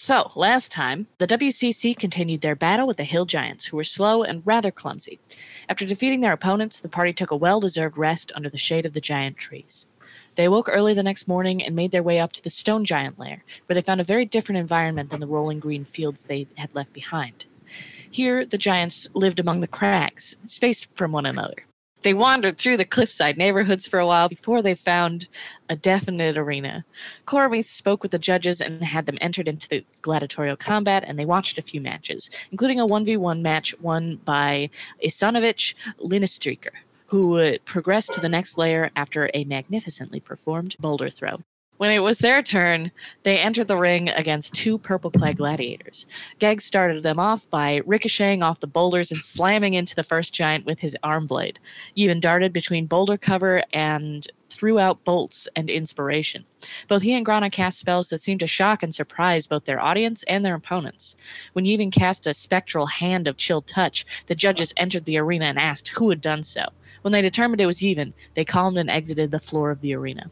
[0.00, 4.22] So, last time, the WCC continued their battle with the Hill Giants, who were slow
[4.22, 5.18] and rather clumsy.
[5.68, 8.92] After defeating their opponents, the party took a well deserved rest under the shade of
[8.92, 9.88] the giant trees.
[10.36, 13.18] They awoke early the next morning and made their way up to the Stone Giant
[13.18, 16.76] lair, where they found a very different environment than the rolling green fields they had
[16.76, 17.46] left behind.
[18.08, 21.64] Here, the giants lived among the crags, spaced from one another.
[22.02, 25.28] They wandered through the cliffside neighborhoods for a while before they found
[25.68, 26.84] a definite arena.
[27.26, 31.24] Cormith spoke with the judges and had them entered into the gladiatorial combat, and they
[31.24, 34.70] watched a few matches, including a 1v1 match won by
[35.04, 36.70] Isanovich Linistreaker
[37.10, 41.38] who progressed to the next layer after a magnificently performed boulder throw.
[41.78, 42.90] When it was their turn,
[43.22, 46.06] they entered the ring against two purple clad gladiators.
[46.40, 50.66] Geg started them off by ricocheting off the boulders and slamming into the first giant
[50.66, 51.60] with his arm blade.
[51.94, 56.44] He even darted between boulder cover and threw out bolts and inspiration.
[56.88, 60.24] Both he and Grana cast spells that seemed to shock and surprise both their audience
[60.24, 61.16] and their opponents.
[61.52, 65.44] When he even cast a spectral hand of chill touch, the judges entered the arena
[65.44, 66.70] and asked who had done so.
[67.02, 70.28] When they determined it was even, they calmed and exited the floor of the arena.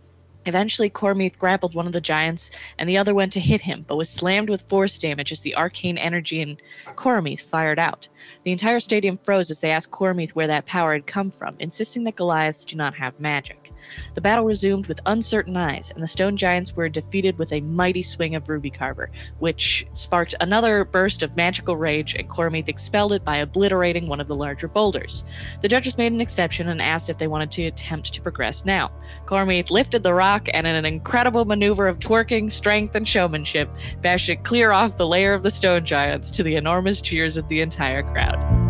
[0.46, 3.96] Eventually, Cormith grappled one of the giants, and the other went to hit him, but
[3.96, 6.56] was slammed with force damage as the arcane energy in
[6.94, 8.08] Cormith fired out.
[8.44, 12.04] The entire stadium froze as they asked Cormith where that power had come from, insisting
[12.04, 13.72] that Goliaths do not have magic.
[14.14, 18.02] The battle resumed with uncertain eyes, and the stone giants were defeated with a mighty
[18.02, 23.24] swing of Ruby Carver, which sparked another burst of magical rage, and Cormith expelled it
[23.24, 25.24] by obliterating one of the larger boulders.
[25.62, 28.90] The judges made an exception and asked if they wanted to attempt to progress now.
[29.26, 33.68] Cormith lifted the rock and, in an incredible maneuver of twerking, strength, and showmanship,
[34.02, 37.48] bashed it clear off the layer of the stone giants to the enormous cheers of
[37.48, 38.65] the entire crowd.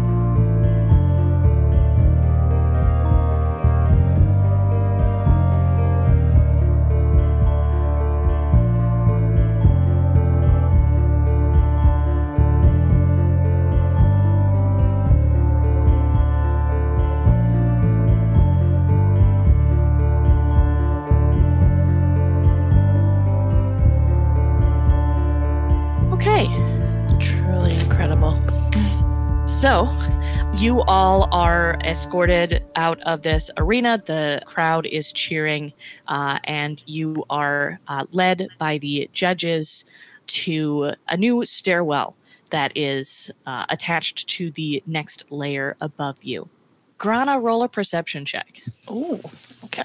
[30.66, 34.02] You all are escorted out of this arena.
[34.04, 35.72] The crowd is cheering,
[36.08, 39.84] uh, and you are uh, led by the judges
[40.26, 42.16] to a new stairwell
[42.50, 46.48] that is uh, attached to the next layer above you.
[46.98, 48.60] Grana, roll a perception check.
[48.90, 49.20] Ooh.
[49.66, 49.84] Okay.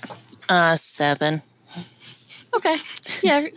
[0.50, 1.44] Uh, seven.
[2.56, 2.75] Okay,
[3.22, 3.48] yeah,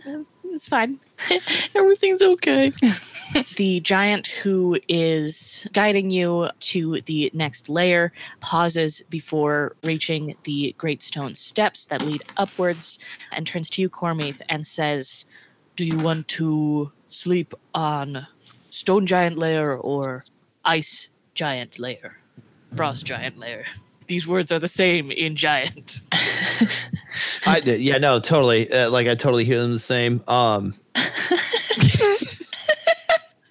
[0.55, 0.99] it's fine.
[1.75, 2.71] Everything's okay.
[3.57, 11.03] the giant who is guiding you to the next layer pauses before reaching the great
[11.03, 12.99] stone steps that lead upwards
[13.31, 15.25] and turns to you, Cormith, and says,
[15.75, 18.25] Do you want to sleep on
[18.69, 20.23] stone giant layer or
[20.63, 22.17] ice giant layer?
[22.75, 23.65] Frost giant layer.
[24.07, 26.01] These words are the same in giant.
[27.47, 27.81] I did.
[27.81, 28.71] Yeah, no, totally.
[28.71, 30.21] Uh, like I totally hear them the same.
[30.27, 30.75] Um,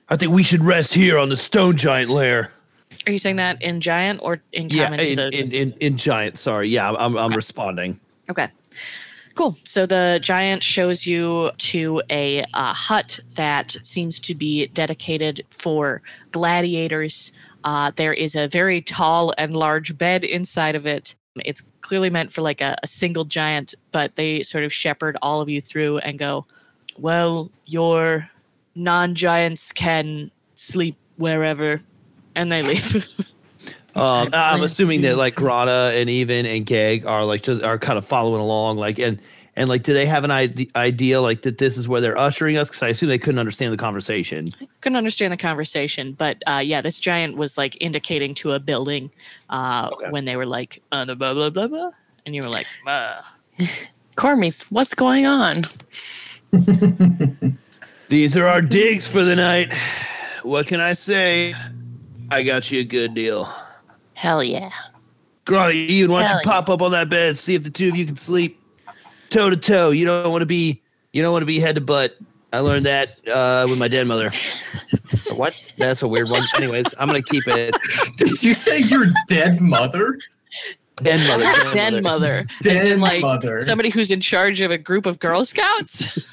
[0.09, 2.53] I think we should rest here on the stone giant lair.
[3.07, 5.97] Are you saying that in giant or in Yeah, common in, the in, in, in
[5.97, 6.39] giant.
[6.39, 6.69] Sorry.
[6.69, 7.99] Yeah, I'm, I'm, I'm responding.
[8.31, 8.49] Okay.
[9.35, 9.57] Cool.
[9.65, 16.03] So the giant shows you to a uh, hut that seems to be dedicated for
[16.31, 17.33] gladiators.
[17.65, 21.15] Uh, there is a very tall and large bed inside of it.
[21.45, 25.41] It's clearly meant for like a, a single giant, but they sort of shepherd all
[25.41, 26.47] of you through and go,
[26.99, 28.29] Well, your
[28.75, 31.81] non giants can sleep wherever.
[32.37, 33.07] And they leave.
[33.97, 37.97] Um, I'm assuming that like Grana and Even and Gag are like just are kind
[37.97, 38.77] of following along.
[38.77, 39.21] Like and
[39.57, 40.31] and like, do they have an
[40.75, 42.69] idea like that this is where they're ushering us?
[42.69, 44.51] Because I assume they couldn't understand the conversation.
[44.81, 49.11] couldn't understand the conversation, but uh, yeah, this giant was like indicating to a building
[49.51, 50.11] uh, Okay.
[50.11, 51.91] when they were like, uh, blah blah blah blah,
[52.27, 53.21] and you were like, uh.
[54.17, 55.65] Cormith, what's going on?
[58.09, 59.73] These are our digs for the night.
[60.43, 61.55] What can I say?
[62.31, 63.49] I got you a good deal.
[64.15, 64.71] Hell yeah.
[65.47, 67.89] Grana, Even, why don't Hell you pop up on that bed, see if the two
[67.89, 68.61] of you can sleep
[69.31, 69.91] toe to toe.
[69.91, 70.83] You don't want to be
[71.13, 72.17] you don't want to be head to butt.
[72.53, 74.31] I learned that uh, with my dead mother.
[75.35, 75.61] what?
[75.77, 76.43] That's a weird one.
[76.57, 77.75] Anyways, I'm gonna keep it
[78.17, 80.19] Did you say your dead mother?
[81.03, 81.45] dead mother.
[81.75, 82.03] dead den mother.
[82.03, 83.61] mother, as Dead in like mother.
[83.61, 86.19] somebody who's in charge of a group of Girl Scouts.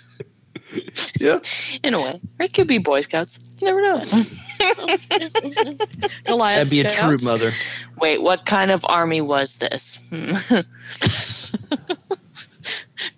[1.20, 1.40] Yeah.
[1.84, 2.22] In a way.
[2.40, 3.42] Or it could be Boy Scouts.
[3.60, 3.98] You never know.
[6.24, 7.52] Goliath That'd be a true mother.
[7.98, 10.00] Wait, what kind of army was this?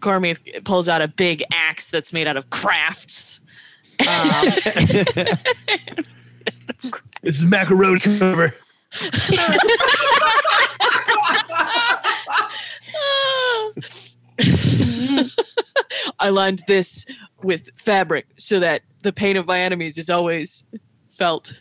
[0.01, 3.41] Cormith pulls out a big axe that's made out of crafts
[3.99, 4.05] Um,
[7.21, 8.53] this is macaroni cover.
[16.19, 17.05] I lined this
[17.41, 20.65] with fabric so that the pain of my enemies is always
[21.09, 21.53] felt.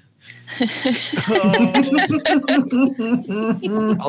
[0.60, 0.66] I'll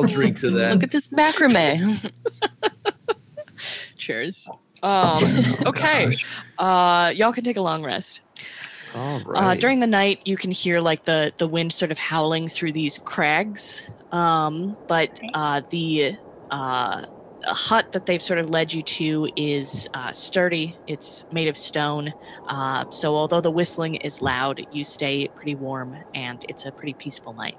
[0.06, 0.70] drink to that.
[0.74, 2.10] Look at this macrame.
[4.04, 4.48] Cheers.
[4.82, 5.24] Um,
[5.66, 6.04] okay.
[6.06, 6.26] Gosh.
[6.58, 8.20] Uh, y'all can take a long rest.
[8.94, 12.48] All Uh, during the night, you can hear like the the wind sort of howling
[12.48, 13.88] through these crags.
[14.12, 16.16] Um, but uh, the
[16.50, 17.06] uh,
[17.44, 20.76] hut that they've sort of led you to is uh, sturdy.
[20.86, 22.12] It's made of stone.
[22.46, 26.92] Uh, so although the whistling is loud, you stay pretty warm, and it's a pretty
[26.92, 27.56] peaceful night.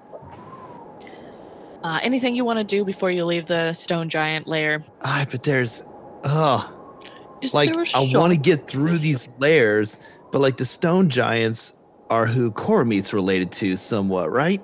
[1.83, 4.81] Uh, anything you want to do before you leave the stone giant lair?
[5.03, 5.83] Ah, but there's,
[6.25, 9.97] oh, Is like there a I want to get through these layers,
[10.31, 11.73] but like the stone giants
[12.09, 14.61] are who Cormeet's related to somewhat, right?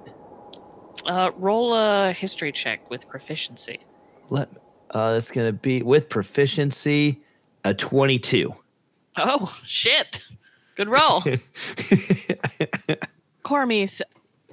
[1.06, 3.80] Uh, roll a history check with proficiency.
[4.30, 4.50] Let
[4.92, 7.22] uh, that's gonna be with proficiency
[7.64, 8.54] a twenty-two.
[9.18, 10.22] Oh shit!
[10.76, 11.22] Good roll.
[13.44, 14.02] Cormeeth,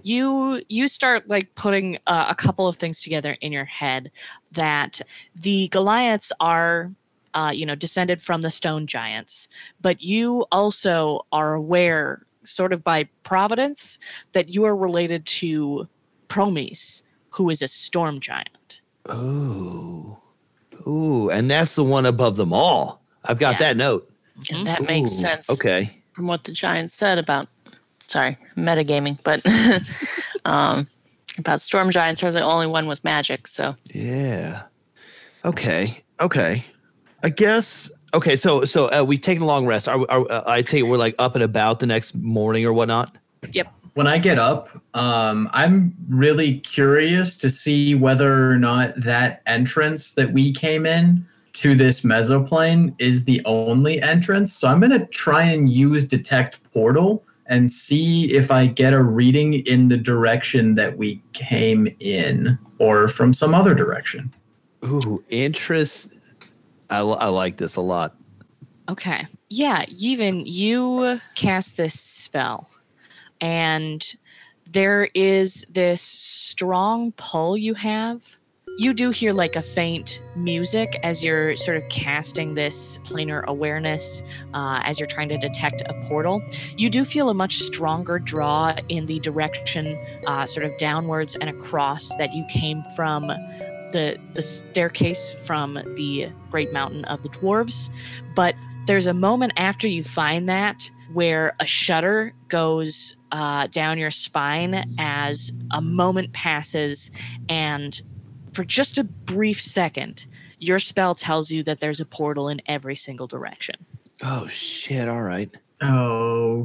[0.02, 4.10] you you start like putting uh, a couple of things together in your head
[4.52, 5.00] that
[5.34, 6.90] the Goliaths are
[7.34, 9.48] uh, you know descended from the stone giants,
[9.80, 13.98] but you also are aware, sort of by providence,
[14.32, 15.86] that you are related to
[16.28, 18.80] Promes, who is a storm giant.
[19.12, 20.16] Ooh,
[20.86, 23.02] ooh, and that's the one above them all.
[23.24, 23.58] I've got Yeah.
[23.68, 24.10] that note.
[24.50, 25.90] And that makes sense Okay.
[26.12, 27.48] from what the giant said about,
[28.00, 29.42] sorry, metagaming, but
[30.44, 30.86] um,
[31.38, 33.46] about storm giants are the only one with magic.
[33.46, 34.62] So Yeah.
[35.44, 35.96] Okay.
[36.20, 36.64] Okay.
[37.22, 37.90] I guess.
[38.14, 38.36] Okay.
[38.36, 39.88] So so uh, we taking a long rest.
[39.88, 43.16] Are, are uh, I take we're like up and about the next morning or whatnot.
[43.52, 43.72] Yep.
[43.94, 50.12] When I get up, um, I'm really curious to see whether or not that entrance
[50.12, 54.52] that we came in to this mesoplane is the only entrance.
[54.52, 59.02] So I'm going to try and use detect portal and see if I get a
[59.02, 64.32] reading in the direction that we came in or from some other direction.
[64.84, 66.12] Ooh, interest.
[66.90, 68.14] I, I like this a lot.
[68.88, 69.26] Okay.
[69.48, 72.68] Yeah, even you cast this spell,
[73.40, 74.14] and
[74.66, 78.37] there is this strong pull you have.
[78.78, 84.22] You do hear like a faint music as you're sort of casting this planar awareness,
[84.54, 86.40] uh, as you're trying to detect a portal.
[86.76, 89.98] You do feel a much stronger draw in the direction,
[90.28, 96.28] uh, sort of downwards and across, that you came from the the staircase from the
[96.52, 97.90] Great Mountain of the Dwarves.
[98.36, 98.54] But
[98.86, 104.84] there's a moment after you find that where a shudder goes uh, down your spine
[105.00, 107.10] as a moment passes,
[107.48, 108.00] and
[108.58, 110.26] for just a brief second,
[110.58, 113.76] your spell tells you that there's a portal in every single direction.
[114.20, 115.08] Oh shit!
[115.08, 115.48] All right.
[115.80, 116.64] Okay.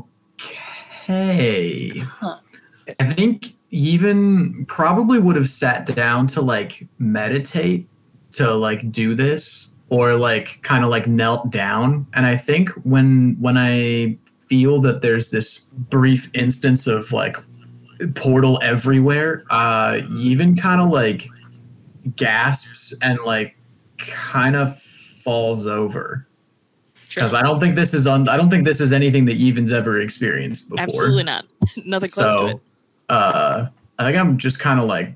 [2.00, 2.40] Huh.
[3.00, 7.88] I think even probably would have sat down to like meditate
[8.32, 13.38] to like do this or like kind of like knelt down and I think when
[13.40, 14.18] when I
[14.48, 17.38] feel that there's this brief instance of like
[18.16, 21.28] portal everywhere uh even kind of like
[22.16, 23.56] gasps and like
[23.98, 26.28] kind of falls over
[27.14, 28.28] because I don't think this is on.
[28.30, 30.84] I don't think this is anything that Even's ever experienced before.
[30.84, 31.46] Absolutely not.
[31.86, 32.62] Nothing close to it.
[33.10, 33.68] Uh,
[34.00, 35.14] I think I'm just kind of like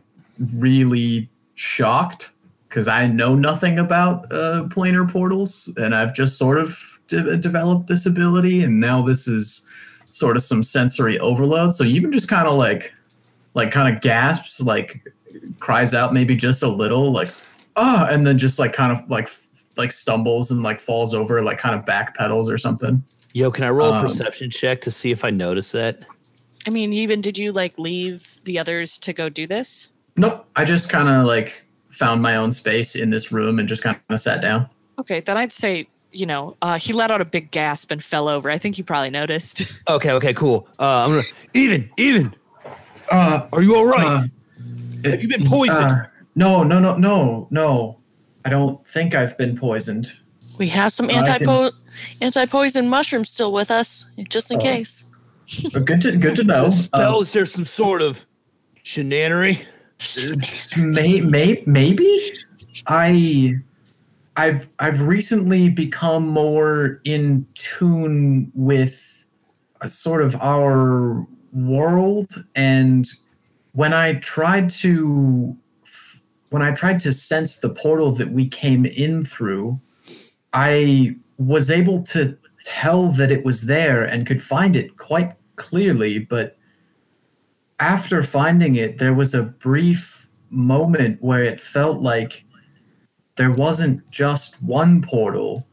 [0.56, 2.32] really shocked
[2.70, 7.88] because I know nothing about uh, planar portals, and I've just sort of de- developed
[7.88, 9.68] this ability, and now this is
[10.06, 11.74] sort of some sensory overload.
[11.74, 12.94] So even just kind of like,
[13.54, 15.02] like kind of gasps, like
[15.60, 17.30] cries out maybe just a little, like
[17.76, 19.30] ah, and then just like kind of like
[19.78, 23.04] like stumbles and like falls over, like kind of backpedals or something.
[23.34, 26.00] Yo, can I roll a Um, perception check to see if I notice that?
[26.66, 29.90] I mean, even did you like leave the others to go do this?
[30.16, 30.46] Nope.
[30.56, 33.98] I just kind of like found my own space in this room and just kind
[34.10, 34.68] of sat down.
[35.00, 38.28] Okay, then I'd say, you know, uh, he let out a big gasp and fell
[38.28, 38.50] over.
[38.50, 39.72] I think you probably noticed.
[39.88, 40.12] Okay.
[40.12, 40.34] Okay.
[40.34, 40.68] Cool.
[40.80, 41.90] Uh, I'm gonna even.
[41.98, 42.36] Even.
[43.12, 44.28] Uh, Are you all right?
[45.08, 45.92] Uh, Have you been poisoned?
[45.92, 46.04] uh,
[46.36, 47.98] no, no, no, no, no.
[48.46, 50.14] I don't think I've been poisoned.
[50.60, 51.72] we have some anti po-
[52.22, 54.62] anti poison mushrooms still with us, just in Oh.
[54.62, 55.06] case.
[55.84, 56.72] Good to good to know.
[56.72, 58.26] Spell, Um, is there some sort of
[58.84, 59.66] shenanery?
[60.78, 62.34] may, may, maybe
[62.86, 63.56] I
[64.36, 69.26] I've I've recently become more in tune with
[69.82, 73.08] a sort of our world and
[73.78, 75.56] when I tried to
[76.50, 79.80] when I tried to sense the portal that we came in through,
[80.52, 86.18] I was able to tell that it was there and could find it quite clearly,
[86.18, 86.58] but
[87.80, 92.46] after finding it, there was a brief moment where it felt like
[93.36, 95.68] there wasn't just one portal,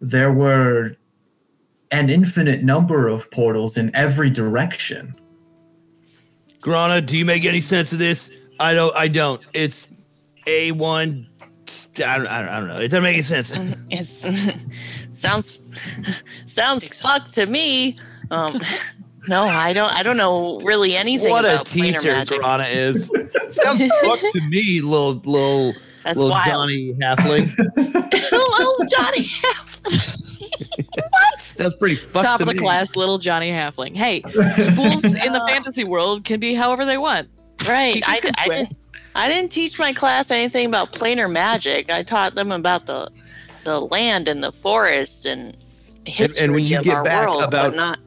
[0.00, 0.94] there were
[1.90, 5.18] an infinite number of portals in every direction.
[6.60, 8.30] Grana, do you make any sense of this?
[8.60, 8.94] I don't.
[8.96, 9.40] I don't.
[9.52, 9.88] It's
[10.46, 11.28] a one.
[12.04, 12.48] I don't, I don't.
[12.48, 12.76] I don't know.
[12.76, 13.52] It doesn't make any sense.
[13.90, 14.26] It's
[15.18, 15.60] sounds
[16.46, 17.96] sounds fucked to me.
[18.30, 18.60] Um,
[19.28, 19.92] no, I don't.
[19.94, 21.30] I don't know really anything.
[21.30, 22.38] what a about planar teacher.
[22.38, 23.10] Grana is.
[23.50, 25.74] Sounds fucked to me, little little
[26.04, 26.46] That's little wild.
[26.46, 27.50] Johnny Halfling.
[28.12, 29.26] Hello, Johnny.
[31.40, 32.60] Sounds pretty fucked Top to of the me.
[32.60, 33.96] class, little Johnny Halfling.
[33.96, 34.22] Hey,
[34.62, 37.28] schools in the fantasy world can be however they want.
[37.68, 37.94] right.
[37.94, 38.76] Teachers I, I didn't.
[39.14, 41.90] I didn't teach my class anything about planar magic.
[41.90, 43.10] I taught them about the
[43.64, 45.56] the land and the forest and
[46.06, 47.98] history when you of get our back world, about- but not.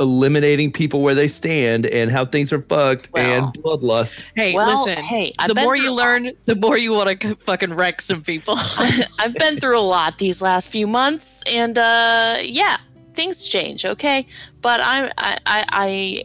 [0.00, 3.44] Eliminating people where they stand and how things are fucked Well.
[3.46, 4.22] and bloodlust.
[4.36, 5.02] Hey, Well, listen.
[5.02, 5.96] hey, I've the more you a lot.
[6.04, 8.54] learn, the more you want to fucking wreck some people.
[9.18, 12.76] I've been through a lot these last few months, and uh, yeah,
[13.14, 13.84] things change.
[13.84, 14.26] Okay,
[14.62, 16.24] but I'm I, I I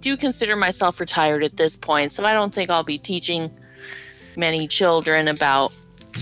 [0.00, 3.50] do consider myself retired at this point, so I don't think I'll be teaching
[4.36, 5.72] many children about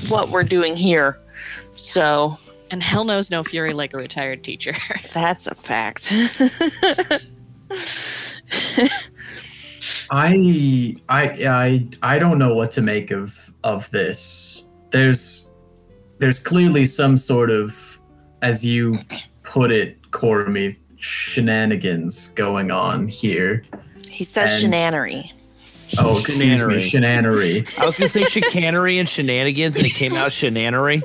[0.09, 1.19] what we're doing here.
[1.73, 2.39] So
[2.71, 4.75] and hell knows no fury like a retired teacher.
[5.15, 6.13] that's a fact.
[10.11, 14.65] I I I I don't know what to make of of this.
[14.91, 15.51] There's
[16.19, 17.99] there's clearly some sort of,
[18.43, 18.99] as you
[19.43, 23.65] put it, Cormie, shenanigans going on here.
[24.09, 25.33] he says And- shenanery.
[26.01, 27.79] Oh, excuse me, shenanery.
[27.79, 31.01] I was gonna say chicanery and shenanigans, and it came out shenanery.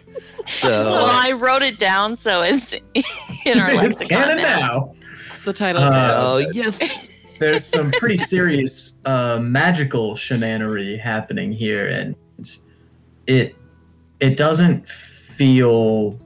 [0.51, 2.73] So Well, I wrote it down, so it's
[3.45, 4.59] in our it's lexicon canon now.
[4.59, 4.95] now.
[5.29, 10.99] It's the title of this Uh, oh yes, There's some pretty serious uh, magical shenanery
[10.99, 12.15] happening here, and
[13.25, 13.55] it
[14.19, 16.19] it doesn't feel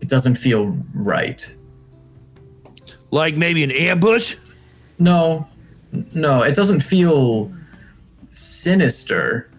[0.00, 1.54] it doesn't feel right.
[3.10, 4.36] like maybe an ambush.
[4.98, 5.46] No,
[6.14, 7.52] no, it doesn't feel
[8.22, 9.50] sinister.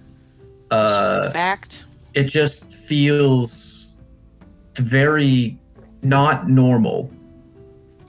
[0.72, 1.86] It's just Uh, a fact.
[2.16, 3.96] it just feels
[4.76, 5.58] very
[6.02, 7.10] not normal.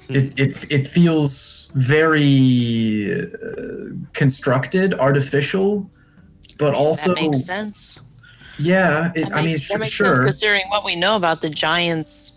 [0.08, 3.26] It, it, it feels very uh,
[4.12, 5.88] constructed, artificial,
[6.58, 8.02] but also that makes sense.
[8.58, 9.12] yeah.
[9.14, 11.42] It, That I mean, makes, sh- that makes sense sure, considering what we know about
[11.42, 12.32] the Giants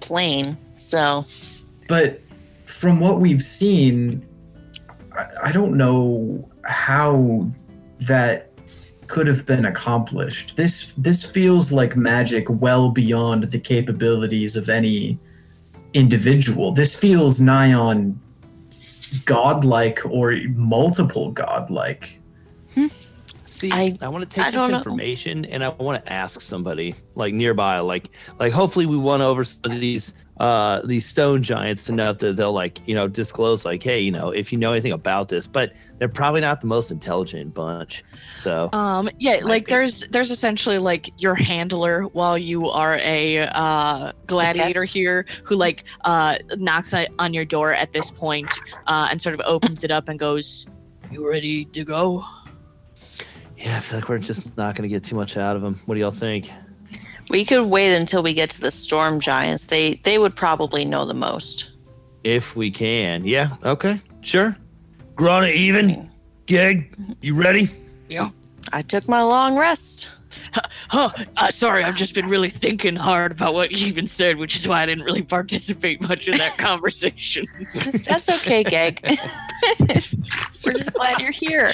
[0.00, 0.56] plane.
[0.78, 1.26] So
[1.86, 2.18] but
[2.64, 4.26] from what we've seen,
[5.12, 7.46] I, I don't know how
[8.00, 8.49] that
[9.10, 10.56] could have been accomplished.
[10.56, 15.18] This this feels like magic well beyond the capabilities of any
[15.94, 16.72] individual.
[16.72, 18.18] This feels nigh on
[19.24, 22.20] godlike or multiple godlike.
[22.74, 22.86] Hmm.
[23.44, 24.78] See, I- I, want to take I this don't know.
[24.78, 29.42] information and I want to ask somebody like nearby, like like hopefully we won over
[29.44, 33.82] some of these uh these stone giants enough that they'll like you know disclose like
[33.82, 36.90] hey you know if you know anything about this, but they're probably not the most
[36.90, 38.02] intelligent bunch.
[38.34, 39.70] So Um, yeah, like be.
[39.72, 44.94] there's there's essentially like your handler while you are a uh, gladiator guest.
[44.94, 48.48] here who like uh, knocks on- on your door at this point
[48.86, 50.66] uh, and sort of opens it up and goes,
[51.12, 52.24] "You ready to go?"
[53.58, 55.78] yeah, I feel like we're just not gonna get too much out of them.
[55.84, 56.50] What do y'all think?
[57.30, 59.66] We could wait until we get to the Storm Giants.
[59.66, 61.70] They they would probably know the most.
[62.24, 64.56] If we can, yeah, okay, sure.
[65.14, 66.10] Grana, even,
[66.46, 67.70] Geg, you ready?
[68.08, 68.30] Yeah.
[68.72, 70.12] I took my long rest.
[70.88, 71.10] Huh?
[71.36, 74.66] Uh, sorry, I've just been really thinking hard about what you even said, which is
[74.66, 77.44] why I didn't really participate much in that conversation.
[78.04, 79.00] That's okay, Geg.
[80.64, 81.72] We're just glad you're here.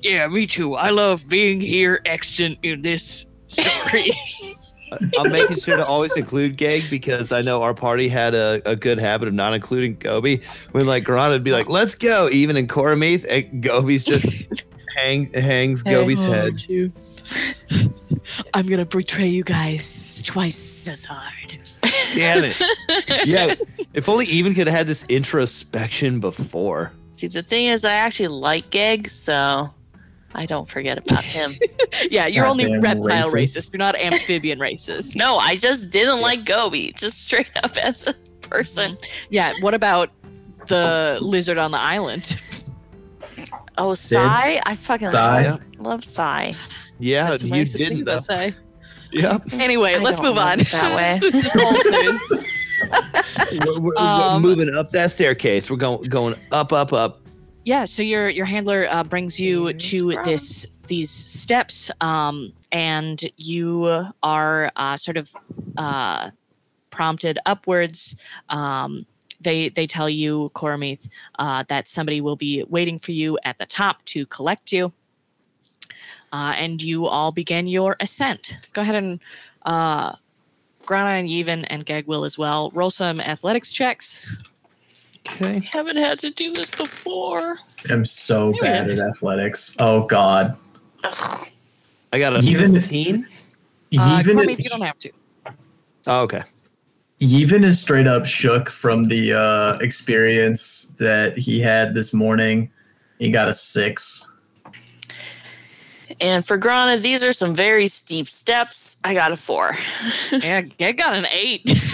[0.00, 0.74] yeah, me too.
[0.74, 4.12] I love being here, extant in this story.
[5.18, 8.76] I'm making sure to always include Geg because I know our party had a, a
[8.76, 10.40] good habit of not including Gobi.
[10.72, 14.44] When like Grana would be like, "Let's go," even in Koramith, and Gobi's just
[14.96, 16.62] hang hangs Gobi's oh, head.
[18.54, 21.58] I'm gonna betray you guys twice as hard.
[22.14, 22.62] Damn it!
[23.26, 23.54] Yeah,
[23.92, 26.92] if only even could have had this introspection before.
[27.16, 29.70] See, the thing is, I actually like Geg, so
[30.34, 31.52] I don't forget about him.
[32.10, 33.32] Yeah, you're only reptile racist.
[33.34, 33.72] racist.
[33.72, 35.16] You're not amphibian racist.
[35.24, 38.14] no, I just didn't like Gobi, just straight up as a
[38.48, 38.98] person.
[39.30, 39.52] Yeah.
[39.60, 40.10] What about
[40.66, 42.42] the lizard on the island?
[43.78, 44.16] Oh, Sid?
[44.18, 44.60] Sai.
[44.66, 45.50] I fucking Sai?
[45.50, 46.54] love, love Sai.
[46.98, 48.12] Yeah, Said some you racist things didn't though.
[48.12, 48.54] about Sai.
[49.12, 49.42] Yep.
[49.54, 50.58] Anyway, I let's don't move look on.
[50.58, 51.18] that way.
[51.30, 52.20] this is old news.
[53.66, 55.70] We're, we're- we're Um, moving up that staircase.
[55.70, 57.20] We're going going up, up, up.
[57.64, 63.22] Yeah, so your your handler uh, brings you Here's to this these steps, um, and
[63.36, 65.34] you are uh, sort of
[65.78, 66.30] uh,
[66.90, 68.16] prompted upwards.
[68.50, 69.06] Um,
[69.40, 73.66] they they tell you, Cormith, uh, that somebody will be waiting for you at the
[73.66, 74.92] top to collect you,
[76.32, 78.58] uh, and you all begin your ascent.
[78.72, 79.20] Go ahead and.
[79.64, 80.14] Uh,
[80.84, 82.70] Grana and Yevon and Gag will as well.
[82.74, 84.36] Roll some athletics checks.
[85.32, 85.60] Okay.
[85.72, 87.56] haven't had to do this before.
[87.90, 88.60] I'm so Yeah.
[88.84, 89.74] bad at athletics.
[89.80, 90.56] Oh God.
[91.02, 91.46] Ugh.
[92.12, 93.26] I got a Even- 15.
[93.98, 95.10] Uh, Even Cormith, you don't have to.
[96.06, 96.42] Oh, okay.
[97.20, 102.70] even is straight up shook from the uh, experience that he had this morning.
[103.18, 104.26] He got a six.
[106.20, 108.98] And for Grana, these are some very steep steps.
[109.04, 109.76] I got a four.
[110.32, 111.62] yeah, Geg got an eight.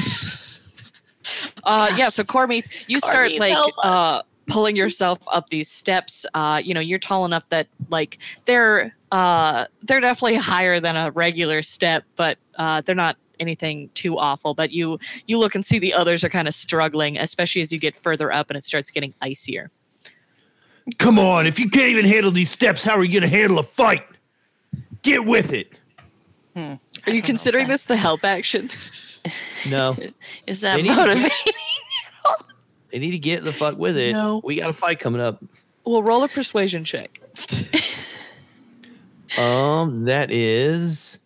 [1.64, 6.26] uh, yeah, so Cormith, you start like uh, pulling yourself up these steps.
[6.34, 11.10] Uh, you know, you're tall enough that like they're uh, they're definitely higher than a
[11.12, 14.54] regular step, but uh, they're not anything too awful.
[14.54, 17.78] But you you look and see the others are kind of struggling, especially as you
[17.78, 19.70] get further up and it starts getting icier.
[20.98, 21.46] Come on.
[21.46, 24.04] If you can't even handle these steps, how are you going to handle a fight?
[25.02, 25.80] Get with it.
[26.56, 28.70] Are you considering this the help action?
[29.70, 29.96] No.
[30.46, 31.30] Is that They need to- motivating?
[32.92, 34.14] They need to get the fuck with it.
[34.14, 34.40] No.
[34.42, 35.40] We got a fight coming up.
[35.84, 37.20] Well, roll a persuasion check.
[39.38, 41.18] Um, that is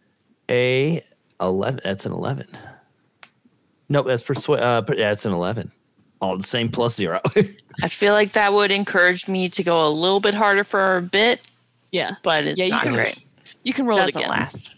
[0.51, 1.01] a
[1.41, 1.81] 11.
[1.85, 2.47] That's an 11.
[3.89, 4.61] Nope, that's persuade.
[4.61, 5.73] Uh, per- yeah, it's an 11.
[6.21, 7.21] All the same plus zero.
[7.83, 11.03] I feel like that would encourage me to go a little bit harder for a
[11.03, 11.41] bit,
[11.93, 13.25] Yeah, but it's Yeah, you not can- great.
[13.63, 14.31] you can roll it Doesn't again.
[14.31, 14.75] last.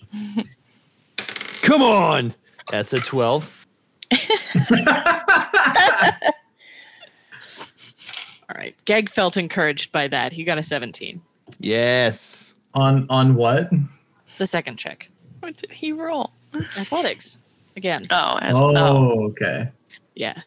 [1.63, 2.33] Come on.
[2.71, 3.51] That's a 12.
[8.49, 8.75] All right.
[8.85, 10.33] Geg felt encouraged by that.
[10.33, 11.21] He got a 17.
[11.59, 12.55] Yes.
[12.75, 13.71] On on what?
[14.39, 15.09] The second check.
[15.41, 16.33] What did he roll?
[16.77, 17.39] Athletics.
[17.77, 18.07] Again.
[18.11, 19.25] Oh, as, Oh, oh.
[19.31, 19.69] okay.
[20.15, 20.41] Yeah.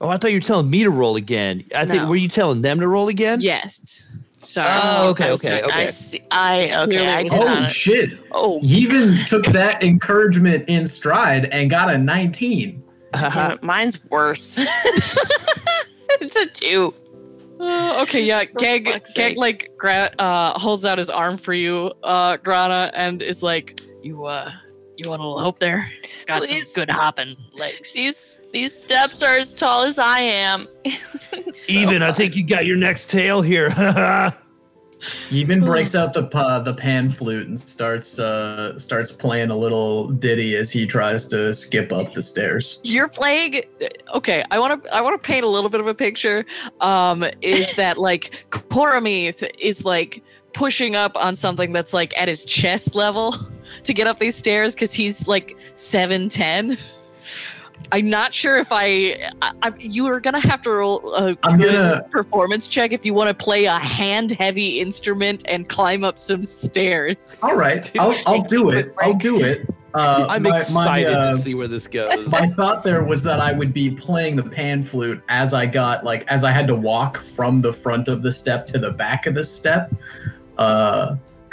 [0.00, 1.64] Oh, I thought you were telling me to roll again.
[1.74, 3.40] I think were you telling them to roll again?
[3.40, 4.05] Yes.
[4.46, 4.68] Sorry.
[4.70, 5.86] Oh, okay, I okay, I okay.
[5.86, 6.20] see.
[6.30, 6.86] I okay.
[6.96, 7.70] Clearly I did Oh not.
[7.70, 8.10] shit.
[8.32, 12.82] Oh, Even took that encouragement in stride and got a 19.
[13.12, 14.56] damn it, mine's worse.
[16.20, 16.94] it's a two.
[17.58, 18.44] Uh, okay, yeah.
[18.58, 23.22] Geg, fuck's Geg like gra- uh, holds out his arm for you, uh, Grana, and
[23.22, 24.52] is like, "You, uh,
[24.96, 25.90] you want a little hope there?
[26.26, 26.72] Got Please.
[26.72, 30.66] some good hopping legs." These these steps are as tall as I am.
[31.56, 33.70] So Even, I think you got your next tail here.
[35.30, 40.08] Even breaks out the pa- the pan flute and starts uh starts playing a little
[40.08, 42.80] ditty as he tries to skip up the stairs.
[42.82, 43.62] You're playing.
[44.14, 44.94] Okay, I want to.
[44.94, 46.44] I want to paint a little bit of a picture.
[46.80, 52.44] Um, is that like Koromith is like pushing up on something that's like at his
[52.44, 53.34] chest level
[53.84, 56.76] to get up these stairs because he's like seven ten.
[57.92, 59.72] I'm not sure if I, I, I.
[59.78, 63.28] You are gonna have to roll a I'm good gonna- performance check if you want
[63.36, 67.38] to play a hand-heavy instrument and climb up some stairs.
[67.44, 68.92] All right, I'll I'll do it.
[69.00, 69.68] I'll do it.
[69.94, 72.28] Uh, I'm my- my, excited uh, to see where this goes.
[72.32, 76.02] my thought there was that I would be playing the pan flute as I got
[76.04, 79.26] like as I had to walk from the front of the step to the back
[79.26, 79.92] of the step,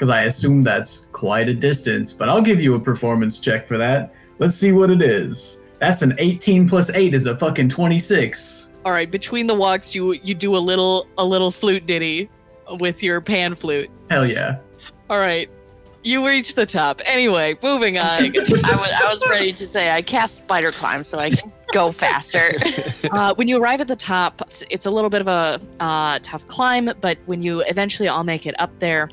[0.04, 2.12] because I assume that's quite a distance.
[2.12, 4.13] But I'll give you a performance check for that.
[4.38, 5.63] Let's see what it is.
[5.80, 8.74] That's an 18 plus 8 is a fucking 26.
[8.84, 12.30] All right, between the walks, you you do a little a little flute ditty
[12.82, 13.89] with your pan flute.
[14.10, 14.58] Hell yeah.
[15.10, 15.50] All right,
[16.04, 17.02] you reach the top.
[17.06, 18.06] Anyway, moving on.
[18.26, 21.94] I was I was ready to say I cast spider climb so I can go
[21.94, 22.52] faster.
[23.12, 26.20] uh, when you arrive at the top, it's, it's a little bit of a uh,
[26.24, 29.08] tough climb, but when you eventually all make it up there,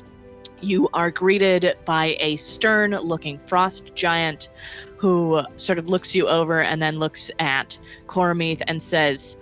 [0.61, 4.49] you are greeted by a stern-looking frost giant
[4.97, 9.37] who sort of looks you over and then looks at Cormith and says,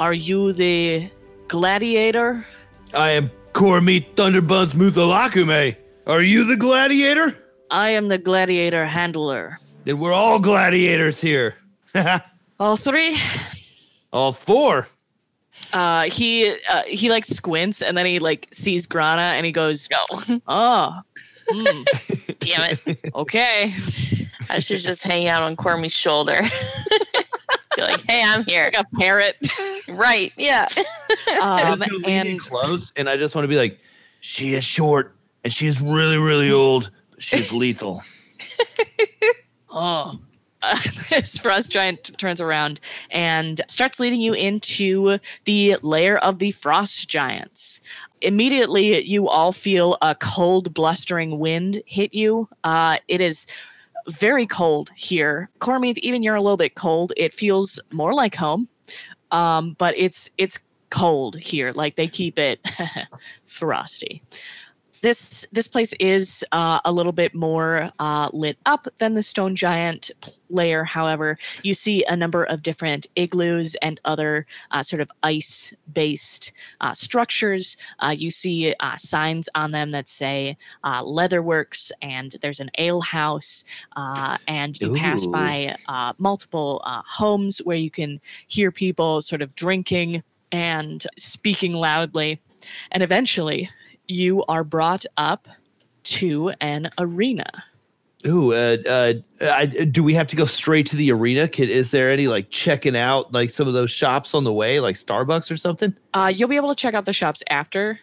[0.00, 1.10] "Are you the
[1.48, 2.46] gladiator?"
[2.94, 5.76] I am Cormie Thunderbuns Muthalakume.
[6.06, 7.36] Are you the gladiator?
[7.70, 9.58] I am the gladiator handler.
[9.84, 11.54] Then we're all gladiators here.
[12.60, 13.18] All three.
[14.12, 14.86] all four.
[15.72, 19.86] Uh, he uh, he like squints and then he like sees Grana and he goes,
[19.88, 20.02] Go.
[20.48, 21.00] "Oh,
[21.48, 21.64] hmm,
[22.38, 23.10] Damn it.
[23.14, 23.72] okay."
[24.48, 26.40] I should just hang out on Cormy's shoulder.
[27.76, 28.70] Be like, hey, I'm here.
[28.74, 29.36] Like a parrot.
[29.88, 30.30] Right.
[30.36, 30.66] Yeah.
[30.70, 33.78] Um, I'm just gonna lean in and close, and I just want to be like,
[34.20, 36.90] she is short, and she is really, really old.
[37.10, 38.02] But she's lethal.
[39.70, 40.18] oh.
[40.62, 40.78] Uh,
[41.10, 47.08] this frost giant turns around and starts leading you into the lair of the frost
[47.08, 47.80] giants.
[48.20, 52.48] Immediately, you all feel a cold, blustering wind hit you.
[52.64, 53.46] Uh, it is
[54.08, 55.50] very cold here.
[55.60, 57.12] Cormith, even you're a little bit cold.
[57.16, 58.68] It feels more like home,
[59.30, 60.58] um, but it's it's
[60.90, 61.72] cold here.
[61.74, 62.60] Like they keep it
[63.46, 64.22] frosty.
[65.02, 69.56] This this place is uh, a little bit more uh, lit up than the stone
[69.56, 70.12] giant
[70.48, 70.84] layer.
[70.84, 76.52] However, you see a number of different igloos and other uh, sort of ice based
[76.80, 77.76] uh, structures.
[77.98, 83.00] Uh, you see uh, signs on them that say uh, Leatherworks, and there's an ale
[83.00, 83.64] house,
[83.96, 89.42] uh, and you pass by uh, multiple uh, homes where you can hear people sort
[89.42, 92.40] of drinking and speaking loudly.
[92.92, 93.68] And eventually,
[94.08, 95.48] you are brought up
[96.04, 97.46] to an arena.
[98.26, 101.48] Ooh, uh, uh, I, do we have to go straight to the arena?
[101.48, 104.78] Kid, is there any like checking out like some of those shops on the way,
[104.78, 105.92] like Starbucks or something?
[106.14, 107.98] Uh, you'll be able to check out the shops after.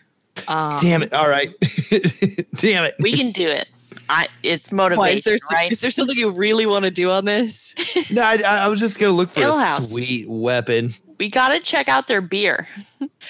[0.47, 1.13] Um, Damn it!
[1.13, 1.53] All right,
[2.55, 2.95] damn it.
[2.99, 3.67] we can do it.
[4.09, 4.27] I.
[4.43, 5.71] It's Why, motivation, is, there, right?
[5.71, 7.75] is there something you really want to do on this?
[8.11, 9.89] No, I, I was just gonna look for Ale a House.
[9.89, 10.93] sweet weapon.
[11.19, 12.65] We gotta check out their beer.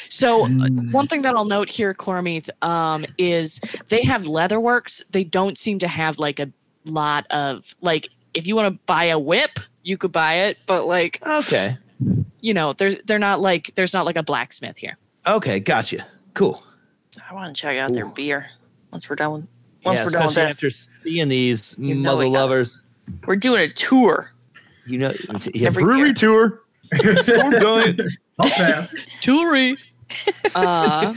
[0.10, 0.91] So, uh, Mm.
[0.93, 5.02] one thing that I'll note here, Cormith, um, is they have leatherworks.
[5.12, 6.49] They don't seem to have like a
[6.86, 8.10] lot of like.
[8.36, 11.75] If you want to buy a whip, you could buy it, but like Okay,
[12.41, 14.97] you know, they're they're not like there's not like a blacksmith here.
[15.25, 16.06] okay, gotcha.
[16.36, 16.63] Cool.
[17.30, 18.45] I want to check out their beer
[18.91, 19.49] once we're done with
[19.84, 20.86] once yeah, we're done with especially this.
[20.86, 22.84] after seeing these You know mother we lovers.
[23.25, 24.30] We're doing a tour.
[24.86, 25.13] You know,
[25.56, 26.13] yeah, brewery year.
[26.13, 26.62] tour.
[26.95, 28.02] Stone giant.
[28.39, 28.93] I'll pass.
[29.21, 29.78] Jewelry.
[30.56, 31.13] uh,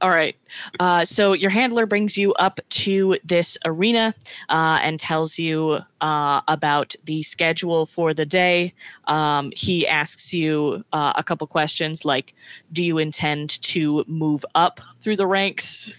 [0.00, 0.36] all right.
[0.80, 4.14] Uh, so your handler brings you up to this arena
[4.48, 8.74] uh, and tells you uh, about the schedule for the day.
[9.04, 12.34] Um, he asks you uh, a couple questions like,
[12.72, 15.94] "Do you intend to move up through the ranks?"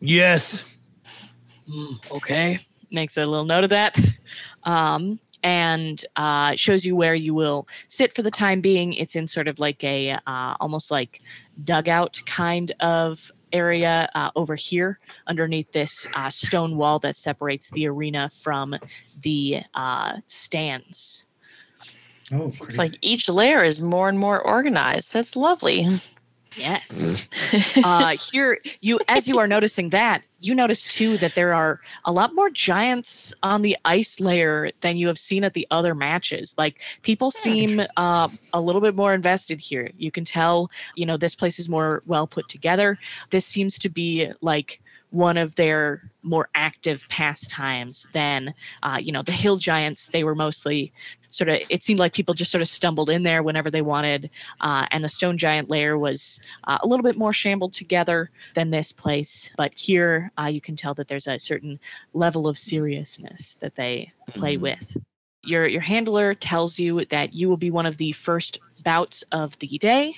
[0.00, 0.64] Yes.
[2.10, 2.58] okay.
[2.90, 3.98] Makes a little note of that.
[4.64, 8.92] Um, and uh, shows you where you will sit for the time being.
[8.94, 11.20] It's in sort of like a uh, almost like
[11.64, 17.86] dugout kind of area uh, over here underneath this uh, stone wall that separates the
[17.86, 18.74] arena from
[19.20, 21.26] the uh, stands.
[22.32, 25.12] Oh, It's like each layer is more and more organized.
[25.12, 25.86] That's lovely.
[26.56, 27.28] Yes.
[27.84, 32.12] uh, here, you as you are noticing that, you notice too that there are a
[32.12, 36.54] lot more giants on the ice layer than you have seen at the other matches.
[36.58, 39.90] Like people seem uh, a little bit more invested here.
[39.96, 42.98] You can tell, you know, this place is more well put together.
[43.30, 44.81] This seems to be like
[45.12, 50.06] one of their more active pastimes than, uh, you know, the hill giants.
[50.08, 50.92] They were mostly
[51.30, 51.58] sort of.
[51.68, 55.04] It seemed like people just sort of stumbled in there whenever they wanted, uh, and
[55.04, 59.50] the stone giant layer was uh, a little bit more shambled together than this place.
[59.56, 61.78] But here, uh, you can tell that there's a certain
[62.14, 64.60] level of seriousness that they play Mhm.
[64.60, 64.96] with.
[65.44, 69.58] Your your handler tells you that you will be one of the first bouts of
[69.58, 70.14] the day,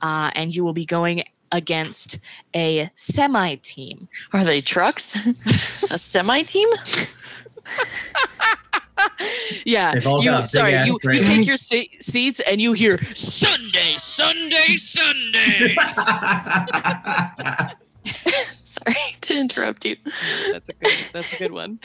[0.00, 2.18] uh, and you will be going against
[2.54, 4.08] a semi team.
[4.32, 5.26] Are they trucks?
[5.90, 6.68] a semi team?
[9.64, 15.74] yeah, you sorry, you, you take your se- seats and you hear Sunday, Sunday, Sunday.
[18.62, 19.96] Sorry to interrupt you.
[20.52, 21.78] that's a good that's a good one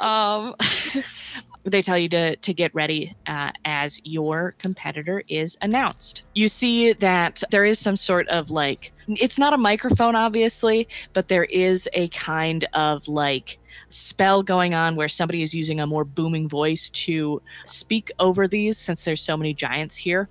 [0.00, 0.54] um
[1.64, 6.92] they tell you to to get ready uh, as your competitor is announced you see
[6.92, 11.88] that there is some sort of like it's not a microphone obviously but there is
[11.92, 16.90] a kind of like spell going on where somebody is using a more booming voice
[16.90, 20.28] to speak over these since there's so many giants here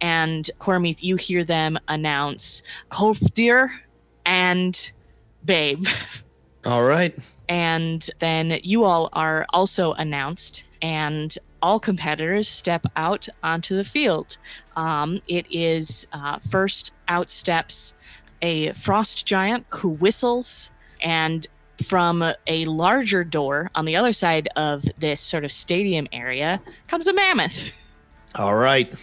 [0.00, 3.70] and Cormith, you hear them announce Kolfdir
[4.24, 4.92] and
[5.44, 5.86] Babe.
[6.64, 7.16] All right.
[7.48, 14.36] And then you all are also announced, and all competitors step out onto the field.
[14.76, 17.94] Um, it is uh, first out steps
[18.42, 21.46] a frost giant who whistles, and
[21.86, 27.06] from a larger door on the other side of this sort of stadium area comes
[27.06, 27.72] a mammoth.
[28.34, 28.94] All right.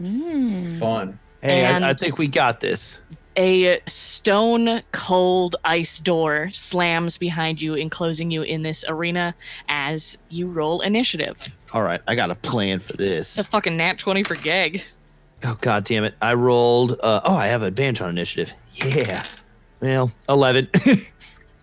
[0.00, 0.78] Mm.
[0.78, 1.18] Fun.
[1.42, 3.00] Hey, I, I think we got this.
[3.36, 9.34] A stone cold ice door slams behind you, enclosing you in this arena
[9.68, 11.54] as you roll initiative.
[11.72, 13.30] All right, I got a plan for this.
[13.30, 14.82] It's a fucking nat 20 for Gag.
[15.44, 16.14] Oh god damn it!
[16.22, 16.92] I rolled.
[16.92, 18.54] Uh, oh, I have advantage on initiative.
[18.72, 19.22] Yeah.
[19.80, 20.68] Well, eleven.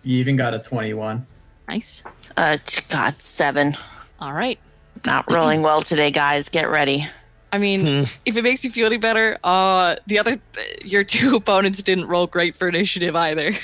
[0.04, 1.26] You even got a 21.
[1.66, 2.04] Nice.
[2.36, 2.58] Uh,
[2.90, 3.74] God, seven.
[4.20, 4.58] All right.
[5.06, 6.50] Not rolling well today, guys.
[6.50, 7.06] Get ready.
[7.54, 8.04] I mean, Hmm.
[8.26, 10.40] if it makes you feel any better, uh, the other,
[10.84, 13.52] your two opponents didn't roll great for initiative either.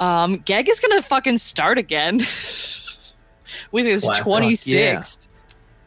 [0.00, 2.20] Um, Gag is gonna fucking start again
[3.70, 4.24] with his Classic.
[4.24, 5.28] 26.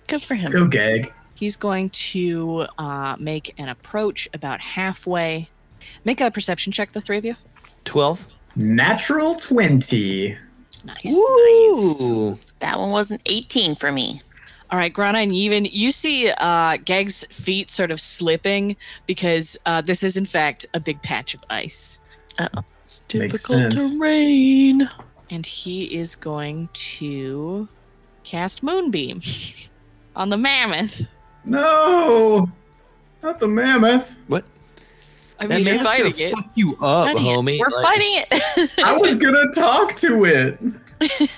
[0.08, 0.54] Good for Let's him.
[0.54, 1.12] go, Gag.
[1.34, 5.50] He's going to uh, make an approach about halfway.
[6.06, 7.36] Make a perception check, the three of you.
[7.86, 8.24] Twelve.
[8.56, 10.38] Natural 20.
[10.86, 10.96] Nice.
[11.12, 12.38] Ooh.
[12.60, 14.22] That one was an 18 for me.
[14.74, 19.82] All right, Grana and Yevon, you see uh, Gag's feet sort of slipping because uh,
[19.82, 22.00] this is, in fact, a big patch of ice.
[22.40, 22.48] uh
[22.84, 23.98] It's difficult sense.
[24.00, 24.90] terrain.
[25.30, 27.68] And he is going to
[28.24, 29.22] cast Moonbeam
[30.16, 31.04] on the mammoth.
[31.46, 32.50] No!
[33.22, 34.16] Not the mammoth.
[34.26, 34.44] What?
[35.40, 36.36] I That mean, you're man's gonna fighting it.
[36.36, 37.30] fuck you up, Fighting it.
[37.30, 37.60] homie.
[37.60, 38.72] We're Like, fighting it.
[38.84, 40.60] I was gonna talk to it.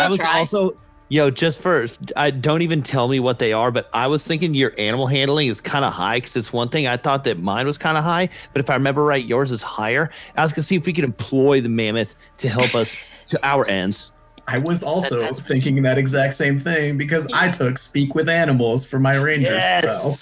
[0.00, 0.38] I was try.
[0.40, 0.76] also.
[1.12, 4.54] Yo, just first, I don't even tell me what they are, but I was thinking
[4.54, 7.66] your animal handling is kind of high because it's one thing I thought that mine
[7.66, 10.08] was kind of high, but if I remember right, yours is higher.
[10.36, 12.96] I was gonna see if we could employ the mammoth to help us
[13.26, 14.12] to our ends.
[14.46, 18.86] I was also that's- thinking that exact same thing because I took Speak with Animals
[18.86, 20.16] for my ranger spell.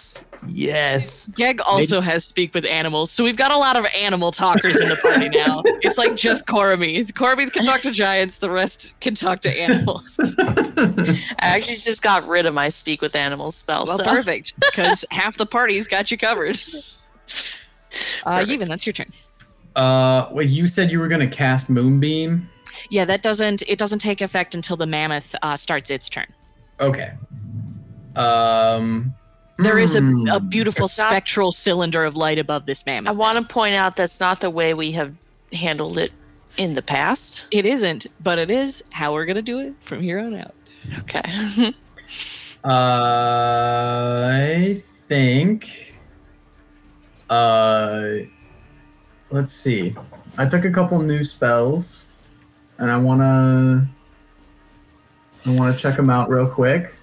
[0.46, 1.30] Yes, yes.
[1.36, 4.88] Gag also has speak with animals, so we've got a lot of animal talkers in
[4.88, 5.62] the party now.
[5.82, 7.12] It's like just Koromith.
[7.12, 10.34] Koromith can talk to giants, the rest can talk to animals.
[10.38, 13.84] I actually just got rid of my speak with animals spell.
[13.86, 14.04] Well, so.
[14.04, 16.60] perfect, because half the party's got you covered.
[18.24, 18.50] Uh, Perfect.
[18.50, 19.12] Yevon, that's your turn.
[19.76, 22.48] Uh, well, you said you were gonna cast Moonbeam.
[22.90, 26.26] Yeah, that doesn't it doesn't take effect until the mammoth uh, starts its turn.
[26.80, 27.12] Okay.
[28.16, 29.14] Um,
[29.58, 30.48] There is a, a hmm.
[30.48, 33.10] beautiful It's not- spectral cylinder of light above this mammoth.
[33.10, 35.14] I want to point out that's not the way we have
[35.52, 36.12] handled it
[36.56, 37.48] in the past.
[37.50, 40.54] It isn't, but it is how we're gonna do it from here on out.
[41.00, 41.22] Okay.
[42.64, 43.62] I
[45.08, 45.94] think.
[47.30, 48.10] Uh,
[49.30, 49.94] let's see.
[50.36, 52.08] I took a couple new spells,
[52.78, 53.88] and I wanna.
[55.46, 56.97] I wanna check them out real quick.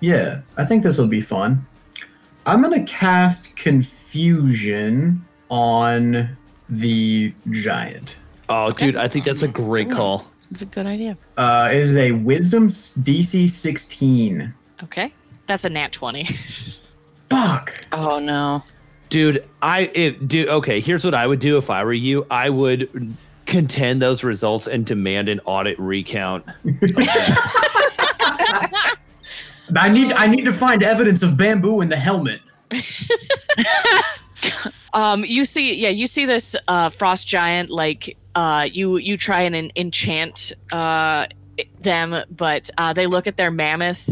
[0.00, 1.66] Yeah, I think this will be fun.
[2.46, 6.36] I'm gonna cast confusion on
[6.68, 8.16] the giant.
[8.48, 10.26] Oh, dude, I think that's a great call.
[10.50, 11.16] It's a good idea.
[11.36, 14.52] Uh, it is a Wisdom DC 16.
[14.82, 15.12] Okay,
[15.46, 16.26] that's a nat twenty.
[17.28, 17.86] Fuck.
[17.92, 18.62] Oh no.
[19.10, 22.26] Dude, I if dude, okay, here's what I would do if I were you.
[22.30, 23.14] I would
[23.46, 26.44] contend those results and demand an audit recount.
[29.76, 32.40] I need I need to find evidence of bamboo in the helmet.
[34.92, 37.70] Um, you see, yeah, you see this uh, frost giant.
[37.70, 41.26] Like, uh, you you try and en- enchant uh,
[41.80, 44.10] them, but uh, they look at their mammoth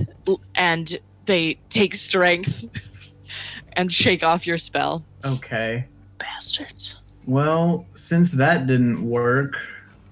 [0.54, 3.12] and they take strength
[3.74, 5.04] and shake off your spell.
[5.24, 5.86] Okay.
[6.18, 7.00] Bastards.
[7.26, 9.56] Well, since that didn't work,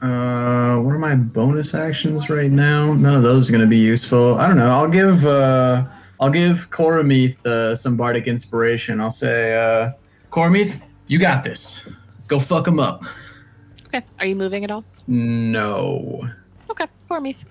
[0.03, 2.93] uh, what are my bonus actions right now?
[2.93, 4.37] None of those are going to be useful.
[4.37, 4.69] I don't know.
[4.69, 5.85] I'll give uh,
[6.21, 9.01] I'll give Koromith uh, some bardic inspiration.
[9.01, 9.93] I'll say, uh,
[10.31, 11.87] Koromith, you got this.
[12.29, 13.05] Go fuck him up.
[13.87, 14.85] Okay, are you moving at all?
[15.07, 16.29] No.
[16.71, 17.45] Okay, Cormith.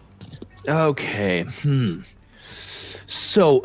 [0.67, 1.43] Okay.
[1.43, 2.01] Hmm.
[3.07, 3.61] So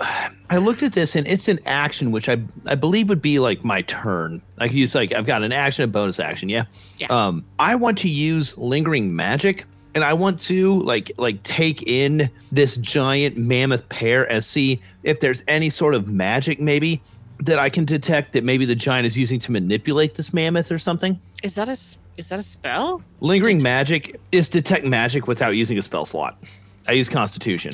[0.51, 3.65] I looked at this and it's an action which I I believe would be like
[3.65, 4.43] my turn.
[4.59, 6.65] I could use like I've got an action, a bonus action, yeah.
[6.99, 7.07] Yeah.
[7.11, 12.31] Um I want to use lingering magic and I want to like like take in
[12.53, 17.03] this giant mammoth pair and see if there's any sort of magic maybe
[17.41, 20.79] that I can detect that maybe the giant is using to manipulate this mammoth or
[20.79, 21.19] something.
[21.43, 23.03] Is that a is that a spell?
[23.21, 26.43] Lingering magic is detect magic without using a spell slot.
[26.87, 27.73] I use constitution.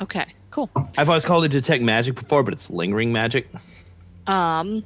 [0.00, 0.70] Okay, cool.
[0.96, 3.48] I've always called it detect magic before, but it's lingering magic.
[4.26, 4.84] Um,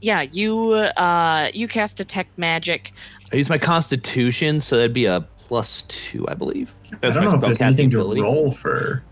[0.00, 2.92] yeah, you uh you cast detect magic.
[3.32, 6.74] I use my constitution, so that'd be a plus two, I believe.
[6.92, 9.02] I don't my know if there's spellcasting anything to roll for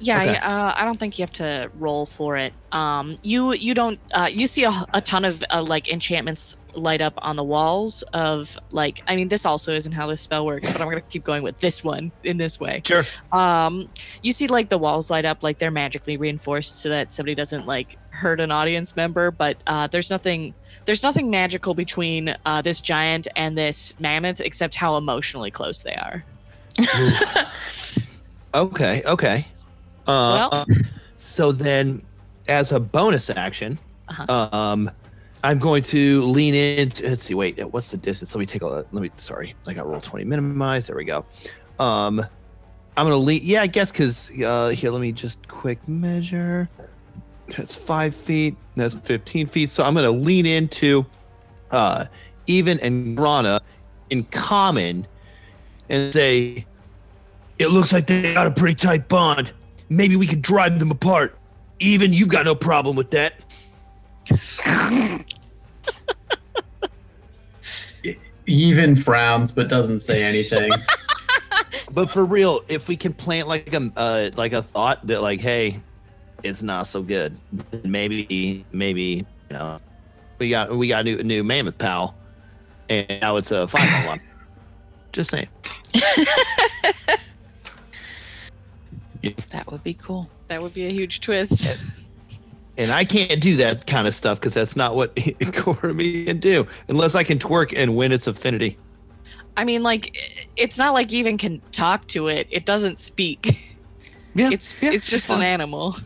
[0.00, 0.36] Yeah, Okay.
[0.36, 2.52] uh, I don't think you have to roll for it.
[2.70, 7.00] Um, you you don't uh, you see a, a ton of uh, like enchantments light
[7.00, 10.70] up on the walls of like I mean this also isn't how this spell works,
[10.70, 12.82] but I'm gonna keep going with this one in this way.
[12.84, 13.04] Sure.
[13.32, 13.88] Um,
[14.22, 17.66] you see like the walls light up like they're magically reinforced so that somebody doesn't
[17.66, 22.80] like hurt an audience member, but uh, there's nothing there's nothing magical between uh, this
[22.80, 26.24] giant and this mammoth except how emotionally close they are.
[28.54, 29.02] Okay.
[29.04, 29.46] Okay.
[30.08, 30.66] Uh, Well-
[31.16, 32.02] so then,
[32.48, 34.48] as a bonus action, Uh-huh.
[34.52, 34.90] um,
[35.44, 37.08] I'm going to lean into.
[37.08, 37.34] Let's see.
[37.34, 37.58] Wait.
[37.72, 38.34] What's the distance?
[38.34, 38.66] Let me take a.
[38.66, 39.10] Let me.
[39.16, 39.54] Sorry.
[39.66, 40.88] I got roll twenty minimized.
[40.88, 41.24] There we go.
[41.78, 42.18] Um,
[42.96, 43.42] I'm gonna lean.
[43.44, 44.90] Yeah, I guess because uh, here.
[44.90, 46.68] Let me just quick measure.
[47.56, 48.56] That's five feet.
[48.74, 49.70] That's fifteen feet.
[49.70, 51.06] So I'm gonna lean into,
[51.70, 52.06] uh,
[52.48, 53.60] even and Grana
[54.10, 55.06] in common,
[55.88, 56.66] and say,
[57.60, 59.52] it looks like they got a pretty tight bond.
[59.88, 61.36] Maybe we could drive them apart.
[61.80, 63.44] Even you've got no problem with that.
[68.46, 70.70] Yevon frowns but doesn't say anything.
[71.92, 75.40] But for real, if we can plant like a uh, like a thought that like,
[75.40, 75.78] hey,
[76.42, 77.34] it's not so good.
[77.84, 79.80] Maybe maybe you know,
[80.38, 82.14] we got we got a new new mammoth pal,
[82.88, 84.20] and now it's a final one.
[85.12, 85.48] Just saying.
[89.50, 90.28] That would be cool.
[90.48, 91.76] That would be a huge twist.
[92.76, 95.14] And I can't do that kind of stuff because that's not what
[95.54, 98.78] Cormy can do unless I can twerk and win its affinity.
[99.56, 100.16] I mean, like,
[100.56, 102.46] it's not like even can talk to it.
[102.50, 103.74] It doesn't speak.
[104.36, 105.38] Yeah, It's yeah, it's just fine.
[105.38, 105.96] an animal.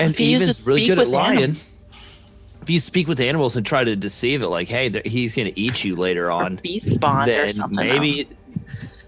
[0.00, 1.38] and if you use Yevon's really speak good at with lying.
[1.44, 1.56] anim-
[2.62, 5.84] If you speak with animals and try to deceive it, like, hey, he's gonna eat
[5.84, 7.86] you later or on, beast bond or something.
[7.86, 8.26] maybe,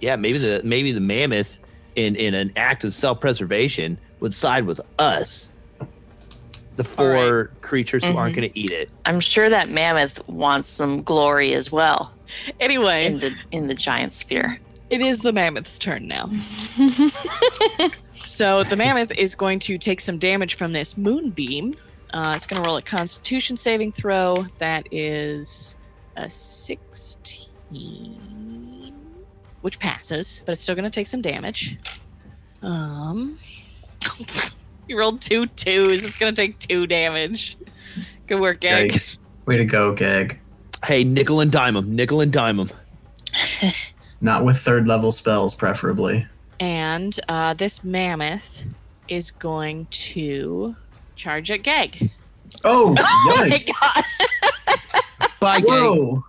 [0.00, 1.58] yeah, maybe the maybe the mammoth,
[1.96, 5.50] in in an act of self-preservation, would side with us,
[6.76, 8.36] the four creatures who aren't Mhm.
[8.36, 8.90] gonna eat it.
[9.04, 12.12] I'm sure that mammoth wants some glory as well
[12.60, 14.58] Anyway, in the in the giant sphere.
[14.90, 16.28] it is the mammoth's turn now.
[18.12, 21.74] so the mammoth is going to take some damage from this moonbeam.
[22.12, 24.34] Uh, it's going to roll a Constitution saving throw.
[24.58, 25.76] That is
[26.16, 27.48] a 16,
[29.62, 31.78] which passes, but it's still going to take some damage.
[32.62, 33.38] Um,
[34.88, 36.04] you rolled two twos.
[36.04, 37.56] It's going to take two damage.
[38.26, 38.92] Good work, Gag.
[38.92, 39.16] Yikes.
[39.46, 40.38] Way to go, Gag.
[40.84, 42.70] Hey, nickel and dime 'em, nickel and dime 'em.
[44.20, 46.26] Not with third level spells, preferably.
[46.60, 48.64] And uh, this mammoth
[49.08, 50.76] is going to
[51.16, 52.10] charge at Gag.
[52.64, 54.04] Oh, Oh my god!
[55.40, 56.22] Bye, gang.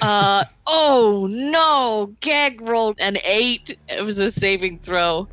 [0.00, 2.14] Uh, oh no!
[2.20, 3.76] Gag rolled an eight.
[3.88, 5.28] It was a saving throw.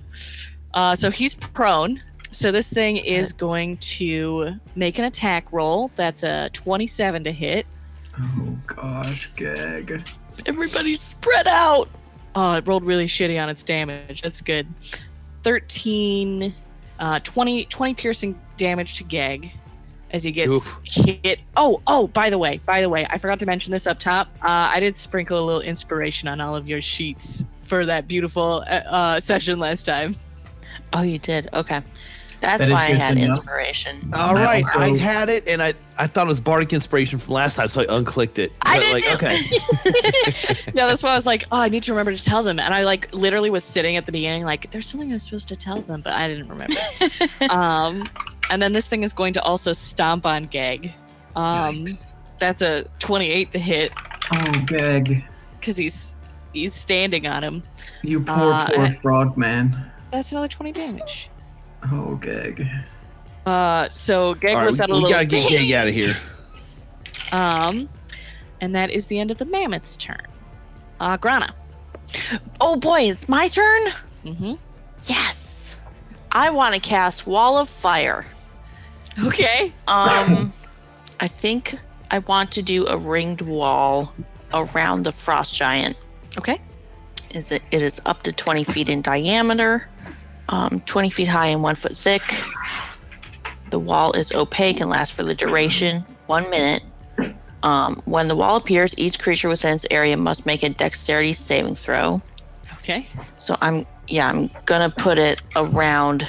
[0.74, 2.02] Uh, so he's prone.
[2.32, 5.90] So this thing is going to make an attack roll.
[5.96, 7.66] That's a 27 to hit.
[8.20, 10.08] Oh, gosh, Gag.
[10.46, 11.90] Everybody's spread out.
[12.36, 14.22] Oh, it rolled really shitty on its damage.
[14.22, 14.68] That's good.
[15.44, 16.54] 13,
[17.00, 19.52] uh, 20, 20 piercing damage to Gag
[20.12, 20.80] as he gets Oof.
[20.84, 21.40] hit.
[21.56, 24.28] Oh, oh, by the way, by the way, I forgot to mention this up top.
[24.42, 28.64] Uh, I did sprinkle a little inspiration on all of your sheets for that beautiful
[28.68, 30.16] uh, uh, session last time.
[30.94, 31.50] Oh, you did.
[31.54, 31.82] Okay,
[32.42, 34.12] that's That is why I had inspiration.
[34.14, 37.20] All I right, also- I had it, and I I thought it was bardic inspiration
[37.20, 38.54] from last time, so I unclicked it.
[38.66, 39.16] I But, did like, too.
[39.16, 39.38] okay.
[40.74, 42.58] yeah, that's why I was like, oh, I need to remember to tell them.
[42.60, 45.58] And I like literally was sitting at the beginning, like, there's something I'm supposed to
[45.58, 46.74] tell them, but I didn't remember.
[47.50, 48.08] um,
[48.50, 50.94] and then this thing is going to also stomp on Gag.
[51.36, 52.14] Um, Yikes.
[52.40, 53.92] that's a 28 to hit
[54.34, 55.24] Oh, Gag.
[55.60, 56.16] because he's
[56.54, 57.64] he's standing on him.
[58.04, 59.92] You poor, Uh, poor frog man.
[60.12, 61.30] That's another 20 damage.
[61.92, 62.68] Oh, Gag.
[63.46, 65.10] Uh, so Gag All right, lets we, out a we little.
[65.12, 66.14] gotta get Gag out of here.
[67.32, 67.90] um,
[68.62, 70.22] and that is the end of the mammoth's turn.
[71.00, 71.54] Uh, Grana.
[72.60, 73.82] oh boy, it's my turn.
[74.26, 74.54] Mm-hmm.
[75.04, 75.80] Yes,
[76.32, 78.26] I want to cast Wall of Fire.
[79.24, 79.74] Okay.
[79.88, 80.54] Um,
[81.20, 81.76] I think
[82.12, 84.14] I want to do a ringed wall
[84.54, 85.96] around the frost giant.
[86.38, 86.62] Okay.
[87.32, 87.62] Is it?
[87.72, 89.88] It is up to 20 feet in diameter,
[90.48, 92.24] um, 20 feet high and one foot thick.
[93.70, 96.84] The wall is opaque and lasts for the duration one minute.
[97.62, 101.76] Um, when the wall appears, each creature within its area must make a dexterity saving
[101.76, 102.22] throw.
[102.76, 103.06] Okay.
[103.38, 106.28] So I'm yeah, I'm gonna put it around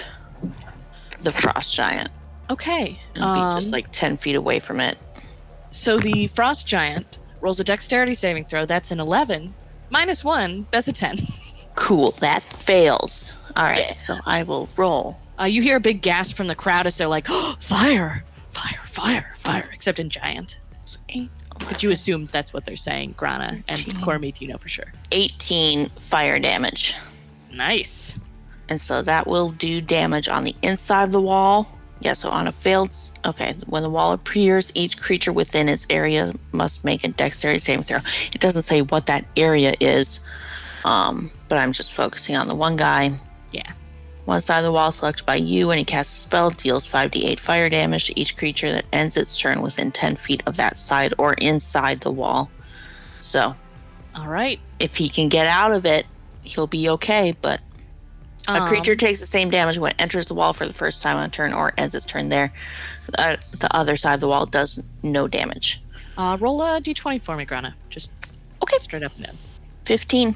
[1.23, 2.11] the frost giant.
[2.51, 2.99] Okay.
[3.15, 4.99] It'll be just Um, like 10 feet away from it.
[5.71, 8.67] So the frost giant rolls a dexterity saving throw.
[8.67, 9.55] That's an 11.
[9.89, 10.67] Minus one.
[10.71, 11.19] That's a 10.
[11.77, 13.37] Cool, that fails.
[13.57, 13.93] All right, Yeah.
[13.93, 15.17] so I will roll.
[15.41, 18.25] Uh, you hear a big gasp from the crowd as they're like, oh, "Fire!
[18.51, 18.81] Fire!
[18.85, 19.33] Fire!
[19.37, 20.59] Fire!" Except in giant.
[21.09, 21.31] Eight,
[21.69, 24.01] But you assume that's what they're saying, Grana and Thirteen.
[24.03, 24.41] Cormith.
[24.41, 24.93] You know for sure.
[25.13, 26.95] 18 fire damage.
[27.53, 28.19] Nice.
[28.69, 31.69] And so that will do damage on the inside of the wall.
[32.01, 32.95] Yeah, so on a failed.
[33.27, 37.83] Okay, when the wall appears, each creature within its area must make a dexterity saving
[37.85, 37.99] throw.
[38.33, 40.21] It doesn't say what that area is,
[40.85, 43.11] um, but I'm just focusing on the one guy.
[43.53, 43.71] Yeah.
[44.25, 47.39] One side of the wall selected by you, when he casts a spell, deals 5d8
[47.41, 51.13] fire damage to each creature that ends its turn within 10 feet of that side
[51.19, 52.51] or inside the wall.
[53.21, 53.55] So
[54.15, 54.59] All right.
[54.79, 56.07] if he can get out of it,
[56.43, 57.61] he'll be okay, but
[58.49, 61.03] a Um, creature takes the same damage when it enters the wall for the first
[61.03, 62.53] time on a turn or ends its turn there.
[63.19, 65.81] Uh, the other side of the wall does no damage.
[66.17, 67.75] Uh, roll a d20 for me, Grana.
[67.89, 68.11] Just
[68.63, 68.79] Okay.
[68.81, 69.29] straight up no.
[69.85, 70.35] 15.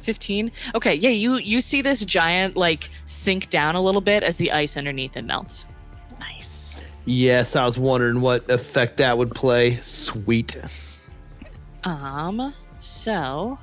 [0.00, 4.38] 15 okay yeah you you see this giant like sink down a little bit as
[4.38, 5.66] the ice underneath it melts
[6.18, 6.80] Nice.
[7.04, 9.76] Yes, I was wondering what effect that would play.
[9.82, 10.56] Sweet.
[11.84, 13.58] um so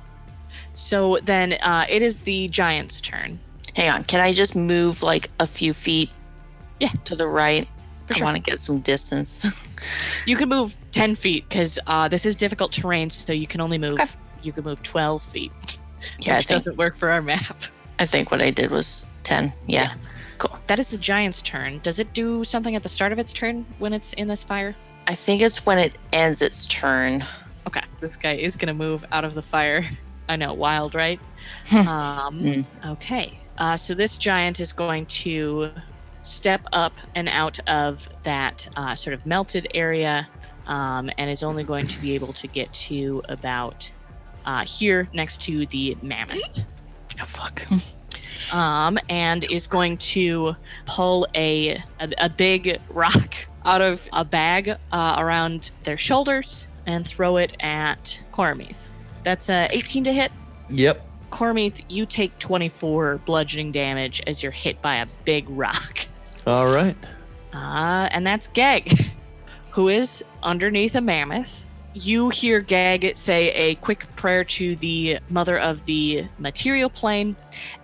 [0.74, 3.40] so then uh it is the giant's turn
[3.76, 4.04] Hang on.
[4.04, 6.10] Can I just move like a few feet
[6.80, 6.90] Yeah.
[7.04, 7.68] to the right?
[8.06, 8.24] For I sure.
[8.24, 9.46] want to get some distance.
[10.26, 13.76] you can move 10 feet because uh this is difficult terrain so you can only
[13.78, 14.10] move Okay.
[14.42, 15.52] you can move 12 feet
[16.20, 17.62] yeah, I which think, doesn't work for our map
[17.98, 19.52] I think what I did was 10.
[19.66, 19.92] Yeah.
[20.38, 20.56] Cool.
[20.68, 23.66] That is the giant's turn does it do something at the start of its turn
[23.78, 24.74] when it's in this fire
[25.06, 27.24] I think it's when it ends its turn.
[27.66, 29.84] Okay, this guy is gonna move out of the fire.
[30.28, 31.20] I know, wild, right?
[31.72, 32.64] um, Mm.
[32.86, 35.70] okay, uh, so this giant is going to
[36.22, 40.28] step up and out of that uh, sort of melted area,
[40.66, 43.90] um, and is only going to be able to get to about
[44.44, 46.66] uh, here next to the mammoth.
[47.20, 47.62] Oh, fuck.
[48.54, 50.54] Um, and is going to
[50.84, 53.34] pull a, a a big rock
[53.64, 58.88] out of a bag uh, around their shoulders and throw it at Cormith.
[59.24, 60.32] That's a 18 to hit.
[60.70, 61.05] Yep.
[61.36, 66.08] Cormith, you take 24 bludgeoning damage as you're hit by a big rock.
[66.46, 66.96] All right.
[67.52, 69.10] Uh, and that's Gag,
[69.70, 71.66] who is underneath a mammoth.
[71.92, 77.36] You hear Gag say a quick prayer to the mother of the material plane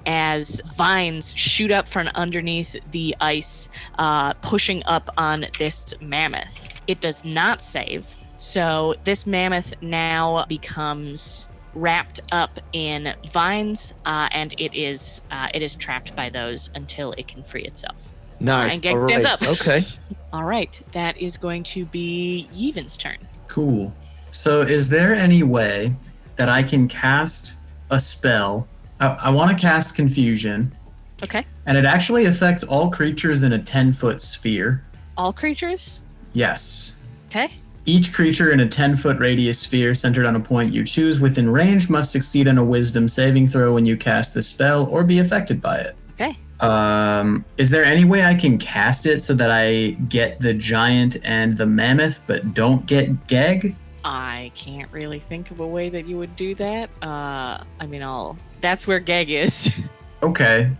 [0.07, 6.69] as vines shoot up from underneath the ice, uh, pushing up on this mammoth.
[6.87, 8.17] It does not save.
[8.39, 15.63] So this mammoth now becomes wrapped up in vines, uh, and it is uh, it
[15.63, 18.13] is trapped by those until it can free itself.
[18.41, 18.75] Nice.
[18.75, 19.43] and Gag All stands up.
[19.47, 19.85] Okay.
[20.33, 23.19] All right, that is going to be Yevon's turn.
[23.49, 23.93] Cool.
[24.31, 25.95] So, is there any way
[26.37, 27.55] that I can cast
[27.91, 28.67] a spell?
[28.99, 30.75] I, I want to cast Confusion,
[31.23, 31.45] Okay.
[31.67, 34.83] and it actually affects all creatures in a 10 foot sphere.
[35.19, 36.01] All creatures.
[36.33, 36.95] Yes.
[37.29, 37.51] Okay.
[37.85, 41.51] Each creature in a 10 foot radius sphere centered on a point you choose within
[41.51, 45.19] range must succeed on a wisdom saving throw when you cast the spell or be
[45.19, 45.97] affected by it.
[46.13, 46.37] Okay.
[46.61, 51.17] Um, is there any way I can cast it so that I get the giant
[51.25, 53.75] and the mammoth but don't get Geg?
[54.05, 56.91] I can't really think of a way that you would do that.
[57.03, 58.37] Uh, I mean, I'll.
[58.61, 59.71] That's where Gag is.
[60.23, 60.71] Okay.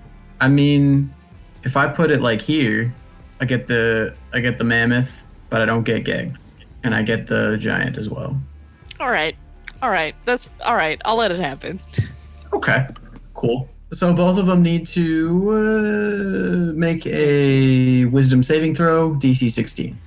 [0.41, 1.13] I mean,
[1.65, 2.95] if I put it like here,
[3.41, 6.37] I get the I get the mammoth, but I don't get Geg.
[6.85, 8.41] And I get the giant as well.
[9.01, 9.37] all right.
[9.83, 10.15] All right.
[10.25, 11.01] That's all right.
[11.05, 11.81] I'll let it happen.
[12.53, 12.87] Okay.
[13.35, 13.69] Cool.
[13.93, 19.99] So both of them need to uh, make a wisdom saving throw, DC 16.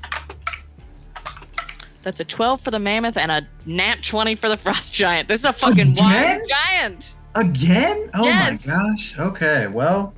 [2.02, 5.28] That's a 12 for the mammoth and a nat 20 for the frost giant.
[5.28, 6.42] This is a fucking wild Again?
[6.48, 7.16] giant.
[7.36, 8.10] Again?
[8.14, 8.68] Oh Yes.
[8.68, 9.18] my gosh.
[9.20, 9.68] Okay.
[9.68, 10.14] Well,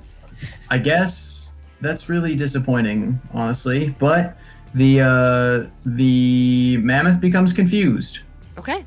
[0.70, 3.96] I guess that's really disappointing, honestly.
[4.00, 4.38] But
[4.74, 8.20] the uh, the mammoth becomes confused.
[8.58, 8.86] Okay.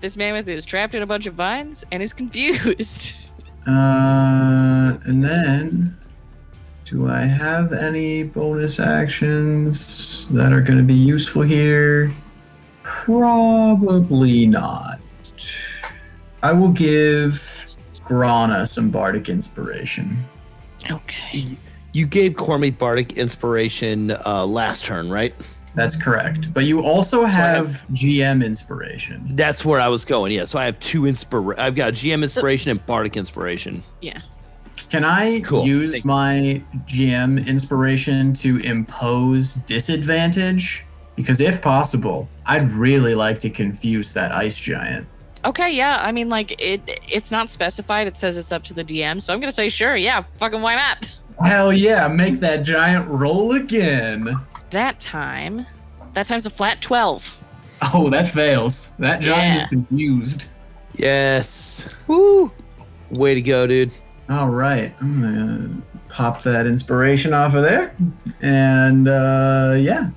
[0.00, 3.14] This mammoth is trapped in a bunch of vines and is confused.
[3.66, 5.96] Uh, and then,
[6.84, 12.12] do I have any bonus actions that are going to be useful here?
[12.82, 15.00] Probably not.
[16.42, 17.66] I will give
[18.04, 20.24] Grana some bardic inspiration.
[20.90, 21.58] Okay.
[21.92, 25.34] You gave Cormie Bardic inspiration uh, last turn, right?
[25.74, 26.52] That's correct.
[26.52, 29.36] But you also I have have- GM inspiration.
[29.36, 30.32] That's where I was going.
[30.32, 30.44] Yeah.
[30.44, 31.58] So I have two inspira.
[31.58, 33.82] I've got GM inspiration and Bardic inspiration.
[34.00, 34.18] Yeah.
[34.90, 35.66] Can I Cool.
[35.66, 40.84] use Thank- my GM inspiration to impose disadvantage?
[41.16, 45.06] Because if possible, I'd really like to confuse that ice giant.
[45.44, 45.98] Okay, yeah.
[46.00, 46.80] I mean, like it.
[47.08, 48.06] It's not specified.
[48.06, 49.20] It says it's up to the DM.
[49.22, 49.96] So I'm gonna say sure.
[49.96, 50.24] Yeah.
[50.34, 51.12] Fucking why not?
[51.44, 54.38] Hell yeah, make that giant roll again.
[54.70, 55.66] That time,
[56.14, 57.44] that time's a flat 12.
[57.94, 58.90] Oh, that fails.
[58.98, 59.62] That giant Yeah.
[59.62, 60.50] is confused.
[60.96, 61.88] Yes.
[62.08, 62.52] Woo!
[63.10, 63.92] Way to go, dude.
[64.28, 65.70] All right, I'm gonna
[66.08, 67.94] pop that inspiration off of there,
[68.42, 70.10] and uh, yeah,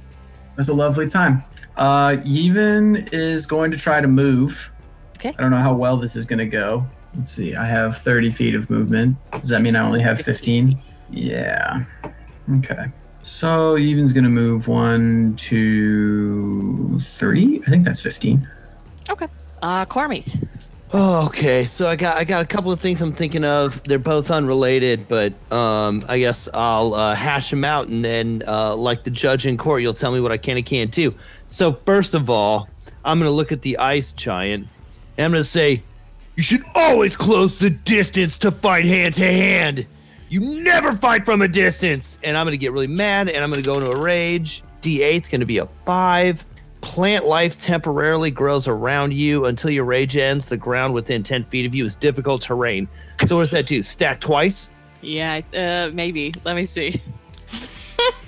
[0.57, 1.43] that's a lovely time.
[1.77, 4.69] Uh, Yevon is going to try to move.
[5.17, 5.29] Okay.
[5.29, 6.85] I don't know how well this is gonna go.
[7.15, 7.55] Let's see.
[7.55, 9.15] I have 30 feet of movement.
[9.33, 10.81] Does that mean I only have 15?
[11.11, 11.83] Yeah.
[12.57, 12.85] Okay.
[13.23, 17.61] So Yevon's gonna move one, two, three.
[17.65, 18.47] I think that's 15.
[19.09, 19.27] Okay.
[19.61, 20.47] Uh, Cormith.
[20.93, 23.81] Oh, okay, so I got I got a couple of things I'm thinking of.
[23.83, 28.75] They're both unrelated, but um, I guess I'll uh, hash them out, and then, uh,
[28.75, 31.13] like the judge in court, you'll tell me what I can and can't do.
[31.47, 32.67] So first of all,
[33.05, 34.67] I'm gonna look at the ice giant,
[35.17, 35.81] and I'm gonna say,
[36.35, 39.87] you should always close the distance to fight hand to hand.
[40.31, 42.17] You never fight from a distance.
[42.23, 44.63] And I'm gonna get really mad, and I'm gonna go into a rage.
[44.81, 46.45] D8's gonna be a five.
[46.79, 50.47] Plant life temporarily grows around you until your rage ends.
[50.47, 52.87] The ground within 10 feet of you is difficult terrain.
[53.25, 53.83] So, what does that do?
[53.83, 54.69] Stack twice?
[55.01, 56.33] Yeah, uh, maybe.
[56.45, 57.01] Let me see.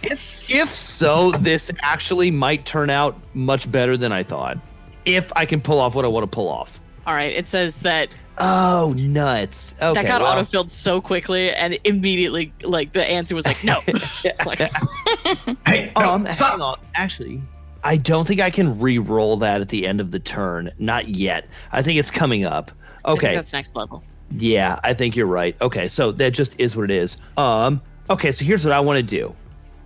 [0.06, 4.58] If, if so, this actually might turn out much better than I thought.
[5.06, 6.82] If I can pull off what I want to pull off.
[7.08, 9.76] All right, it says that Oh, nuts.
[9.82, 10.02] Okay.
[10.02, 13.80] that got well, autofilled so quickly, and immediately, like, the answer was like, no.
[14.46, 14.60] like,
[15.68, 16.52] Hey, no, um, stop.
[16.54, 16.80] hang on.
[16.96, 17.42] Actually,
[17.84, 20.72] I don't think I can re-roll that at the end of the turn.
[20.80, 21.48] Not yet.
[21.72, 22.72] I think it's coming up.
[23.06, 23.36] I think Okay.
[23.36, 24.04] that's next level.
[24.32, 25.56] Yeah, I think you're right.
[25.62, 27.18] Okay, so that just is what it is.
[27.38, 29.36] Um, okay, so here's what I want to do.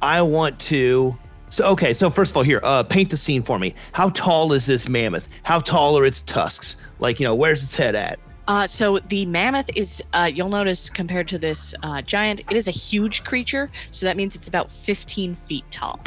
[0.02, 1.18] I want to.
[1.50, 3.74] So okay, so first of all, here, uh, paint the scene for me.
[3.94, 5.28] How tall is this mammoth?
[5.44, 6.78] How tall are its tusks?
[7.00, 8.20] Like, you know, where's its head at?
[8.48, 12.68] Uh, so the mammoth is, uh, you'll notice compared to this uh, giant, it is
[12.68, 13.70] a huge creature.
[13.92, 16.00] So that means it's about 15 feet tall.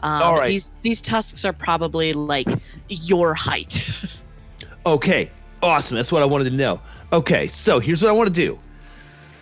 [0.00, 0.48] Um, All right.
[0.48, 2.48] These these tusks are probably like
[2.88, 3.88] your height.
[4.86, 5.30] Okay,
[5.62, 5.96] awesome.
[5.96, 6.80] That's what I wanted to know.
[7.12, 8.58] Okay, so here's what I want to do.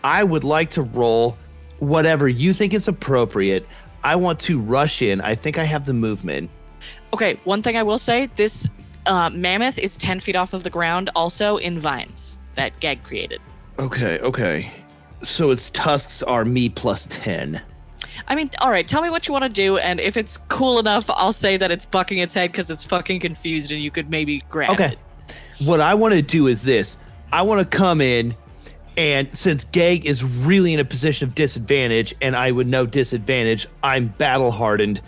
[0.03, 1.39] I would like to roll
[1.79, 3.65] whatever you think is appropriate.
[4.03, 5.21] I want to rush in.
[5.21, 6.51] I think I have the movement.
[7.13, 8.69] okay, one thing I will say: this
[9.07, 13.41] uh, mammoth is 10 feet off of the ground, also in vines that Gag created.
[13.79, 14.71] Okay, okay.
[15.23, 17.61] So its tusks are me plus 10.
[18.29, 20.79] I mean, all right, tell me what you want to do, and if it's cool
[20.79, 24.11] enough, I'll say that it's bucking its head because it's fucking confused, and you could
[24.11, 24.93] maybe grab Okay.
[24.93, 24.99] it.
[25.67, 26.97] What I want to do is this.
[27.33, 28.35] I want to come in
[28.97, 33.67] and since Gag is really in a position of disadvantage and I would know disadvantage,
[33.83, 35.01] I'm battle hardened.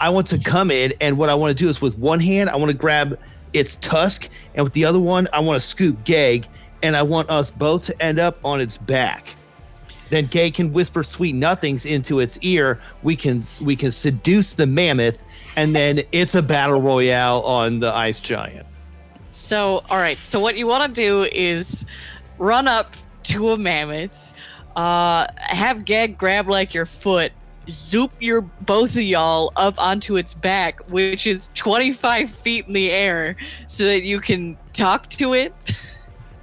[0.00, 2.48] I want to come in and what I want to do is with one hand,
[2.48, 3.18] I want to grab
[3.54, 6.46] its tusk and with the other one, I want to scoop Gag
[6.82, 9.34] and I want us both to end up on its back.
[10.10, 12.80] Then Gag can whisper sweet nothings into its ear.
[13.02, 15.22] We can we can seduce the mammoth
[15.56, 18.66] and then it's a battle royale on the ice giant.
[19.30, 20.16] So, all right.
[20.16, 21.86] So, what you want to do is
[22.38, 22.94] run up
[23.24, 24.32] to a mammoth,
[24.76, 27.32] uh, have Gag grab like your foot,
[27.68, 32.90] zoop your both of y'all up onto its back, which is 25 feet in the
[32.90, 33.36] air,
[33.66, 35.52] so that you can talk to it.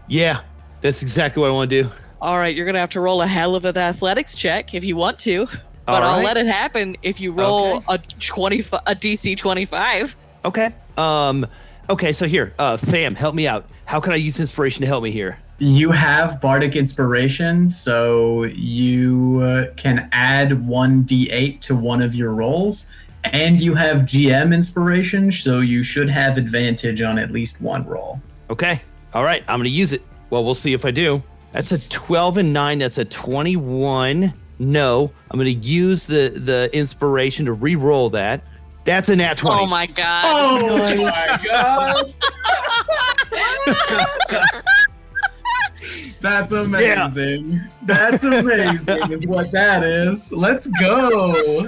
[0.08, 0.42] Yeah,
[0.82, 1.90] that's exactly what I want to do.
[2.22, 4.96] All right, you're gonna have to roll a hell of an athletics check if you
[4.96, 5.48] want to,
[5.86, 10.16] but All I'll let it happen if you roll a 20 a DC 25.
[10.46, 10.70] Okay.
[10.98, 11.48] Um.
[11.90, 12.14] Okay.
[12.14, 13.66] So here, uh, fam, help me out.
[13.86, 15.40] How can I use inspiration to help me here?
[15.64, 22.32] You have bardic inspiration, so you uh, can add one d8 to one of your
[22.34, 22.88] rolls,
[23.26, 28.20] and you have GM inspiration, so you should have advantage on at least one roll.
[28.50, 28.82] Okay.
[29.14, 29.44] All right.
[29.48, 30.02] I'm gonna use it.
[30.32, 31.22] Well, we'll see if I do.
[31.52, 32.80] That's a 12 and nine.
[32.80, 34.34] That's a 21.
[34.58, 38.44] No, I'm gonna use the the inspiration to re-roll that.
[38.84, 39.62] That's a nat 20.
[39.62, 40.26] Oh my god!
[40.26, 42.16] Oh my
[43.68, 44.56] god!
[46.22, 47.62] That's amazing.
[47.84, 50.32] That's amazing, is what that is.
[50.32, 51.68] Let's go.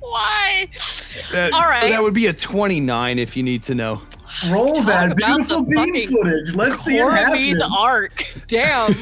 [0.00, 0.68] Why?
[1.32, 1.90] That- All so right.
[1.90, 4.00] that would be a 29 if you need to know.
[4.50, 6.54] Roll Talk that beautiful beam footage.
[6.54, 7.62] Let's see it Cormith happen.
[7.62, 8.24] arc.
[8.46, 8.94] Damn.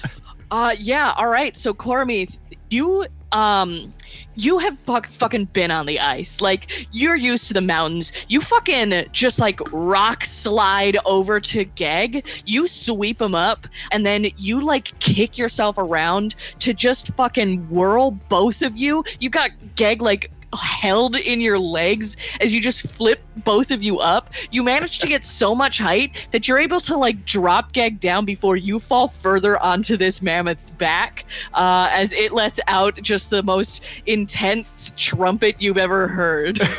[0.50, 1.56] uh yeah, all right.
[1.56, 2.38] So Cormith,
[2.70, 3.92] you um
[4.34, 6.40] you have fuck, fucking been on the ice.
[6.40, 8.12] Like you're used to the mountains.
[8.28, 12.26] You fucking just like rock slide over to Geg.
[12.46, 18.12] You sweep him up and then you like kick yourself around to just fucking whirl
[18.12, 19.04] both of you.
[19.20, 20.30] You got Geg like
[20.60, 24.30] held in your legs as you just flip both of you up.
[24.50, 28.24] You manage to get so much height that you're able to like drop gag down
[28.24, 31.24] before you fall further onto this mammoth's back
[31.54, 36.60] uh, as it lets out just the most intense trumpet you've ever heard.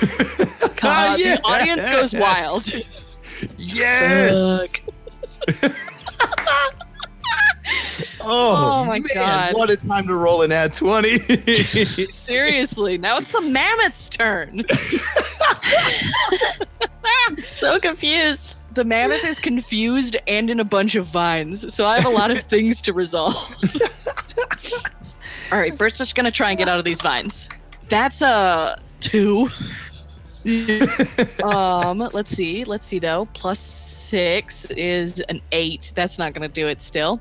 [0.85, 1.37] Uh, yeah.
[1.37, 2.71] The audience goes wild.
[3.57, 4.69] Yes.
[8.25, 9.53] Oh, Oh my man, God.
[9.53, 11.17] What a time to roll an ad 20.
[12.07, 14.63] Seriously, now it's the mammoth's turn.
[17.43, 18.57] So confused.
[18.75, 22.31] The mammoth is confused and in a bunch of vines, so I have a lot
[22.31, 23.35] of things to resolve.
[25.51, 27.49] All right, first just gonna try and get out of these vines.
[27.89, 29.49] That's a two.
[31.43, 33.27] Um, let's see, let's see though.
[33.33, 35.91] Plus six is an eight.
[35.95, 37.19] That's not gonna do it still.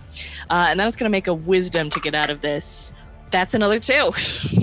[0.51, 2.93] Uh, and then it's gonna make a wisdom to get out of this.
[3.31, 4.11] That's another two.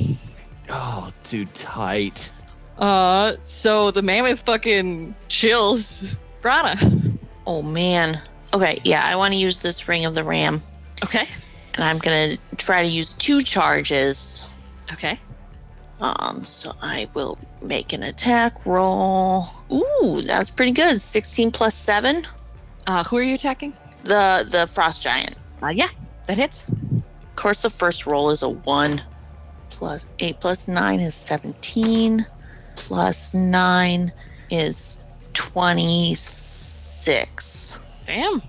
[0.69, 2.31] oh, too tight.
[2.77, 6.15] Uh, so the mammoth fucking chills.
[6.41, 6.77] Grana.
[7.45, 8.21] Oh man.
[8.53, 10.63] Okay, yeah, I want to use this ring of the ram,
[11.03, 11.27] Okay.
[11.75, 14.49] and I'm gonna try to use two charges.
[14.93, 15.19] Okay.
[16.01, 19.45] Um, so I will make an attack roll.
[19.71, 21.01] Ooh, that's pretty good.
[21.01, 22.25] 16 plus 7.
[22.87, 23.73] Uh, who are you attacking?
[24.03, 25.35] The the frost giant.
[25.61, 25.89] Uh, yeah,
[26.27, 26.67] that hits.
[26.67, 29.01] Of course, the first roll is a 1.
[29.69, 32.25] Plus 8 plus 9 is 17.
[32.75, 34.11] Plus 9
[34.49, 37.79] is 26.
[38.05, 38.41] Damn.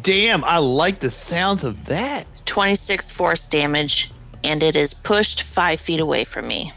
[0.00, 2.40] Damn, I like the sounds of that.
[2.46, 4.10] 26 force damage,
[4.44, 6.72] and it is pushed 5 feet away from me.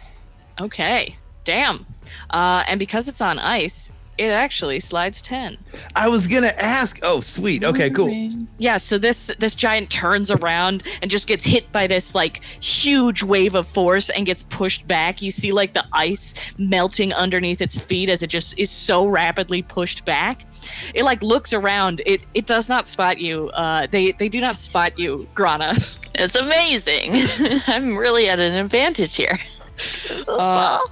[0.59, 1.17] Okay.
[1.43, 1.85] Damn.
[2.29, 5.57] Uh, and because it's on ice, it actually slides ten.
[5.95, 6.99] I was gonna ask.
[7.03, 7.63] Oh, sweet.
[7.65, 8.09] Okay, cool.
[8.57, 8.77] Yeah.
[8.77, 13.55] So this this giant turns around and just gets hit by this like huge wave
[13.55, 15.21] of force and gets pushed back.
[15.21, 19.61] You see like the ice melting underneath its feet as it just is so rapidly
[19.61, 20.45] pushed back.
[20.93, 22.01] It like looks around.
[22.05, 23.49] It it does not spot you.
[23.49, 25.73] Uh, they they do not spot you, Grana.
[26.17, 27.61] It's amazing.
[27.67, 29.37] I'm really at an advantage here.
[29.77, 30.79] So Uh.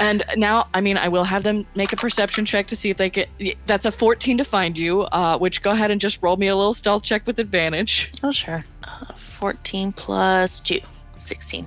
[0.00, 2.96] And now, I mean, I will have them make a perception check to see if
[2.96, 3.28] they get.
[3.66, 5.02] That's a 14 to find you.
[5.02, 8.10] Uh, which go ahead and just roll me a little stealth check with advantage.
[8.22, 8.64] Oh, sure.
[8.82, 10.80] Uh, 14 plus 2,
[11.18, 11.66] 16.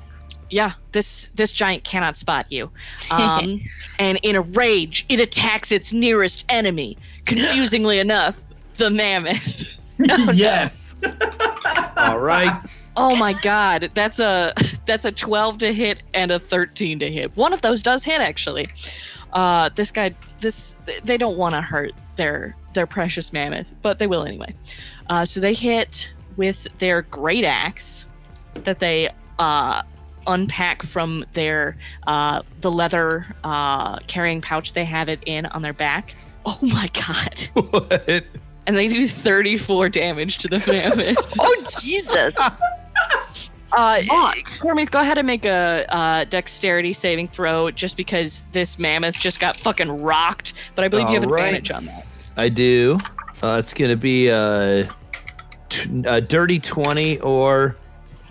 [0.49, 2.69] Yeah, this this giant cannot spot you.
[3.11, 3.61] Um,
[3.99, 6.97] and in a rage, it attacks its nearest enemy.
[7.25, 8.39] Confusingly enough,
[8.75, 9.79] the mammoth.
[10.33, 10.95] yes.
[11.97, 12.61] All right.
[12.99, 14.53] Oh my god, that's a
[14.85, 17.37] that's a 12 to hit and a 13 to hit.
[17.37, 18.67] One of those does hit actually.
[19.33, 24.07] Uh, this guy, this they don't want to hurt their their precious mammoth, but they
[24.07, 24.53] will anyway.
[25.09, 28.05] Uh, so they hit with their great axe
[28.53, 29.83] that they uh,
[30.25, 31.77] unpack from their
[32.07, 36.15] uh, the leather uh, carrying pouch they have it in on their back.
[36.45, 37.41] Oh my god!
[37.71, 38.25] what?
[38.65, 41.35] And they do 34 damage to the mammoth.
[41.39, 42.37] Oh, Jesus.
[43.73, 44.37] Uh, Fuck.
[44.59, 49.39] Cormith, go ahead and make a uh, dexterity saving throw just because this mammoth just
[49.39, 50.53] got fucking rocked.
[50.73, 51.47] But I believe you have All right.
[51.53, 52.05] advantage on that.
[52.37, 52.97] I do.
[53.43, 54.87] Uh, it's gonna be a,
[55.69, 57.75] t- a dirty twenty or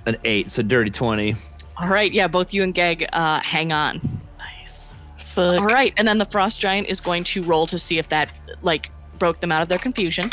[0.07, 0.51] an eight.
[0.51, 1.37] So dirty twenty.
[1.77, 4.01] All right, yeah, both you and Geg uh, hang on.
[4.39, 4.97] nice.
[5.19, 5.61] Fuck.
[5.61, 8.33] All right, and then the frost giant is going to roll to see if that
[8.62, 10.33] like broke them out of their confusion.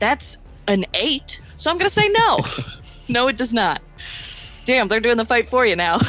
[0.00, 2.40] That's an eight, so I'm gonna say no.
[3.08, 3.80] no, it does not.
[4.64, 5.98] Damn, they're doing the fight for you now.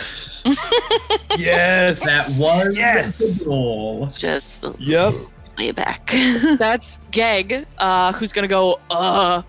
[1.37, 2.05] Yes.
[2.05, 3.39] That was Yes.
[3.39, 4.05] the goal.
[4.07, 5.13] Just Yep.
[5.57, 6.09] way back.
[6.57, 8.79] That's Geg, uh, who's gonna go.
[8.89, 9.41] Uh,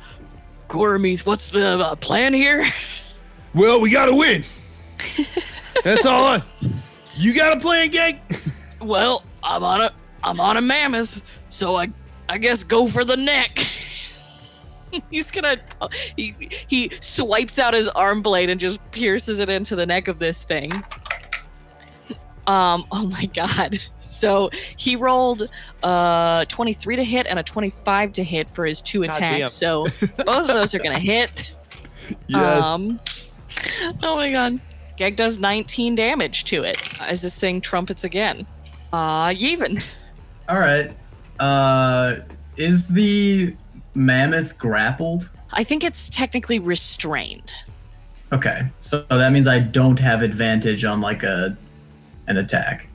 [0.69, 2.67] Gormith, what's the uh, plan here?
[3.55, 4.43] Well, we gotta win.
[5.85, 6.25] That's all.
[6.25, 6.43] I,
[7.17, 8.21] you got a plan, gang?
[8.81, 9.93] Well, I'm on a
[10.25, 11.89] I'm on a mammoth, so I
[12.29, 13.65] I guess go for the neck.
[15.11, 15.57] He's gonna
[16.17, 16.35] he
[16.69, 20.43] he swipes out his arm blade and just pierces it into the neck of this
[20.43, 20.73] thing.
[22.47, 23.79] Um, oh my god.
[24.01, 25.51] So he rolled
[25.83, 29.39] uh 23 to hit and a 25 to hit for his two God attacks.
[29.39, 29.49] damn.
[29.49, 29.85] So
[30.25, 31.55] both of those are gonna hit.
[32.29, 32.65] Yes.
[32.65, 32.99] Um
[34.03, 34.59] oh my god.
[34.97, 38.47] Geg does 19 damage to it as this thing trumpets again.
[38.91, 39.85] Uh Yevon.
[40.49, 40.93] All right.
[41.39, 42.17] Uh,
[42.57, 43.55] is the
[43.97, 45.29] mammoth grappled?
[45.53, 47.55] I think it's technically restrained.
[48.33, 51.57] Okay, so that means I don't have advantage on like a
[52.27, 52.89] an attack.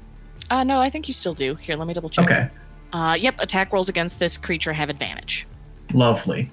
[0.50, 1.56] Uh, no, I think you still do.
[1.56, 2.26] Here, let me double check.
[2.26, 2.50] Okay,
[2.92, 5.48] Uh, yep, attack rolls against this creature have advantage.
[5.94, 6.50] lovely.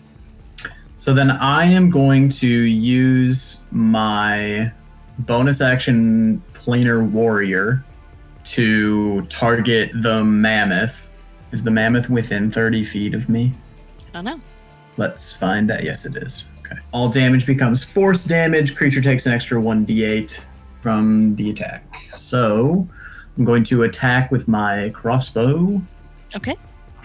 [0.96, 4.72] So then I am going to use my
[5.20, 7.84] bonus action planar warrior
[8.44, 11.10] to target the mammoth.
[11.52, 13.54] Is the mammoth within 30 feet of me?
[14.08, 14.40] I don't know.
[14.96, 15.84] Let's find out.
[15.84, 16.48] Yes, it is.
[16.60, 16.80] Okay.
[16.92, 18.76] All damage becomes force damage.
[18.76, 20.40] Creature takes an extra 1d8
[20.80, 21.84] from the attack.
[22.10, 22.88] So
[23.36, 25.80] I'm going to attack with my crossbow.
[26.34, 26.56] Okay.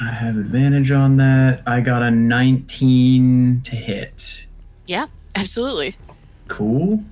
[0.01, 1.62] I have advantage on that.
[1.68, 4.47] I got a 19 to hit.
[4.88, 5.95] Yeah, absolutely.
[6.47, 7.04] Cool.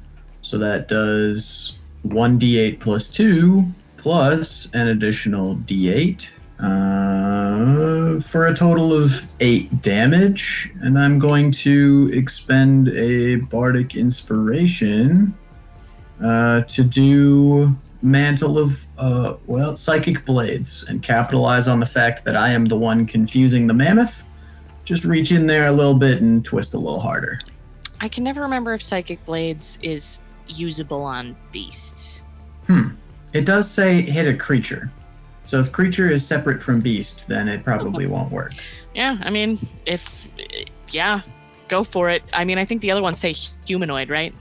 [0.41, 1.77] So that does
[2.07, 3.65] 1d8 plus 2
[3.97, 6.29] plus an additional d8
[6.61, 10.71] uh, for a total of 8 damage.
[10.81, 15.35] And I'm going to expend a bardic inspiration
[16.23, 22.35] uh, to do mantle of uh, well psychic blades and capitalize on the fact that
[22.35, 24.25] I am the one confusing the mammoth.
[24.83, 27.39] Just reach in there a little bit and twist a little harder.
[27.99, 32.23] I can never remember if Psychic Blades is usable on beasts.
[32.65, 32.95] Hmm.
[33.33, 34.91] It does say hit a creature.
[35.51, 38.53] So if creature is separate from beast, then it probably won't work.
[38.95, 40.25] Yeah, I mean, if.
[40.91, 41.19] Yeah,
[41.67, 42.23] go for it.
[42.31, 43.33] I mean, I think the other ones say
[43.67, 44.33] humanoid, right?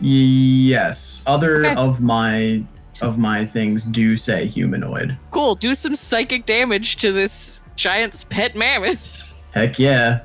[0.00, 1.22] Yes.
[1.26, 1.74] Other Okay.
[1.78, 2.64] of my
[3.02, 5.18] of my things do say humanoid.
[5.32, 9.22] Cool, do some psychic damage to this giant's pet mammoth.
[9.52, 10.20] Heck yeah.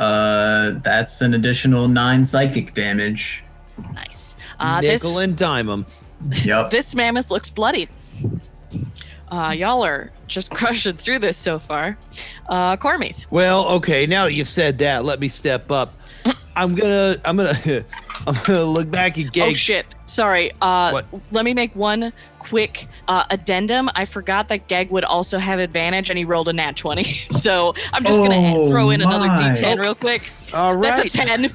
[0.00, 3.44] Uh that's an additional 9 psychic damage.
[3.94, 4.34] Nice.
[4.58, 5.86] Uh, this, Nickel and dime 'em.
[6.44, 6.70] Yep.
[6.70, 7.88] this mammoth looks bloodied.
[9.30, 11.96] Uh, y'all are just crushing through this so far.
[12.48, 13.26] Uh, Cormith.
[13.30, 14.06] Well, okay.
[14.06, 15.94] Now that you've said that, let me step up.
[16.56, 17.54] I'm gonna, I'm gonna,
[18.26, 19.86] I'm gonna look back at Oh shit!
[20.06, 20.50] Sorry.
[20.60, 21.06] Uh, What?
[21.30, 23.88] let me make one quick uh, addendum.
[23.94, 27.04] I forgot that Gag would also have advantage, and he rolled a nat twenty.
[27.30, 29.28] so I'm just gonna Oh, throw in another.
[29.28, 30.28] D10 real quick.
[30.52, 30.96] All right.
[30.96, 31.50] That's a ten.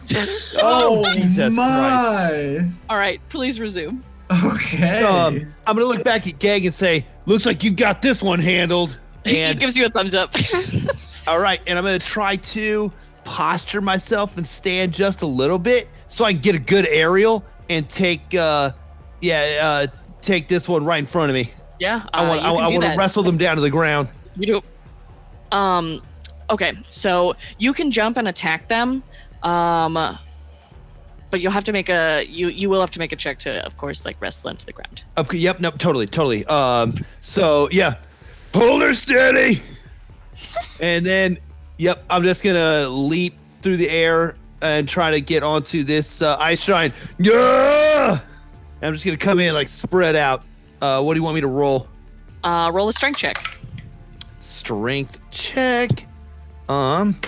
[0.56, 2.66] oh Jesus my.
[2.90, 4.02] All right, please resume.
[4.32, 5.04] Okay.
[5.04, 8.40] Um, I'm gonna look back at Gag and say, "Looks like you got this one
[8.40, 10.34] handled." he And gives you a thumbs up.
[11.28, 12.92] all right, and I'm gonna try to
[13.24, 17.44] posture myself and stand just a little bit so I can get a good aerial
[17.70, 18.72] and take, uh,
[19.22, 19.88] yeah, uh,
[20.22, 21.52] take this one right in front of me.
[21.80, 23.70] yeah, uh, I want, you I, can I want to wrestle them down to the
[23.72, 24.08] ground.
[24.36, 24.62] You
[25.52, 25.58] do.
[25.58, 26.02] Um,
[26.50, 29.04] okay, so you can jump and attack them.
[29.44, 30.18] Um,
[31.36, 33.62] but you'll have to make a you you will have to make a check to,
[33.66, 35.04] of course, like wrestle them to the ground.
[35.18, 36.46] Okay, yep, nope, totally, totally.
[36.46, 37.96] Um, so yeah,
[38.54, 39.62] hold her steady,
[40.82, 41.38] and then,
[41.78, 46.38] yep, I'm just gonna leap through the air and try to get onto this uh,
[46.40, 46.94] ice shrine.
[47.20, 48.18] Yeah,
[48.82, 50.42] I'm just gonna come in like spread out.
[50.82, 51.90] Uh, what do you want me to roll?
[52.46, 53.46] Uh, roll a strength check.
[54.40, 56.08] Strength check.
[56.70, 57.20] Um,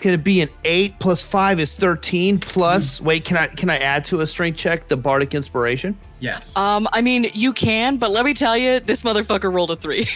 [0.00, 2.38] it's gonna be an eight plus five is thirteen.
[2.38, 5.94] Plus, wait, can I can I add to a strength check the bardic inspiration?
[6.20, 6.56] Yes.
[6.56, 10.08] Um, I mean, you can, but let me tell you, this motherfucker rolled a three.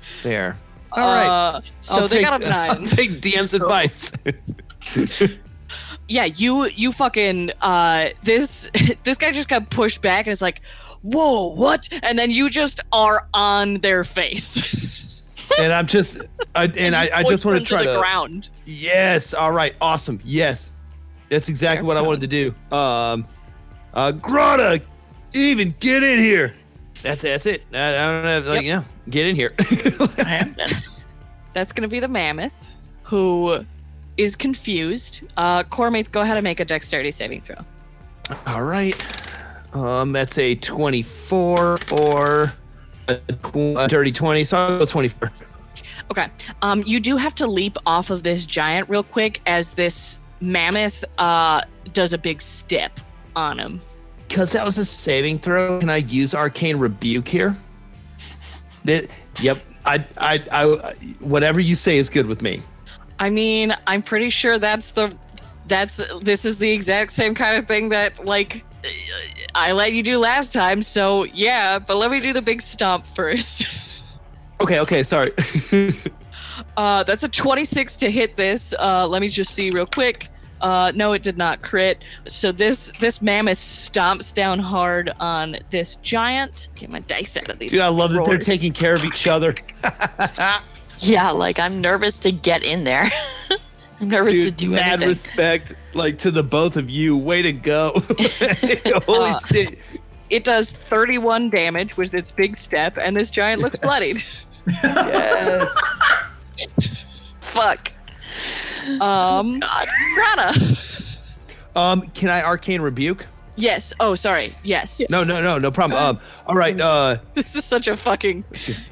[0.00, 0.56] Fair.
[0.92, 1.26] All right.
[1.26, 2.86] Uh, so I'll they take, got a I'll nine.
[2.86, 4.12] take DM's advice.
[6.08, 8.70] yeah, you you fucking uh this
[9.04, 10.62] this guy just got pushed back and it's like,
[11.02, 11.86] whoa, what?
[12.02, 14.74] And then you just are on their face.
[15.60, 16.20] And I'm just,
[16.54, 17.98] I, and I, I just want to try the to.
[17.98, 18.50] ground.
[18.64, 19.34] Yes.
[19.34, 19.74] All right.
[19.80, 20.20] Awesome.
[20.24, 20.72] Yes.
[21.30, 22.76] That's exactly what I wanted to do.
[22.76, 23.26] Um,
[23.94, 24.82] uh, Grata,
[25.32, 26.54] even get in here.
[27.02, 27.62] That's that's it.
[27.72, 29.50] I, I don't have like yeah, get in here.
[31.54, 32.66] That's gonna be the mammoth,
[33.02, 33.64] who
[34.16, 35.22] is confused.
[35.36, 37.56] Uh, Cormith, go ahead and make a dexterity saving throw.
[38.46, 38.94] All right.
[39.74, 42.52] Um, that's a 24 or
[43.08, 43.20] a,
[43.54, 44.44] a dirty 20.
[44.44, 45.30] So I'll go 24.
[46.10, 46.28] Okay.
[46.62, 51.04] Um, you do have to leap off of this giant real quick as this mammoth
[51.18, 52.98] uh does a big step
[53.36, 53.80] on him.
[54.28, 57.56] Because that was a saving throw, can I use Arcane Rebuke here?
[58.84, 59.08] That,
[59.40, 59.58] yep.
[59.84, 62.62] I, I, I, whatever you say is good with me.
[63.18, 65.16] I mean, I'm pretty sure that's the
[65.66, 68.64] that's this is the exact same kind of thing that like
[69.54, 70.82] I let you do last time.
[70.82, 73.68] So yeah, but let me do the big stomp first.
[74.60, 75.32] Okay, okay, sorry.
[76.76, 78.72] Uh, that's a 26 to hit this.
[78.78, 80.28] Uh, let me just see real quick.
[80.60, 82.04] Uh, no, it did not crit.
[82.28, 86.68] So this this mammoth stomps down hard on this giant.
[86.76, 87.72] Get my dice out of these.
[87.72, 89.54] Dude, I love that they're taking care of each other.
[90.98, 93.08] Yeah, like I'm nervous to get in there.
[94.02, 95.08] I'm nervous Dude, to do mad anything.
[95.08, 97.16] respect, like to the both of you.
[97.16, 97.92] Way to go!
[99.06, 99.78] Holy Uh, shit!
[100.28, 104.16] It does 31 damage with its big step, and this giant looks bloodied.
[104.66, 105.68] Yes.
[107.40, 107.92] Fuck.
[109.00, 109.86] Um, God.
[110.14, 110.52] Grana.
[111.76, 113.26] Um, can I arcane rebuke?
[113.56, 113.92] Yes.
[114.00, 114.50] Oh, sorry.
[114.64, 115.02] Yes.
[115.10, 116.02] No, no, no, no problem.
[116.02, 116.80] Um, all right.
[116.80, 118.42] Uh, This is such a fucking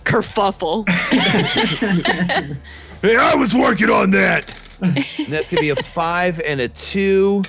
[0.04, 0.86] kerfuffle.
[3.02, 4.69] hey, I was working on that.
[4.82, 4.96] And
[5.28, 7.42] that's gonna be a five and a two,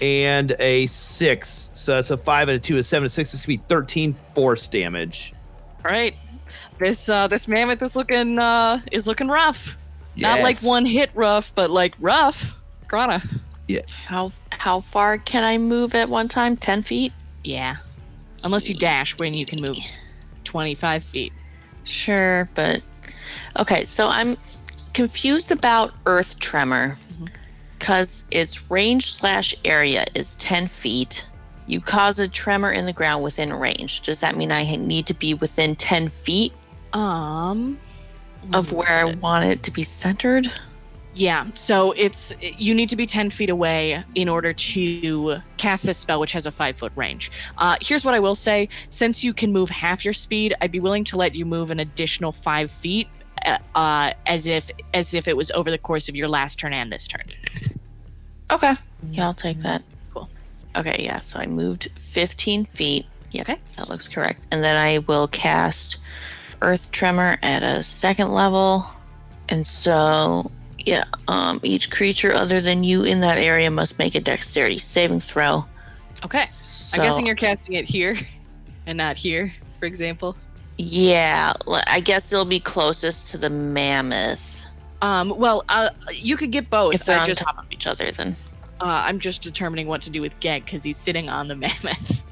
[0.00, 1.70] and a six.
[1.74, 3.32] So that's a five and a two, a seven, a six.
[3.32, 5.34] This could be thirteen force damage.
[5.84, 6.14] All right.
[6.78, 9.76] This uh this mammoth is looking uh is looking rough.
[10.16, 12.56] Not like one hit rough, but like rough.
[12.88, 13.22] Grana.
[13.68, 13.82] Yeah.
[14.06, 16.56] How how far can I move at one time?
[16.56, 17.12] Ten feet.
[17.44, 17.76] Yeah.
[18.42, 19.78] Unless you dash when you can move
[20.44, 21.32] 25 feet.
[21.84, 22.82] Sure, but
[23.58, 23.84] okay.
[23.84, 24.36] So I'm
[24.98, 26.98] confused about Earth Tremor
[27.78, 31.24] because its range slash area is ten feet.
[31.68, 34.00] You cause a tremor in the ground within range.
[34.00, 36.52] Does that mean I need to be within ten feet
[36.94, 37.78] Um
[38.52, 40.50] of where I want it to be centered?
[41.14, 45.98] Yeah, so it's you need to be 10 feet away in order to cast this
[45.98, 47.30] spell, which has a five foot range.
[47.56, 50.80] Uh, here's what I will say: since you can move half your speed, I'd be
[50.80, 53.08] willing to let you move an additional five feet,
[53.46, 56.72] uh, uh, as if as if it was over the course of your last turn
[56.72, 57.24] and this turn.
[58.50, 58.74] Okay.
[59.10, 59.82] Yeah, I'll take that.
[60.14, 60.28] Cool.
[60.76, 63.06] Okay, yeah, so I moved 15 feet.
[63.30, 63.58] Yeah, Okay.
[63.76, 64.46] that looks correct.
[64.52, 66.02] And then I will cast
[66.62, 68.86] Earth Tremor at a second level.
[69.50, 74.20] And so, yeah, um, each creature other than you in that area must make a
[74.20, 75.66] dexterity saving throw.
[76.24, 78.16] Okay, So, I'm guessing you're casting it here,
[78.86, 80.36] and not here, for example.
[80.78, 81.54] Yeah,
[81.88, 84.64] I guess it'll be closest to the mammoth.
[85.02, 86.94] Um, well, uh, you could get both.
[86.94, 88.36] If they're I on just, top of each other, then
[88.80, 92.24] uh, I'm just determining what to do with Geg because he's sitting on the mammoth.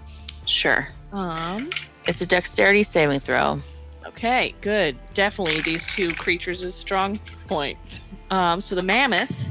[0.47, 0.88] sure.
[1.12, 1.70] Um.
[2.07, 3.59] It's a dexterity saving throw.
[4.07, 4.97] Okay, good.
[5.12, 7.18] Definitely these two creatures is strong
[7.49, 8.03] point.
[8.30, 9.51] Um, so the mammoth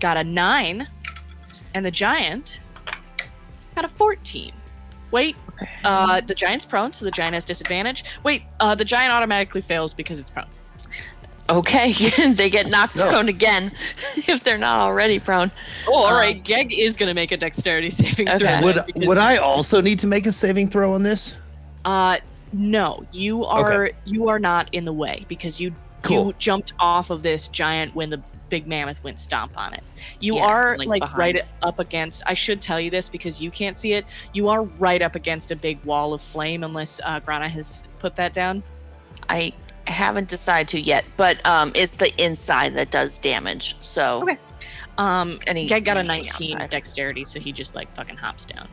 [0.00, 0.88] got a nine,
[1.74, 2.60] and the giant
[3.74, 4.52] got a fourteen.
[5.10, 5.68] Wait, Okay.
[5.84, 8.04] uh, the giant's prone, so the giant has disadvantage.
[8.22, 10.46] Wait, uh, the giant automatically fails because it's prone.
[11.48, 11.92] Okay,
[12.34, 13.08] they get knocked No.
[13.10, 13.72] prone again
[14.28, 15.50] if they're not already prone.
[15.88, 16.42] Oh, all Um, right.
[16.44, 18.38] Geg is gonna make a dexterity saving Okay.
[18.38, 18.62] throw.
[18.62, 21.36] Would would I also need to make a saving throw on this?
[21.84, 22.18] Uh,
[22.52, 26.26] no, you are you are not in the way because you Cool.
[26.28, 29.82] you jumped off of this giant when the big mammoth went stomp on it.
[30.20, 32.22] You Yeah, are like, like, right up against.
[32.26, 34.04] I should tell you this because you can't see it.
[34.34, 38.16] You are right up against a big wall of flame, unless uh, Grana has put
[38.16, 38.62] that down.
[39.28, 39.52] I
[39.86, 43.76] haven't decided to yet, but um, it's the inside that does damage.
[43.80, 44.38] So Okay.
[44.98, 46.70] Um, Any- Geg got a 19 outside.
[46.70, 48.68] dexterity, so he just like fucking hops down,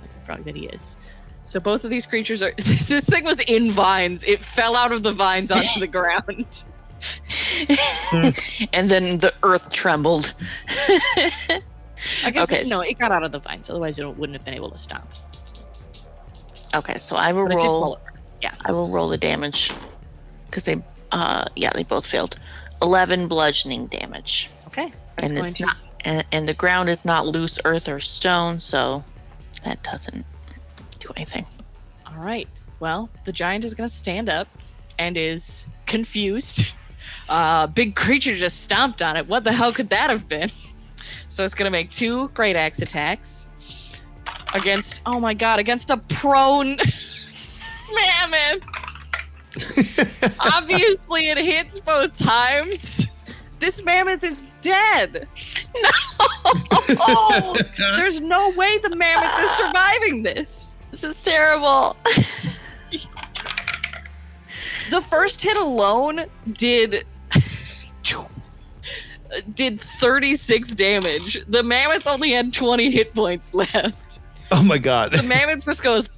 [0.00, 0.96] like the frog that he is.
[1.42, 2.52] So both of these creatures are.
[2.56, 4.24] this thing was in vines.
[4.24, 6.64] It fell out of the vines onto the ground.
[8.72, 10.34] and then the earth trembled.
[12.24, 13.70] I guess Okay, it, no, it got out of the vines.
[13.70, 15.08] Otherwise, it wouldn't have been able to stop.
[16.76, 17.92] okay, so I will roll.
[17.94, 18.00] over.
[18.66, 19.70] I will roll the damage
[20.46, 20.76] because they,
[21.12, 22.38] uh, yeah, they both failed.
[22.82, 25.66] Eleven bludgeoning damage, Okay, that's and going it's to.
[25.66, 29.02] not, and, and the ground is not loose earth or stone, so
[29.64, 30.26] that doesn't
[30.98, 31.46] do anything.
[32.06, 32.46] All right.
[32.80, 34.46] Well, the giant is going to stand up
[34.98, 36.66] and is confused.
[37.28, 39.26] Uh, big creature just stomped on it.
[39.26, 40.48] What the hell could that have been?
[41.28, 44.02] So it's going to make two great axe attacks
[44.54, 45.02] against.
[45.06, 45.58] Oh my god!
[45.58, 46.76] Against a prone
[47.94, 48.62] mammoth.
[50.40, 53.08] Obviously, it hits both times.
[53.58, 55.28] This mammoth is dead.
[56.88, 57.56] No!
[57.78, 60.76] there's no way the mammoth is surviving this.
[60.90, 61.96] This is terrible.
[64.90, 67.04] The first hit alone did
[69.54, 71.44] did 36 damage.
[71.48, 74.20] The mammoth only had 20 hit points left.
[74.50, 75.12] Oh my god.
[75.12, 76.08] The mammoth just goes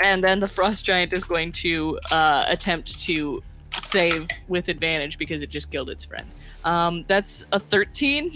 [0.00, 3.42] and then the frost giant is going to uh, attempt to
[3.78, 6.26] save with advantage because it just killed its friend.
[6.64, 8.30] Um, that's a 13.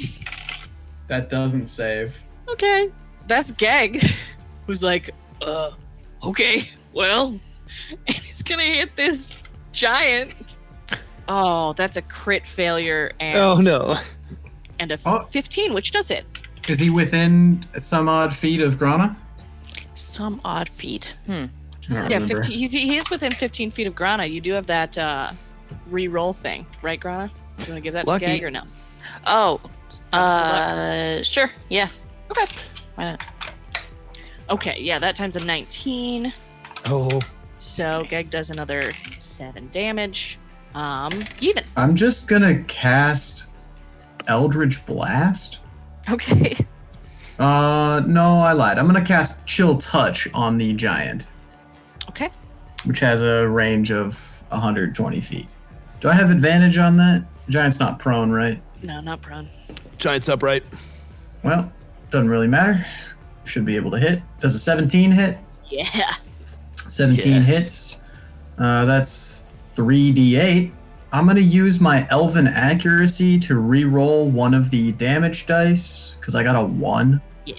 [1.08, 2.22] That doesn't save.
[2.48, 2.90] Okay.
[3.26, 4.02] That's Gag,
[4.66, 5.10] who's like,
[5.42, 5.72] uh,
[6.22, 7.38] okay, well,
[8.06, 9.28] and he's gonna hit this
[9.72, 10.34] giant.
[11.28, 13.96] Oh, that's a crit failure and Oh no.
[14.78, 15.20] and a Oh.
[15.20, 16.24] 15, which does it.
[16.68, 19.16] Is he within some odd feet of Grana?
[19.94, 21.16] Some odd feet.
[21.26, 21.44] Hmm.
[21.90, 22.56] Yeah, 15.
[22.58, 24.26] He's he is within 15 feet of Grana.
[24.26, 25.32] You do have that uh,
[25.88, 27.30] re-roll thing, right, Grana?
[27.56, 28.26] Do you want to give that Lucky.
[28.26, 28.62] to Gag or no?
[29.26, 29.60] Oh,
[30.12, 31.50] uh, sure.
[31.70, 31.88] Yeah.
[32.30, 32.44] Okay.
[32.94, 33.24] Why not?
[34.50, 36.32] Okay, yeah, that time's a 19.
[36.86, 37.08] Oh.
[37.58, 40.38] So Gag does another seven damage.
[40.74, 41.64] Um, even.
[41.76, 43.50] I'm just gonna cast
[44.26, 45.58] Eldritch Blast.
[46.10, 46.56] Okay.
[47.38, 48.78] Uh, no, I lied.
[48.80, 51.28] I'm gonna cast Chill Touch on the giant,
[52.08, 52.30] Okay.
[52.84, 55.46] which has a range of 120 feet.
[56.00, 57.24] Do I have advantage on that?
[57.48, 58.60] Giant's not prone, right?
[58.82, 59.48] No, not prone.
[59.98, 60.64] Giant's upright.
[61.44, 61.72] Well,
[62.10, 62.84] doesn't really matter.
[63.44, 64.20] Should be able to hit.
[64.40, 65.38] Does a 17 hit?
[65.70, 66.16] Yeah.
[66.88, 67.46] 17 Yes.
[67.46, 68.00] hits.
[68.58, 70.72] Uh, that's 3d8.
[71.12, 76.34] I'm going to use my Elven Accuracy to re-roll one of the damage dice because
[76.34, 77.20] I got a 1.
[77.46, 77.54] Yeah.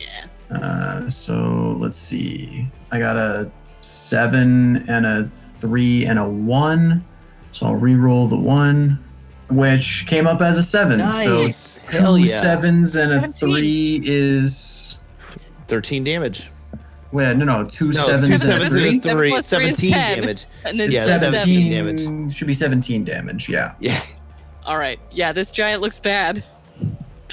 [0.52, 2.68] Uh, so let's see.
[2.92, 3.50] I got a
[3.82, 7.04] 7 and a 3 and a 1.
[7.52, 9.04] So I'll re-roll the 1,
[9.50, 11.00] which came up as a 7.
[11.00, 11.82] Nice.
[11.82, 12.26] So two yeah.
[12.28, 13.34] sevens and a 17.
[13.34, 15.00] 3 is.
[15.68, 16.52] 13 damage.
[17.12, 18.88] Wait, no, no, two No, sevens two and a sevens three.
[18.90, 19.30] and a Seven three.
[19.30, 20.20] plus three is 17 10.
[20.20, 20.46] damage.
[20.66, 21.32] And then Yeah, seven.
[21.40, 23.74] 17 17 should be 17 damage, yeah.
[23.80, 24.04] Yeah.
[24.66, 25.00] All right.
[25.12, 26.44] Yeah, this giant looks bad.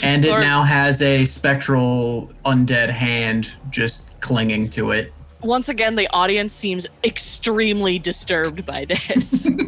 [0.03, 5.13] And it Or- now has a spectral undead hand just clinging to it.
[5.43, 9.49] Once again, the audience seems extremely disturbed by this.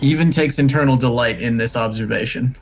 [0.00, 2.56] He even takes internal delight in this observation.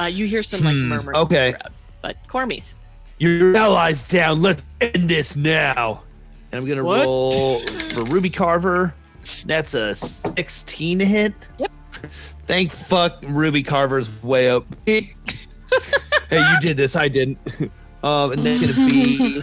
[0.00, 1.14] uh, you hear some like Hmm, murmur.
[1.14, 1.52] okay.
[1.52, 1.72] From the crowd.
[2.02, 2.74] But Cormith.
[3.18, 4.42] Your allies down.
[4.42, 6.02] Let's end this now.
[6.52, 7.04] And I'm gonna What?
[7.04, 8.94] roll for Ruby Carver.
[9.46, 11.34] That's a 16 hit.
[11.58, 11.72] Yep.
[12.46, 14.64] Thank fuck Ruby Carver's way up.
[14.86, 15.02] hey,
[16.30, 16.94] you did this.
[16.94, 17.38] I didn't.
[18.02, 19.42] Um, and that's gonna be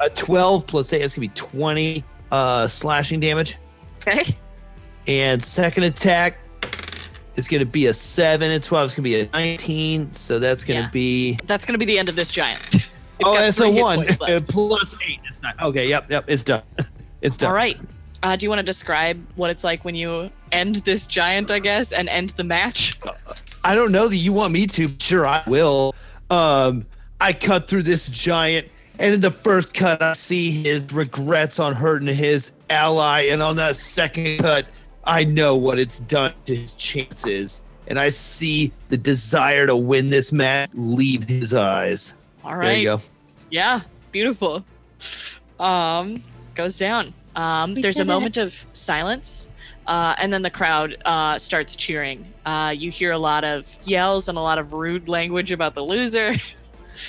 [0.00, 1.00] a 12 plus 8.
[1.00, 3.58] That's gonna be 20 uh, slashing damage.
[3.98, 4.36] Okay.
[5.06, 6.38] And second attack
[7.36, 8.84] is gonna be a 7 and 12.
[8.86, 10.12] It's gonna be a 19.
[10.12, 10.90] So that's gonna Yeah.
[10.90, 12.60] be That's going to be the end of this giant.
[13.20, 14.04] It's oh, that's a one
[14.48, 15.20] plus eight.
[15.24, 15.86] It's not okay.
[15.88, 16.24] Yep, yep.
[16.26, 16.62] It's done.
[17.22, 17.50] it's done.
[17.50, 17.78] All right.
[18.24, 21.60] Uh, do you want to describe what it's like when you end this giant, I
[21.60, 22.98] guess, and end the match?
[23.62, 24.88] I don't know that you want me to.
[24.98, 25.94] Sure, I will.
[26.28, 26.86] Um,
[27.20, 28.66] I cut through this giant,
[28.98, 33.54] and in the first cut, I see his regrets on hurting his ally, and on
[33.56, 34.66] that second cut,
[35.06, 40.10] I know what it's done to his chances, and I see the desire to win
[40.10, 42.14] this match leave his eyes.
[42.44, 42.66] All right.
[42.66, 43.00] There you go.
[43.50, 43.82] Yeah,
[44.12, 44.64] beautiful.
[45.60, 46.24] Um,
[46.54, 47.12] goes down.
[47.36, 49.48] Um, there's a moment of silence,
[49.86, 52.26] uh, and then the crowd uh, starts cheering.
[52.46, 55.82] Uh, you hear a lot of yells and a lot of rude language about the
[55.82, 56.32] loser.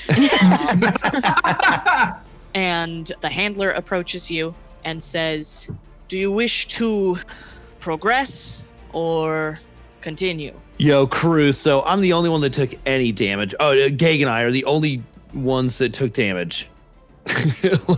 [2.55, 5.69] and the handler approaches you and says,
[6.07, 7.17] "Do you wish to
[7.85, 9.57] progress or
[10.01, 11.53] continue?" Yo, crew.
[11.53, 13.55] So I'm the only one that took any damage.
[13.61, 15.01] Oh, uh, Gag and I are the only
[15.33, 16.67] ones that took damage.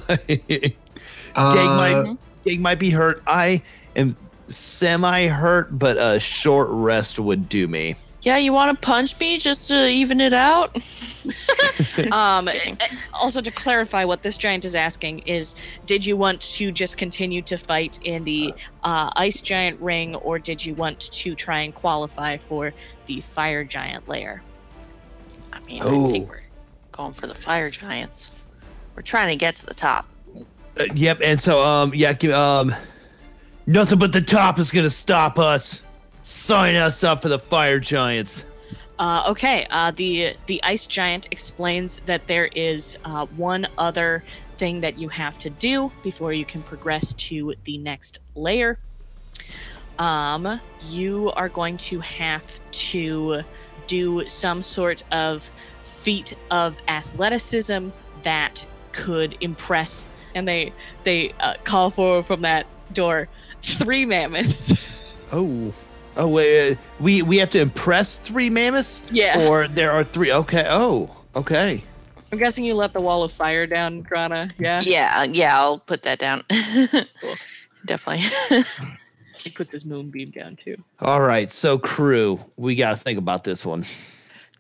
[0.08, 0.76] Like-
[1.36, 3.22] Uh, Gag might Gag might be hurt.
[3.28, 3.62] I
[3.96, 4.16] am
[4.48, 7.96] semi hurt, but a short rest would do me.
[8.28, 10.76] Yeah, you want to punch me just to even it out?
[12.12, 12.78] Um, Just kidding.
[12.80, 15.56] uh, also, to clarify, what this giant is asking is
[15.86, 18.54] Did you want to just continue to fight in the
[18.84, 22.74] uh, ice giant ring, or did you want to try and qualify for
[23.08, 24.44] the fire giant lair?
[25.54, 26.06] I mean, Oh.
[26.08, 26.44] I think we're
[26.92, 28.32] going for the fire giants.
[28.96, 30.06] We're trying to get to the top.
[30.80, 31.20] Uh, yep.
[31.24, 32.76] And so, um, yeah, um,
[33.66, 35.82] nothing but the top is gonna stop us.
[36.28, 38.44] Sign us up for the fire giants.
[39.00, 44.26] Uh, okay, uh, the the ice giant explains that there is uh, one other
[44.58, 48.78] thing that you have to do before you can progress to the next layer.
[50.00, 53.44] Um, you are going to have to
[53.88, 55.50] do some sort of
[55.84, 57.90] feat of athleticism
[58.24, 60.74] that could impress, and they
[61.06, 63.30] they uh, call for from that door
[63.62, 64.74] three mammoths.
[65.32, 65.74] Oh.
[66.18, 69.04] Oh wait, uh, we we have to impress three mammoths.
[69.12, 69.48] Yeah.
[69.48, 70.32] Or there are three.
[70.32, 70.66] Okay.
[70.68, 71.10] Oh.
[71.36, 71.84] Okay.
[72.32, 74.50] I'm guessing you let the wall of fire down, Grana.
[74.58, 74.82] Yeah.
[74.82, 76.44] Yeah, yeah, I'll put that down.
[77.22, 77.36] Cool.
[77.86, 78.26] Definitely.
[79.44, 80.76] You put this moonbeam down too.
[81.00, 81.50] All right.
[81.50, 83.86] So crew, we gotta think about this one.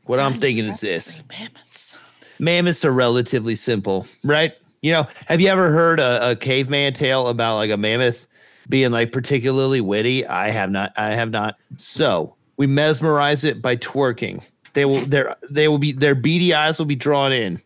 [0.05, 1.19] What I'm thinking is this.
[1.19, 2.37] Three mammoths.
[2.39, 4.53] mammoths are relatively simple, right?
[4.81, 8.27] You know, have you ever heard a, a caveman tale about like a mammoth
[8.69, 10.25] being like particularly witty?
[10.25, 10.93] I have not.
[10.97, 11.55] I have not.
[11.77, 14.43] So we mesmerize it by twerking.
[14.73, 15.05] They will.
[15.05, 17.61] Their they will be their beady eyes will be drawn in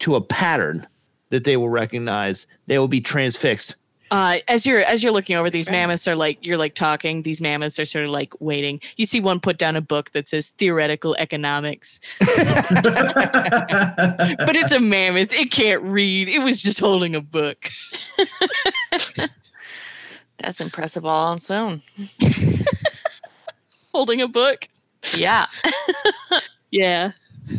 [0.00, 0.86] to a pattern
[1.30, 2.46] that they will recognize.
[2.66, 3.76] They will be transfixed.
[4.12, 7.22] Uh, as you're as you're looking over these mammoths are like you're like talking.
[7.22, 8.78] These mammoths are sort of like waiting.
[8.96, 12.28] You see one put down a book that says theoretical economics, but
[14.54, 15.32] it's a mammoth.
[15.32, 16.28] It can't read.
[16.28, 17.70] It was just holding a book.
[20.42, 21.80] That's impressive all on its own.
[23.92, 24.68] Holding a book.
[25.16, 25.46] Yeah.
[26.74, 27.12] Yeah.
[27.50, 27.58] Ooh,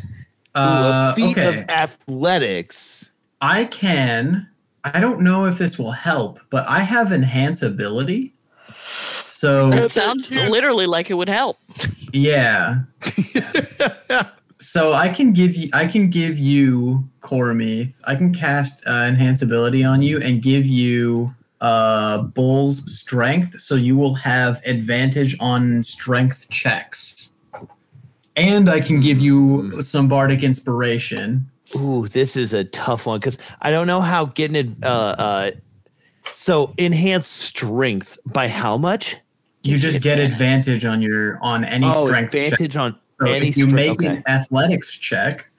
[0.56, 1.60] Uh, a feat okay.
[1.60, 3.12] of athletics.
[3.42, 4.50] I can.
[4.84, 8.34] I don't know if this will help, but I have enhance ability.
[9.20, 11.58] So it sounds literally like it would help.
[12.12, 12.80] yeah.
[14.60, 15.70] So I can give you.
[15.74, 18.00] I can give you Cormith.
[18.06, 21.28] I can cast uh, enhance ability on you and give you
[21.64, 27.34] uh, Bull's strength, so you will have advantage on strength checks.
[28.36, 31.50] And I can give you some bardic inspiration.
[31.76, 34.84] Ooh, this is a tough one because I don't know how getting it.
[34.84, 35.52] Uh, uh,
[36.34, 39.16] so enhanced strength by how much?
[39.64, 42.48] You just get advantage on your on any oh, strength check.
[42.52, 44.00] advantage on So any if you strength.
[44.02, 44.18] make okay.
[44.18, 45.50] an athletics check,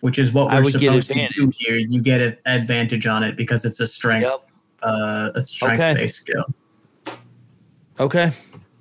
[0.00, 3.64] which is what we're supposed to do here, you get an advantage on it because
[3.66, 4.38] it's a strength, Yep.
[4.82, 5.94] Uh, a strength Okay.
[5.94, 6.44] based skill.
[7.98, 8.32] Okay.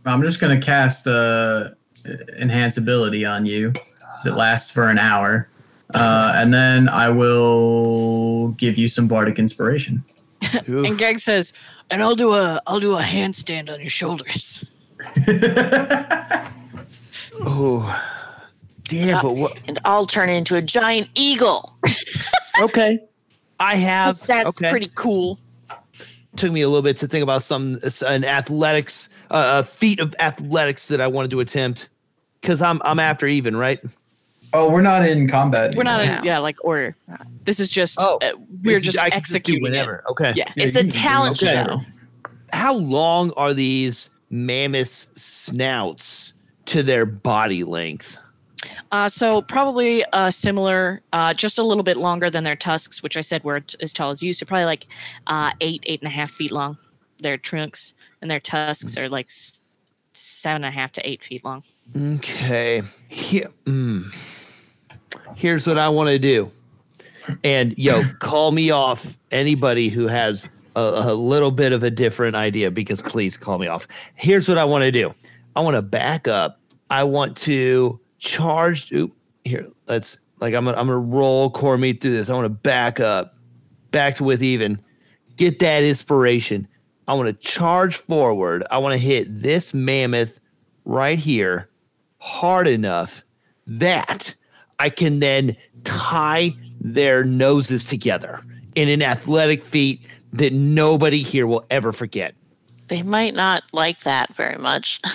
[0.06, 1.70] I'm just gonna cast uh,
[2.38, 5.50] enhance ability on you, because it lasts for an hour,
[5.94, 10.04] uh, and then I will give you some bardic inspiration.
[10.68, 11.54] And Gag says,
[11.92, 14.66] "And I'll do a I'll do a handstand on your shoulders."
[17.42, 18.04] Oh,
[18.84, 19.22] damn!
[19.22, 19.58] But what?
[19.68, 21.74] And I'll turn into a giant eagle.
[22.62, 23.00] Okay,
[23.62, 24.20] I have.
[24.28, 24.70] That's okay.
[24.70, 25.40] pretty cool.
[26.40, 30.16] Took me a little bit to think about some an athletics, uh, a feat of
[30.20, 31.90] athletics that I wanted to attempt,
[32.40, 33.80] because I'm I'm after even, right?
[34.54, 35.76] oh, we're not in combat.
[35.76, 36.20] We're not Yeah.
[36.20, 36.96] in yeah like order.
[37.44, 38.32] This is just Oh, uh,
[38.64, 39.88] we're just I can do executing it.
[40.12, 40.34] Okay.
[40.36, 40.52] Yeah.
[40.56, 41.66] Yeah, it's a talent okay.
[41.66, 41.82] show.
[42.54, 46.34] How long are these mammoth snouts
[46.66, 48.18] to their body length?
[48.92, 53.18] Uh, so probably uh, similar, uh, just a little bit longer than their tusks, which
[53.18, 54.34] I said were t- as tall as you.
[54.34, 54.88] So probably like
[55.28, 56.78] uh, eight, eight and a half feet long.
[57.20, 59.62] Their trunks and their tusks are like s-
[60.14, 61.64] seven and a half to eight feet long.
[61.96, 62.82] Okay.
[63.08, 64.04] Here, mm.
[65.36, 66.52] Here's what I want to do.
[67.44, 72.36] And yo, call me off anybody who has a, a little bit of a different
[72.36, 73.88] idea because please call me off.
[74.16, 75.14] Here's what I want to do.
[75.56, 76.60] I want to back up.
[76.90, 78.92] I want to charge.
[78.92, 82.30] Oop, here, let's like I'm gonna I'm gonna roll core meat through this.
[82.30, 83.36] I want to back up,
[83.92, 84.80] back to with even,
[85.38, 86.68] get that inspiration.
[87.08, 88.64] I want to charge forward.
[88.70, 90.40] I want to hit this mammoth
[90.86, 91.70] right here
[92.20, 93.24] hard enough
[93.66, 94.36] that
[94.78, 98.42] I can then tie their noses together
[98.76, 100.02] in an athletic feat
[100.34, 102.36] that nobody here will ever forget.
[102.88, 105.02] They might not like that very much.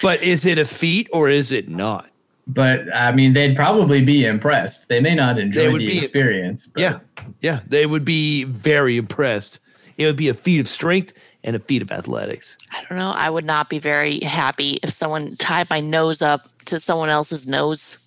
[0.00, 2.10] But is it a feat or is it not?
[2.52, 4.88] But I mean, they'd probably be impressed.
[4.88, 6.66] They may not enjoy would the be- experience.
[6.66, 6.98] But Yeah.
[7.40, 9.58] Yeah, they would be very impressed.
[9.96, 11.12] It would be a feat of strength
[11.44, 12.56] and a feat of athletics.
[12.72, 13.10] I don't know.
[13.10, 17.46] I would not be very happy if someone tied my nose up to someone else's
[17.46, 17.98] nose.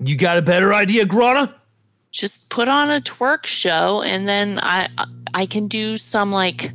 [0.00, 1.54] You got a better idea, Grana?
[2.10, 4.88] Just put on a twerk show, and then I
[5.32, 6.72] I can do some like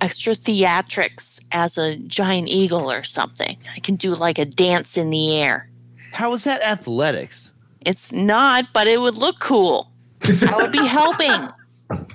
[0.00, 3.56] extra theatrics as a giant eagle or something.
[3.74, 5.69] I can do like a dance in the air.
[6.12, 7.52] How is that athletics?
[7.82, 9.90] It's not, but it would look cool.
[10.24, 11.48] I would be helping.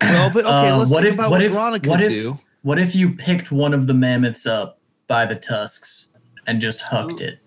[0.00, 2.00] Well, but okay, Uh, let's what think if about what what, if Grana could what
[2.02, 2.38] if do.
[2.62, 6.10] what if you picked one of the mammoths up by the tusks
[6.46, 7.38] and just hucked it?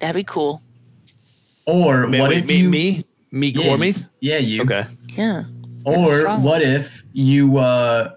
[0.00, 0.62] That'd be cool.
[1.64, 4.08] Or Man, what wait, if me, you me, me, yeah, Cormith?
[4.20, 4.62] Yeah, you.
[4.62, 4.84] Okay.
[5.10, 5.44] Yeah.
[5.84, 8.14] Or what if you uh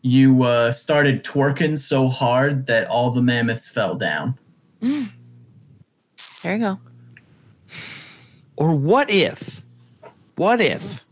[0.00, 4.38] you uh started twerking so hard that all the mammoths fell down?
[4.82, 5.08] Mm.
[6.42, 6.78] There you go.
[8.56, 9.62] Or what if,
[10.36, 11.04] what if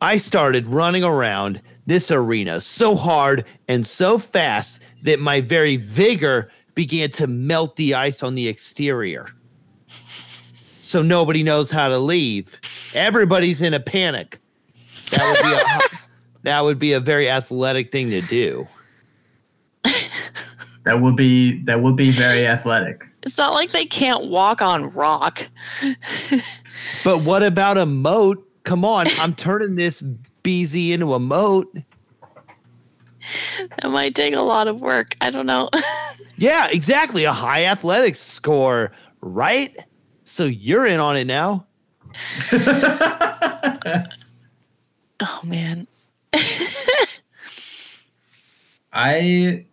[0.00, 6.50] I started running around this arena so hard and so fast that my very vigor
[6.74, 9.26] began to melt the ice on the exterior?
[9.88, 12.60] So nobody knows how to leave.
[12.94, 14.38] Everybody's in a panic.
[15.10, 16.00] That would be a,
[16.42, 18.68] that would be a very athletic thing to do.
[20.86, 23.08] That would be that would be very athletic.
[23.24, 25.46] It's not like they can't walk on rock.
[27.02, 28.46] But what about a moat?
[28.62, 30.02] Come on, I'm turning this
[30.44, 31.72] BZ into a moat.
[33.80, 35.16] That might take a lot of work.
[35.20, 35.68] I don't know.
[36.38, 37.24] Yeah, exactly.
[37.24, 38.92] A high athletics score,
[39.22, 39.74] right?
[40.24, 41.64] So you're in on it now.
[45.20, 45.86] oh man.
[48.92, 49.65] I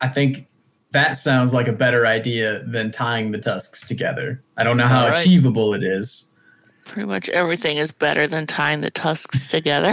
[0.00, 0.46] I think
[0.92, 4.42] that sounds like a better idea than tying the tusks together.
[4.56, 5.18] I don't know how All right.
[5.18, 6.30] achievable it is.
[6.84, 9.92] Pretty much everything is better than tying the tusks together.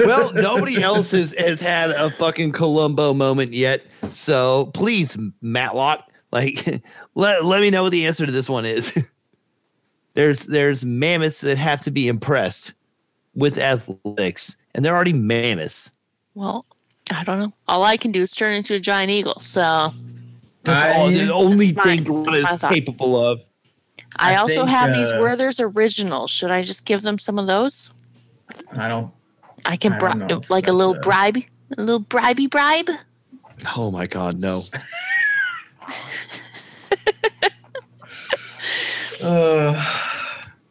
[0.00, 3.90] Well, nobody else has, has had a fucking Columbo moment yet.
[4.10, 6.82] So please, Matlock, Like,
[7.14, 8.92] let, let me know what the answer to this one is.
[10.14, 12.74] there's there's mammoths that have to be impressed
[13.34, 15.92] with athletics, and they're already mammoths.
[16.34, 16.66] Well,
[17.12, 17.52] I don't know.
[17.68, 19.38] All I can do is turn into a giant eagle.
[19.40, 19.92] So
[20.64, 22.22] That's I- all the only That's thing fine.
[22.24, 23.42] Grana That's is capable of.
[24.18, 26.30] I, I also think, have these uh, Werther's originals.
[26.30, 27.92] Should I just give them some of those?
[28.76, 29.12] I don't.
[29.64, 31.36] I can I bri- don't know like a little a- bribe,
[31.76, 32.88] a little bribey bribe.
[33.76, 34.64] Oh my god, no.
[39.22, 39.82] Uh,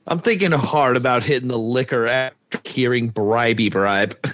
[0.08, 4.18] I'm thinking hard about hitting the liquor after hearing bribey bribe.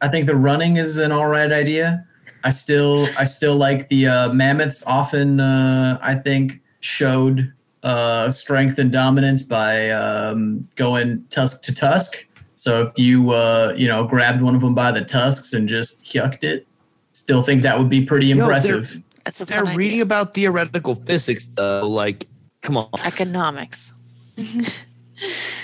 [0.00, 2.04] I think the running is an all right idea.
[2.44, 4.84] I still I still like the uh, mammoths.
[4.86, 7.52] Often uh, I think showed
[7.82, 12.26] uh, strength and dominance by um, going tusk to tusk.
[12.56, 16.02] So if you uh, you know grabbed one of them by the tusks and just
[16.04, 16.66] yucked it,
[17.12, 19.00] still think that would be pretty Yo, they're- impressive.
[19.24, 21.88] That's a They're reading about theoretical physics though.
[21.88, 22.26] Like,
[22.62, 22.88] come on.
[23.04, 23.92] economics.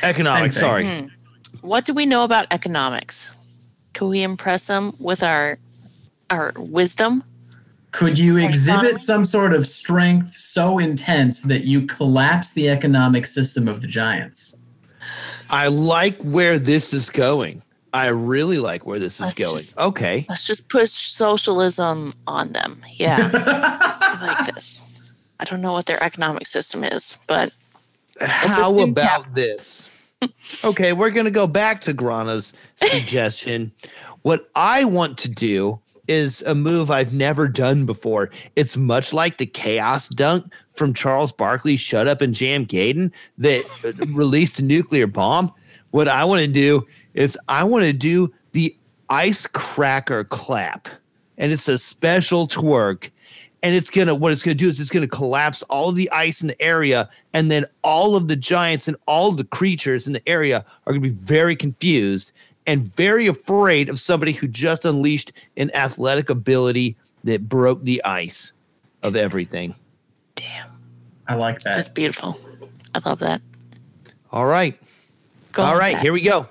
[0.02, 0.86] Economics, sorry.
[0.86, 1.06] Hmm.
[1.62, 3.34] What do we know about economics?
[3.94, 5.58] Can we impress them with our
[6.30, 7.24] our wisdom?
[7.90, 13.66] Could you exhibit some sort of strength so intense that you collapse the economic system
[13.66, 14.56] of the giants?
[15.50, 17.62] I like where this is going.
[17.94, 19.56] I really like where this is Let's going.
[19.58, 20.26] just- okay.
[20.28, 22.82] Let's just push socialism on them.
[22.92, 24.82] Yeah, I like this.
[25.40, 27.52] I don't know what their economic system is, but
[28.20, 29.90] How about this?
[30.64, 33.72] okay, we're going to go back to Grana's suggestion.
[34.22, 38.30] what I want to do is a move I've never done before.
[38.56, 43.62] It's much like the chaos dunk from Charles Barkley, Shut Up and Jam Gaiden that
[44.16, 45.52] released a nuclear bomb.
[45.90, 48.74] What I want to do is I want to do the
[49.08, 50.88] ice cracker clap.
[51.36, 53.10] And it's a special twerk
[53.62, 56.42] and it's gonna what it's gonna do is it's gonna collapse all of the ice
[56.42, 60.12] in the area and then all of the giants and all of the creatures in
[60.12, 62.32] the area are gonna be very confused
[62.66, 68.52] and very afraid of somebody who just unleashed an athletic ability that broke the ice
[69.02, 69.74] of everything
[70.36, 70.70] damn,
[71.26, 71.76] I like that.
[71.76, 72.38] that's beautiful.
[72.94, 73.40] I love that.
[74.32, 74.78] all right
[75.52, 76.46] Go all on, right here we go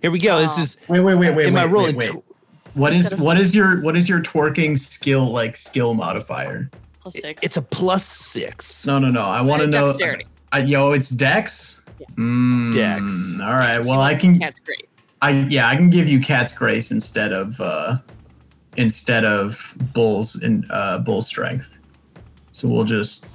[0.00, 2.10] here we go this is Wait, wait, wait, wait, am wait, i wait, rolling wait.
[2.10, 2.24] tw-
[2.74, 6.70] What is Instead of- what is your what is your twerking skill like skill modifier?
[7.00, 7.42] Plus six.
[7.42, 9.22] it's a plus six No, no, no.
[9.22, 9.86] I want to know.
[9.86, 10.26] dexterity.
[10.52, 11.80] I, yo, it's Dex.
[11.98, 12.06] Yeah.
[12.16, 13.36] Mm, Dex.
[13.42, 13.82] All right.
[13.82, 14.38] So Well, I can.
[14.38, 15.04] Cat's grace.
[15.20, 17.98] I yeah, I can give you Cat's Grace instead of uh
[18.76, 21.78] instead of Bull's in uh Bull Strength.
[22.52, 23.26] So we'll just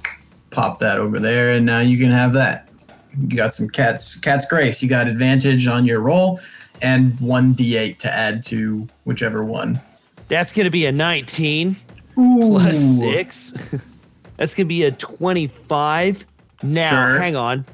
[0.50, 2.70] pop that over there, and now you can have that.
[3.18, 4.82] You got some Cat's Cat's Grace.
[4.82, 6.40] You got advantage on your roll,
[6.84, 9.80] and one D8 to add to whichever one.
[10.28, 11.74] that's gonna be a 19
[12.18, 12.48] Ooh.
[12.50, 13.74] plus six
[14.36, 16.24] that's gonna be a 25
[16.62, 17.18] now Sure.
[17.18, 17.64] hang on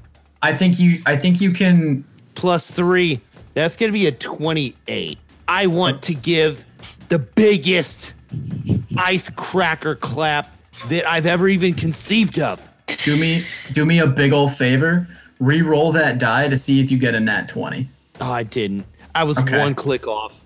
[0.43, 1.03] I think you.
[1.05, 2.03] I think you can.
[2.35, 3.21] plus three.
[3.53, 5.19] That's going to be a 28.
[5.49, 6.65] I want to give
[7.11, 8.15] the biggest
[8.97, 10.49] ice cracker clap
[10.89, 12.59] that I've ever even conceived of.
[13.05, 15.07] Do me do me a big old favor.
[15.41, 17.87] Re-roll that die to see if you get a nat 20.
[18.23, 18.87] Oh, I didn't.
[19.15, 19.59] I was Okay.
[19.59, 20.41] one click off.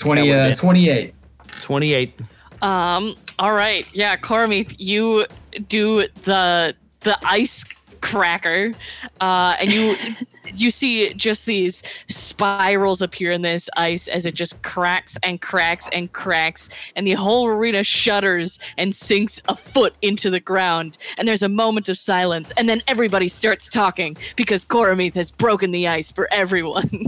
[0.00, 1.14] 20 uh, 28.
[1.62, 2.20] 28.
[2.62, 3.14] Um.
[3.38, 3.86] All right.
[3.94, 5.26] Yeah, Cormith, you
[5.68, 7.64] do the the ice
[8.00, 8.72] cracker,
[9.20, 9.94] uh, and you
[10.54, 15.88] you see just these spirals appear in this ice as it just cracks and cracks
[15.92, 20.98] and cracks, and the whole arena shudders and sinks a foot into the ground.
[21.18, 25.70] And there's a moment of silence, and then everybody starts talking because Cormith has broken
[25.70, 26.88] the ice for everyone.
[26.92, 27.00] I,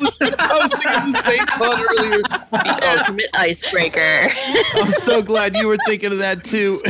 [0.00, 2.22] was, I was thinking the same thought earlier.
[2.22, 4.28] The ultimate icebreaker.
[4.74, 6.80] I'm so glad you were thinking of that too.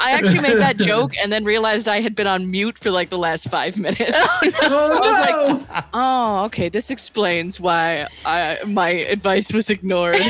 [0.00, 3.10] I actually made that joke and then realized I had been on mute for like
[3.10, 4.42] the last five minutes.
[4.70, 5.82] Oh no!
[5.94, 6.68] oh, okay.
[6.68, 10.20] This explains why I, my advice was ignored.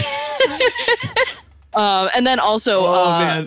[1.75, 3.47] uh, and then also, oh, uh,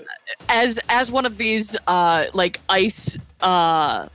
[0.50, 4.08] as as one of these uh, like ice, uh,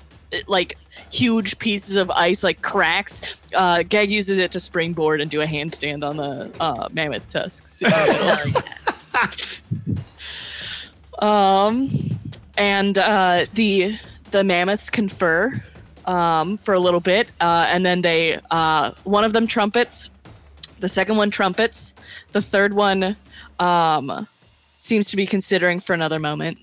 [0.46, 0.78] like
[1.10, 5.46] huge pieces of ice, like cracks, uh, Gag uses it to springboard and do a
[5.46, 7.82] handstand on the uh, mammoth tusks.
[7.82, 8.62] in the
[9.14, 9.96] middle.
[11.18, 11.90] Um,
[12.58, 13.98] and uh, the
[14.30, 15.62] the mammoths confer
[16.06, 20.10] um, for a little bit, uh, and then they uh, one of them trumpets,
[20.80, 21.94] the second one trumpets,
[22.32, 23.16] the third one
[23.58, 24.26] um,
[24.78, 26.58] seems to be considering for another moment,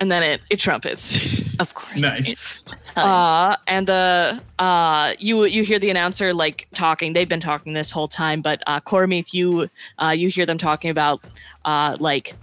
[0.00, 1.20] and then it it trumpets.
[1.60, 2.00] Of course.
[2.00, 2.62] Nice.
[2.96, 7.12] Uh, and the uh, you you hear the announcer like talking.
[7.12, 9.68] They've been talking this whole time, but uh, Cormith, you
[9.98, 11.22] uh, you hear them talking about
[11.64, 12.34] uh, like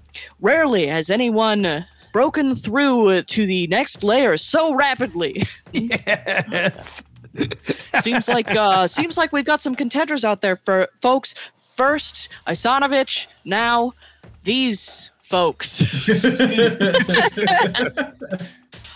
[0.41, 5.43] rarely has anyone broken through to the next layer so rapidly.
[5.71, 7.03] Yes.
[8.01, 11.33] seems like uh, seems like we've got some contenders out there for folks.
[11.55, 13.27] First, Isanovich.
[13.45, 13.93] Now,
[14.43, 15.83] these folks.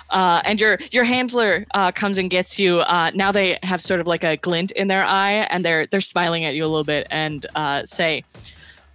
[0.09, 2.79] uh, and your your handler uh, comes and gets you.
[2.79, 6.01] Uh, now they have sort of like a glint in their eye, and they're they're
[6.01, 8.23] smiling at you a little bit and uh, say,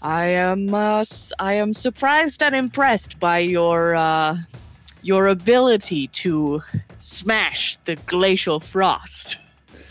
[0.02, 4.36] "I am uh, s- I am surprised and impressed by your uh,
[5.02, 6.62] your ability to
[6.98, 9.38] smash the glacial frost."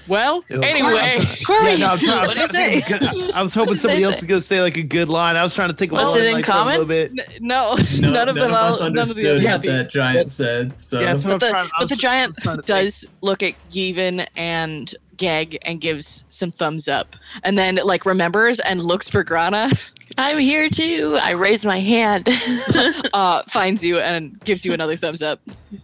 [0.07, 1.17] Well, Yo, anyway,
[1.49, 3.35] Yeah, no, I'm trying, I'm What trying is it?
[3.35, 5.35] I was hoping somebody else was going to say like a good line.
[5.35, 6.71] I was trying to think of What's one it in like, a common?
[6.79, 7.11] little bit.
[7.11, 8.53] n- no, No, none of them.
[8.53, 10.79] all- us none of the understood others what that giant said.
[10.79, 12.65] So Yeah, But the, trying- but was the giant trying think.
[12.67, 18.59] does look at Yevon and Geg and gives some thumbs up, and then like remembers
[18.59, 19.69] and looks for Grana,
[20.17, 21.17] I'm here too.
[21.21, 22.29] I raise my hand.
[23.13, 25.39] uh, finds you and gives you another thumbs up,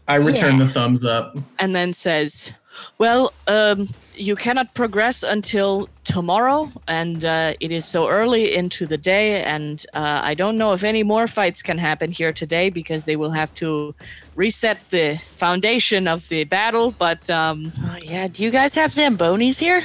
[0.08, 1.38] I return the thumbs up.
[1.60, 2.52] and then says,
[2.98, 8.98] "Well, um, you cannot progress until tomorrow, and uh, it is so early into the
[8.98, 13.06] day, and uh, I don't know if any more fights can happen here today because
[13.06, 13.96] they will have to
[14.36, 16.92] reset the foundation of the battle.
[16.92, 18.28] But um, oh, yeah.
[18.28, 19.84] Do you guys have Zambonis here?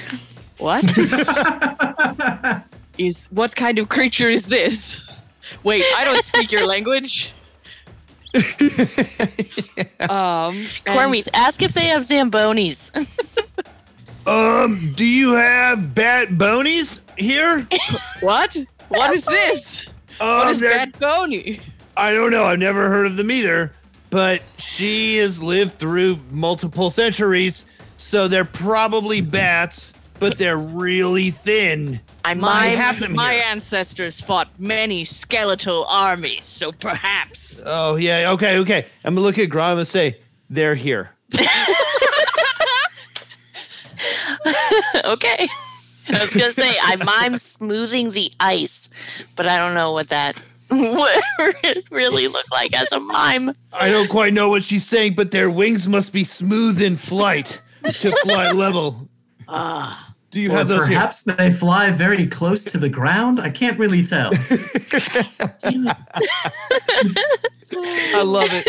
[0.58, 0.84] What
[2.98, 5.04] is what kind of creature is this?
[5.62, 7.32] Wait, I don't speak your language.
[10.00, 12.92] Um, and- ask if they have Zambonis.
[14.28, 17.66] Um, do you have bat bonies here?
[18.20, 18.56] what?
[18.88, 19.88] What is this?
[20.20, 21.60] Um, What is they're- Bony?
[21.96, 22.44] I don't know.
[22.44, 23.72] I've never heard of them either.
[24.10, 27.66] But she has lived through multiple centuries,
[27.98, 32.00] so they're probably bats, but they're really thin.
[32.24, 33.42] I My, have them my here.
[33.46, 37.62] ancestors fought many skeletal armies, so perhaps.
[37.66, 38.86] Oh yeah, okay, okay.
[39.04, 40.16] I'm gonna look at Grom and say
[40.48, 41.10] they're here.
[45.04, 45.48] okay.
[46.10, 48.88] I was gonna say I mime smoothing the ice,
[49.36, 53.50] but I don't know what that would really look like as a mime.
[53.72, 57.60] I don't quite know what she's saying, but their wings must be smooth in flight
[57.84, 59.08] to fly level.
[59.48, 60.96] Ah, Do you Or have those here?
[60.96, 63.40] perhaps they fly very close to the ground.
[63.40, 64.30] I can't really tell.
[67.72, 68.66] I love it.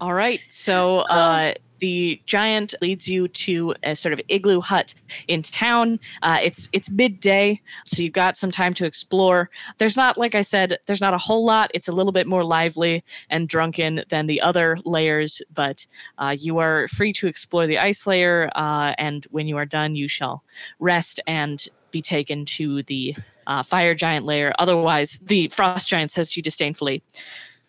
[0.00, 0.40] all right.
[0.48, 1.54] So uh,
[1.84, 4.94] the giant leads you to a sort of igloo hut
[5.28, 6.00] in town.
[6.22, 9.50] Uh, it's it's midday, so you've got some time to explore.
[9.76, 11.70] There's not, like I said, there's not a whole lot.
[11.74, 15.86] It's a little bit more lively and drunken than the other layers, but
[16.16, 18.50] uh, you are free to explore the ice layer.
[18.54, 20.42] Uh, and when you are done, you shall
[20.78, 23.14] rest and be taken to the
[23.46, 24.54] uh, fire giant layer.
[24.58, 27.02] Otherwise, the frost giant says to you disdainfully,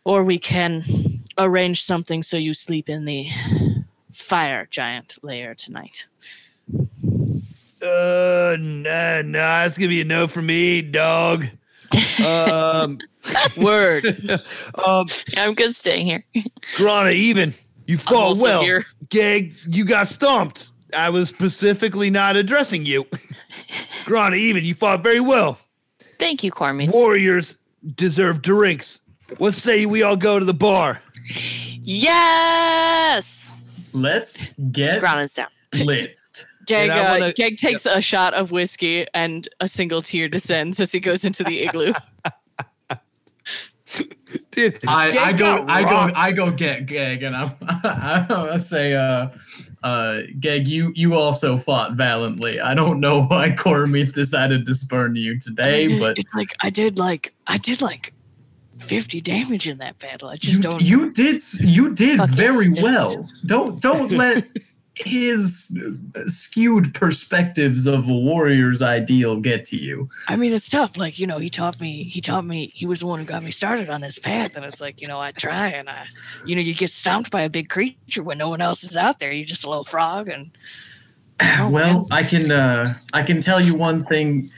[0.06, 0.86] or we can
[1.38, 3.30] arrange something so you sleep in the
[4.16, 6.08] fire giant layer tonight.
[7.82, 11.46] Uh, nah, nah, it's gonna be a no for me, dog.
[12.26, 12.98] Um,
[13.58, 14.06] Word.
[14.86, 16.24] um, I'm good staying here.
[16.78, 17.54] Grana, even
[17.86, 18.62] you fought well.
[18.62, 18.86] here.
[19.10, 20.72] Gag, you got stomped.
[20.96, 23.06] I was specifically not addressing you.
[24.06, 25.60] Grana, even you fought very well.
[26.18, 26.92] Thank you, Cormith.
[26.94, 27.58] Warriors
[27.96, 29.02] deserve drinks.
[29.38, 31.02] What say we all go to the bar?
[31.82, 33.55] Yes.
[33.96, 35.48] Let's get Grana's down.
[35.72, 36.46] blitzed.
[36.68, 40.28] Geg, And I uh, wanna- Geg takes a shot of whiskey and a single tear
[40.28, 41.94] descends as he goes into the igloo.
[44.52, 46.14] Dude, I, I go got I go.
[46.16, 49.30] I go get Gag and I'm I say uh
[49.84, 52.60] uh Gag you you also fought valiantly.
[52.60, 56.98] I don't know why Cormith decided to spurn you today, but it's like I did
[56.98, 58.12] like I did like
[58.86, 60.30] fifty damage in that battle.
[60.30, 60.82] I just you, don't.
[60.82, 62.36] you did you did Fuck yeah.
[62.36, 63.28] very well.
[63.46, 64.46] Don't don't let
[64.98, 65.78] his
[66.16, 70.10] uh, skewed perspectives of a warrior's ideal get to you.
[70.30, 70.98] I mean, it's tough.
[70.98, 72.04] Like you know, he taught me.
[72.04, 72.72] He taught me.
[72.74, 74.56] He was the one who got me started on this path.
[74.56, 76.06] And it's like you know, I try and I,
[76.46, 79.20] you know, you get stomped by a big creature when no one else is out
[79.20, 79.32] there.
[79.32, 80.52] You're just a little frog, and
[81.42, 84.50] Oh, well, I can uh, I can tell you one thing,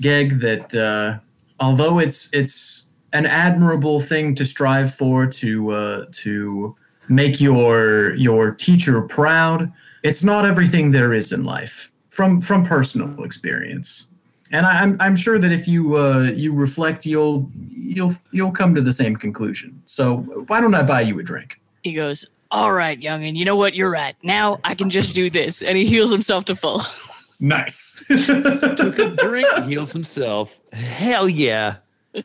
[0.00, 1.18] Geg, that uh,
[1.60, 2.83] although it's it's
[3.14, 6.76] an admirable thing to strive for to uh, to
[7.08, 9.72] make your your teacher proud,
[10.02, 14.08] it's not everything there is in life from from personal experience.
[14.52, 18.74] and I, I'm I'm sure that if you uh, you reflect, you'll you'll you'll come
[18.74, 19.80] to the same conclusion.
[19.86, 20.18] So
[20.48, 21.60] why don't I buy you a drink?
[21.82, 23.74] He goes, All right, youngin, you know what?
[23.74, 24.16] You're right.
[24.22, 25.62] Now I can just do this.
[25.62, 26.82] And he heals himself to full.
[27.40, 28.02] Nice.
[28.08, 30.58] Took a drink, heals himself.
[30.72, 31.76] Hell yeah.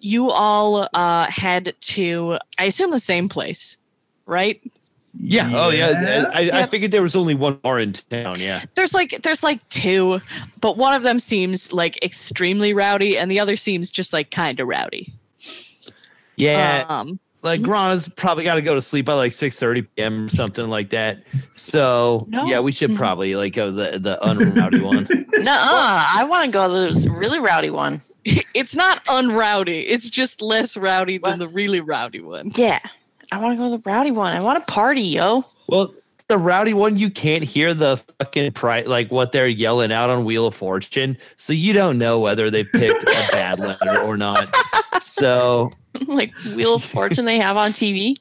[0.00, 3.78] You all uh, head to, I assume, the same place,
[4.26, 4.60] right?
[5.20, 5.50] Yeah.
[5.54, 5.90] Oh yeah.
[6.02, 6.30] Yeah.
[6.32, 8.40] I, I figured there was only one bar in town.
[8.40, 8.64] Yeah.
[8.74, 10.20] There's like there's like two,
[10.60, 14.58] but one of them seems like extremely rowdy, and the other seems just like kind
[14.58, 15.12] of rowdy.
[16.36, 16.84] Yeah.
[16.88, 17.62] Um, like.
[17.62, 20.26] Grana's probably got to go to sleep by like 6:30 p.m.
[20.26, 21.18] or something like that.
[21.52, 22.44] So No.
[22.46, 25.06] yeah, we should probably like go the the unrowdy one.
[25.44, 28.00] No, I want to go to this really rowdy one.
[28.54, 29.80] it's not unrowdy.
[29.80, 32.50] It's just less rowdy than the really rowdy one.
[32.54, 32.80] Yeah,
[33.32, 34.36] I want to go to the rowdy one.
[34.36, 35.44] I want to party, yo.
[35.68, 35.94] Well,
[36.28, 40.24] the rowdy one, you can't hear the fucking price, like what they're yelling out on
[40.24, 44.46] Wheel of Fortune, so you don't know whether they picked a bad letter or not.
[45.00, 45.70] So
[46.06, 48.14] like Wheel of Fortune they have on TV.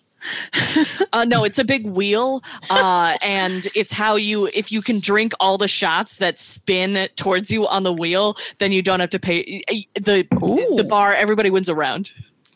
[1.11, 5.33] Uh, no, it's a big wheel, uh, and it's how you if you can drink
[5.39, 9.19] all the shots that spin towards you on the wheel, then you don't have to
[9.19, 9.63] pay
[9.95, 10.75] the Ooh.
[10.75, 11.13] the bar.
[11.13, 12.13] Everybody wins a round.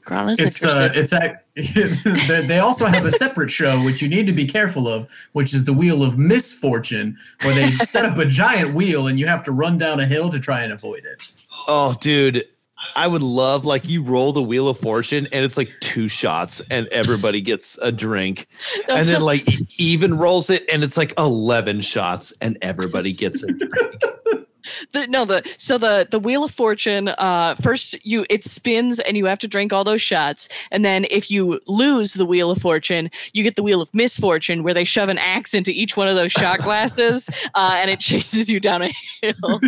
[0.07, 4.25] Grana's it's uh, it's act- they they also have a separate show which you need
[4.25, 8.25] to be careful of, which is the Wheel of Misfortune, where they set up a
[8.25, 11.29] giant wheel and you have to run down a hill to try and avoid it.
[11.67, 12.47] Oh, dude,
[12.95, 16.61] I would love like you roll the wheel of fortune and it's like two shots
[16.69, 18.47] and everybody gets a drink,
[18.89, 19.47] and then like
[19.79, 24.01] even rolls it and it's like eleven shots and everybody gets a drink.
[24.91, 27.09] The, no, the so the the wheel of fortune.
[27.09, 31.05] Uh, first you it spins and you have to drink all those shots, and then
[31.09, 34.83] if you lose the wheel of fortune, you get the wheel of misfortune, where they
[34.83, 38.59] shove an axe into each one of those shot glasses, uh, and it chases you
[38.59, 38.91] down a
[39.21, 39.59] hill.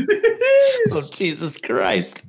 [0.91, 2.26] oh Jesus Christ!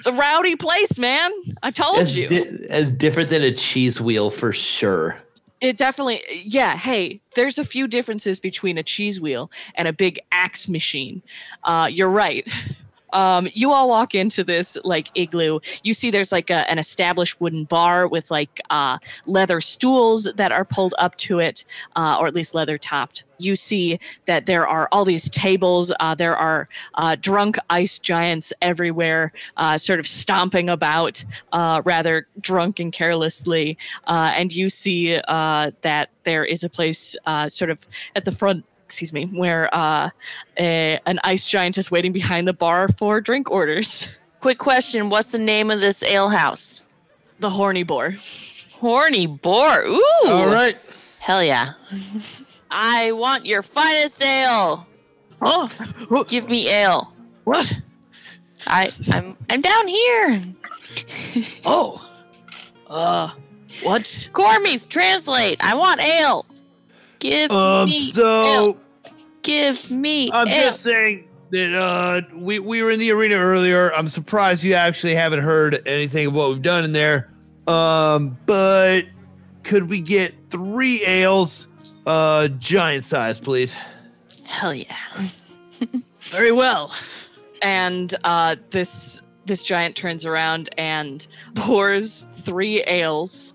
[0.00, 1.30] It's a rowdy place, man.
[1.62, 2.26] I told As, you.
[2.26, 5.20] di- as different than a cheese wheel for sure.
[5.60, 6.74] It definitely, yeah.
[6.74, 11.20] Hey, there's a few differences between a cheese wheel and a big axe machine.
[11.64, 12.50] Uh, you're right.
[13.12, 15.60] Um, you all walk into this like igloo.
[15.82, 20.52] You see there's like a, an established wooden bar with like uh, leather stools that
[20.52, 21.64] are pulled up to it,
[21.96, 23.24] uh, or at least leather topped.
[23.38, 25.92] You see that there are all these tables.
[25.98, 32.26] Uh, there are uh, drunk ice giants everywhere, uh, sort of stomping about, uh, rather
[32.40, 33.78] drunk and carelessly.
[34.06, 37.16] And you see that there is a place
[37.48, 40.10] sort of at the front excuse me where uh,
[40.58, 45.32] a, an ice giant is waiting behind the bar for drink orders Quick question: What's
[45.32, 46.82] the name of this ale house?
[47.38, 48.14] the horny boar
[48.80, 49.82] Horny Boar.
[49.86, 50.02] Ooh.
[50.26, 50.74] All right.
[51.18, 51.74] Hell yeah.
[52.70, 54.86] I want your finest ale.
[55.42, 55.68] oh
[56.28, 57.12] Give me ale.
[57.44, 57.70] what
[58.66, 60.42] I I'm I'm down here.
[61.66, 62.00] oh
[62.88, 63.30] uh
[63.82, 64.02] what
[64.32, 65.62] Gormies, translate.
[65.62, 66.46] I want ale.
[67.20, 67.88] Give Um.
[67.88, 68.02] me ale.
[68.74, 68.80] So
[69.42, 70.54] Give me I'm ale.
[70.64, 73.92] just saying that uh, we we were in the arena earlier.
[73.94, 77.30] I'm surprised you actually haven't heard anything of what we've done in there.
[77.66, 79.02] Um, but
[79.62, 81.68] could we get three ales,
[82.06, 83.76] uh, giant size, please?
[84.48, 84.96] Hell yeah.
[86.20, 86.92] very well
[87.62, 93.54] and uh this this giant turns around and pours three ales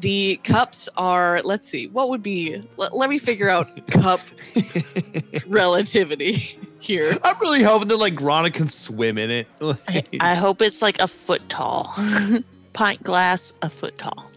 [0.00, 4.20] the cups are let's see what would be let, let me figure out cup
[5.46, 9.46] relativity here I'm really hoping that like Grana can swim in it.
[9.88, 11.94] I, I hope it's like a foot tall.
[12.72, 14.30] pint glass, a foot tall.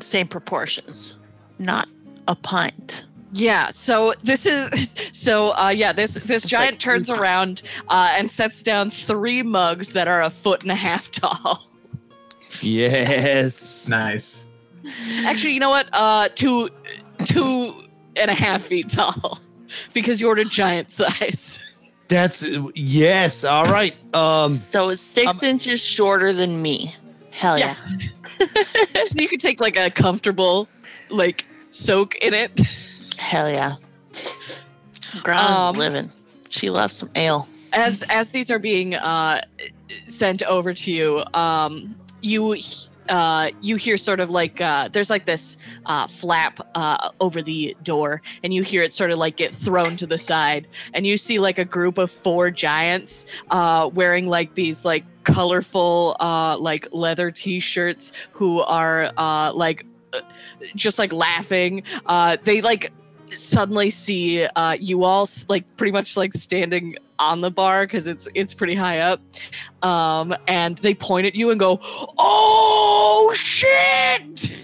[0.00, 1.16] Same proportions.
[1.58, 1.88] Not
[2.26, 3.04] a pint.
[3.32, 7.62] Yeah, so this is so uh yeah, this this It's giant like turns three around
[7.88, 11.68] uh and sets down three mugs that are a foot and a half tall.
[12.60, 13.88] yes.
[13.88, 14.43] Nice.
[15.24, 15.88] Actually, you know what?
[15.92, 16.70] Uh two
[17.24, 17.84] two
[18.16, 19.38] and a half feet tall.
[19.92, 21.58] Because you ordered giant size.
[22.08, 22.44] That's
[22.74, 23.44] yes.
[23.44, 23.94] All right.
[24.14, 24.50] Um.
[24.50, 26.94] So it's 6 Um, inches shorter than me.
[27.30, 27.74] Hell yeah.
[28.38, 28.46] Yeah.
[29.04, 30.68] so you could take like a comfortable
[31.10, 32.60] like soak in it.
[33.16, 33.76] Hell yeah.
[35.22, 36.10] Grana's Um, living.
[36.50, 37.48] She loves some ale.
[37.72, 39.40] as as these are being uh,
[40.06, 42.56] sent over to you, um, you
[43.08, 47.76] uh, you hear sort of like uh, there's like this uh, flap uh, over the
[47.82, 51.16] door, and you hear it sort of like get thrown to the side, and you
[51.16, 56.86] see like a group of four giants uh, wearing like these like colorful uh, like
[56.92, 59.84] leather t-shirts who are uh, like
[60.74, 61.82] just like laughing.
[62.06, 62.92] Uh, they like
[63.32, 68.28] suddenly see uh, you all like pretty much like standing on the bar because it's
[68.34, 69.20] it's pretty high up.
[69.82, 74.56] Um, and they point at you and go, "Oh shit!"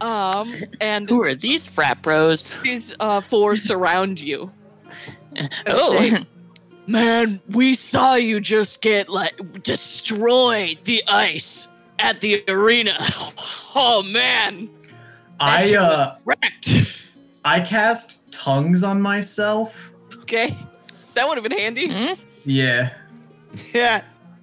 [0.00, 2.56] Um, and Who are these frat bros?
[2.62, 4.50] these uh, four surround you.
[5.66, 6.26] Oh, say,
[6.88, 11.68] Man, we saw you just get like destroyed the ice
[11.98, 12.98] at the arena.
[13.80, 14.70] Oh man,
[15.38, 16.90] I uh wrecked.
[17.44, 19.92] I cast tongues on myself.
[20.22, 20.56] Okay,
[21.18, 21.88] that would have been handy.
[21.92, 22.14] Hmm?
[22.44, 22.90] Yeah,
[23.74, 24.02] Yeah.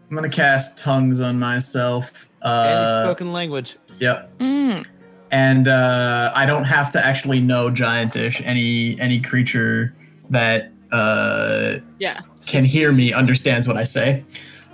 [0.09, 2.27] I'm gonna cast tongues on myself.
[2.43, 3.77] Any Uh, spoken language.
[3.99, 4.29] yep.
[4.39, 4.85] Mm.
[5.31, 8.41] and uh, I don't have to actually know giantish.
[8.45, 9.93] Any any creature
[10.29, 14.23] that uh, Yeah, can hear me understands what I say.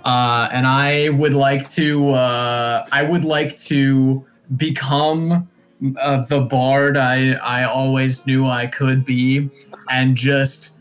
[0.04, 4.24] Uh, and I would like to uh, I would like to
[4.56, 5.48] become
[6.00, 9.48] uh, the bard I I always knew I could be,
[9.88, 10.72] and just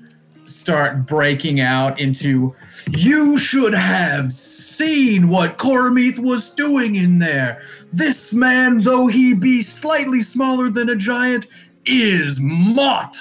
[0.51, 2.53] start breaking out into.
[2.89, 7.61] You should have seen what Cormith was doing in there.
[7.93, 11.47] This man, though he be slightly smaller than a giant,
[11.85, 13.17] is Mott.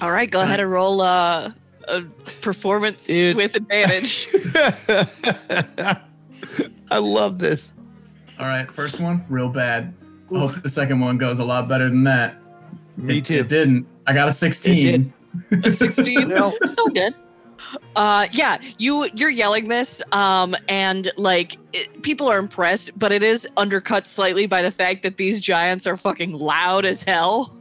[0.00, 1.52] All right, go ahead and roll uh,
[1.88, 2.02] a
[2.40, 3.36] performance Dude.
[3.36, 4.28] with advantage.
[6.90, 7.72] I love this.
[8.38, 9.94] All right, first one, real bad.
[10.34, 12.36] I hope the second one goes a lot better than that.
[12.96, 13.40] Me it, too.
[13.40, 13.86] It didn't.
[14.06, 15.12] I got a 16.
[15.64, 16.28] A Sixteen.
[16.30, 17.14] Well, Still good.
[17.96, 23.22] Uh, yeah, you you're yelling this, um, and like it, people are impressed, but it
[23.22, 27.56] is undercut slightly by the fact that these giants are fucking loud as hell.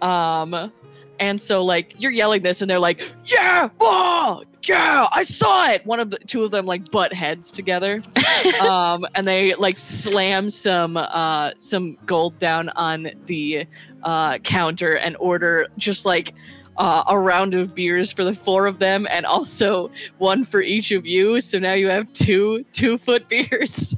[0.00, 0.72] Um,
[1.20, 5.84] and so like you're yelling this, and they're like, "Yeah, oh, yeah, I saw it."
[5.86, 8.02] One of the two of them like butt heads together,
[8.62, 13.66] um, and they like slam some uh some gold down on the
[14.02, 16.34] uh counter and order just like
[16.76, 20.90] uh, a round of beers for the four of them, and also one for each
[20.92, 21.40] of you.
[21.40, 23.96] So now you have two two foot beers.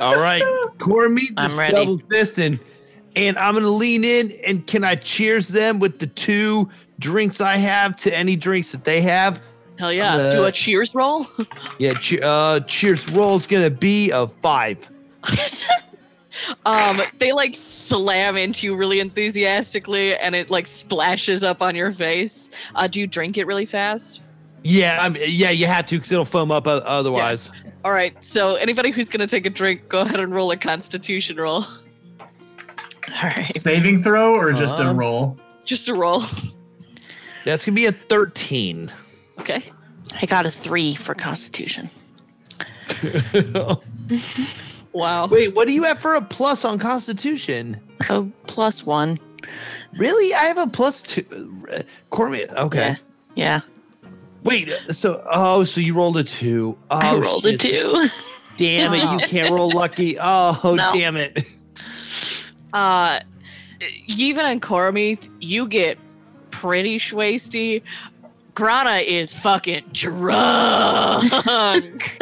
[0.00, 0.42] all right.
[0.78, 1.74] Core meet I'm ready.
[1.74, 2.60] double fisting.
[3.16, 6.68] And I'm gonna lean in and can I cheers them with the two
[6.98, 9.40] drinks I have to any drinks that they have?
[9.78, 10.14] Hell yeah!
[10.16, 11.26] Uh, Do a cheers roll.
[11.78, 14.90] Yeah, che- uh, cheers roll's gonna be a five.
[16.64, 21.92] Um, they like slam into you really enthusiastically, and it like splashes up on your
[21.92, 22.50] face.
[22.74, 24.22] Uh, do you drink it really fast?
[24.62, 27.50] Yeah, I'm yeah, you have to because it'll foam up o- otherwise.
[27.84, 28.16] All right.
[28.24, 31.62] So anybody who's gonna take a drink, go ahead and roll a Constitution roll.
[32.20, 33.46] All right.
[33.46, 35.38] Saving throw or just a Um, roll?
[35.64, 36.22] Just a roll.
[37.44, 38.90] That's gonna be a thirteen.
[39.38, 39.62] Okay.
[40.20, 41.88] I got a three for Constitution.
[44.96, 45.26] Wow.
[45.28, 47.78] Wait, what do you have for a plus on Constitution?
[48.08, 49.18] Oh, plus one.
[49.98, 50.34] Really?
[50.34, 51.22] I have a plus two.
[52.10, 52.52] Cormith.
[52.54, 52.96] Okay.
[53.34, 53.60] Yeah.
[54.04, 54.10] Yeah.
[54.42, 54.70] Wait.
[54.90, 56.78] So, oh, so you rolled a two.
[56.90, 57.60] Oh, I rolled a shit.
[57.60, 58.06] two.
[58.56, 59.02] Damn it!
[59.02, 60.16] You can't roll lucky.
[60.18, 60.90] Oh, No.
[60.94, 61.44] damn it!
[62.72, 63.20] Uh,
[64.08, 65.98] Yevon and Cormith, you get
[66.50, 67.82] pretty schwasty.
[68.54, 71.30] Grana is fucking drunk.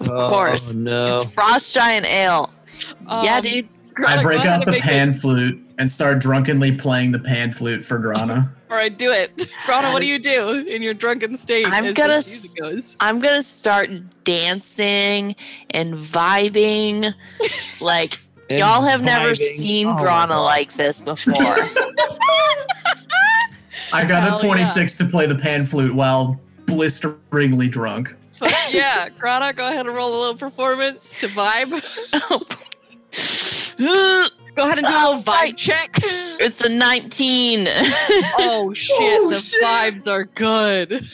[0.00, 0.74] Of Oh, course.
[0.74, 1.24] no.
[1.34, 2.52] Frost Giant Ale.
[3.22, 3.68] yeah, Um, dude.
[3.94, 7.50] Grana, I break out the make a- pan flute and start drunkenly playing the pan
[7.50, 8.52] flute for Grana.
[8.70, 9.48] All right, do it.
[9.66, 11.66] Grana, what do you do in your drunken state?
[11.66, 12.96] I'm as gonna the music goes?
[13.00, 13.90] I'm gonna start
[14.24, 15.34] dancing
[15.70, 17.14] and vibing.
[17.80, 18.18] Like
[18.50, 21.56] And y'all have never seen Oh Grana like this before.
[23.92, 28.14] I got Hell a 26 to play the pan flute while blisteringly drunk.
[28.38, 31.70] Fuck yeah, Grana, go ahead and roll a little performance to vibe.
[34.56, 35.90] Go ahead and do a little vibe check.
[36.02, 37.66] it's a 19.
[38.38, 39.62] Oh shit, Oh, the shit.
[39.62, 41.06] vibes are good.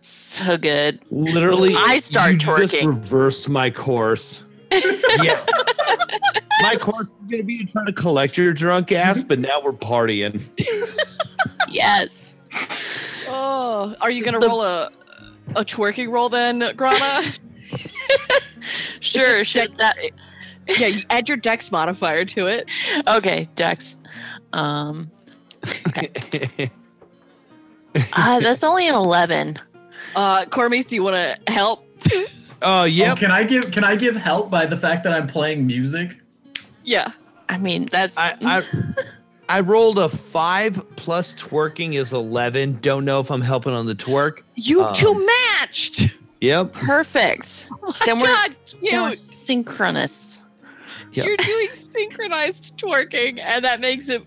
[0.00, 1.00] so good.
[1.10, 2.86] Literally, I start you Just twerking.
[2.88, 4.44] reversed my course.
[4.70, 5.44] yeah.
[6.62, 9.72] My course is gonna be to try to collect your drunk ass, but now we're
[9.72, 10.40] partying.
[11.70, 12.36] Yes.
[13.28, 14.90] Oh, are you gonna The- roll a
[15.56, 17.22] a twerking roll then, Grana?
[19.00, 19.66] Sure, a sure.
[19.66, 19.96] dex- That,
[20.78, 22.68] yeah, you add your dex modifier to it.
[23.08, 23.96] okay, Dex.
[24.52, 25.10] Um,
[28.12, 29.56] uh, that's only an 11.
[30.14, 31.86] Uh, Cormith, do you want to help?
[32.62, 35.66] Oh, Oh, can I give can I give help by the fact that I'm playing
[35.66, 36.18] music?
[36.84, 37.12] yeah.
[37.48, 38.16] I mean, that's.
[38.16, 38.62] I, I
[39.50, 42.78] I rolled a five plus twerking is eleven.
[42.82, 44.42] Don't know if I'm helping on the twerk.
[44.54, 45.26] You Um, two
[45.58, 46.16] matched.
[46.40, 46.72] Yep.
[46.72, 47.68] perfect.
[48.06, 50.44] then My we're, God, then we're synchronous.
[51.12, 51.26] Yep.
[51.26, 54.24] You're doing synchronized twerking, and that makes it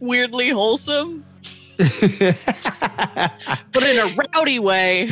[0.00, 1.24] weirdly wholesome.
[1.78, 1.92] but
[3.80, 5.08] in a rowdy way.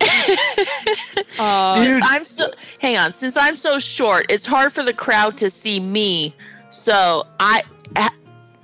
[1.38, 2.02] uh, Dude.
[2.02, 2.50] I'm so
[2.80, 6.34] hang on, since I'm so short, it's hard for the crowd to see me.
[6.70, 7.62] So I,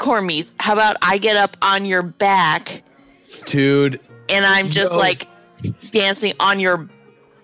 [0.01, 2.83] ha- how about I get up on your back
[3.47, 4.99] Dude, and I'm just Yo.
[4.99, 5.29] like
[5.93, 6.89] dancing on your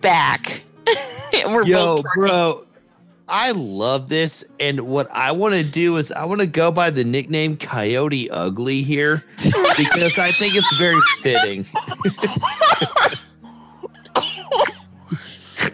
[0.01, 0.63] back,
[1.35, 2.15] and we're yo, both twerking.
[2.17, 2.67] bro.
[3.29, 6.91] I love this, and what I want to do is I want to go by
[6.91, 9.23] the nickname Coyote Ugly here
[9.79, 11.65] because I think it's very fitting.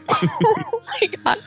[0.08, 1.38] oh my god!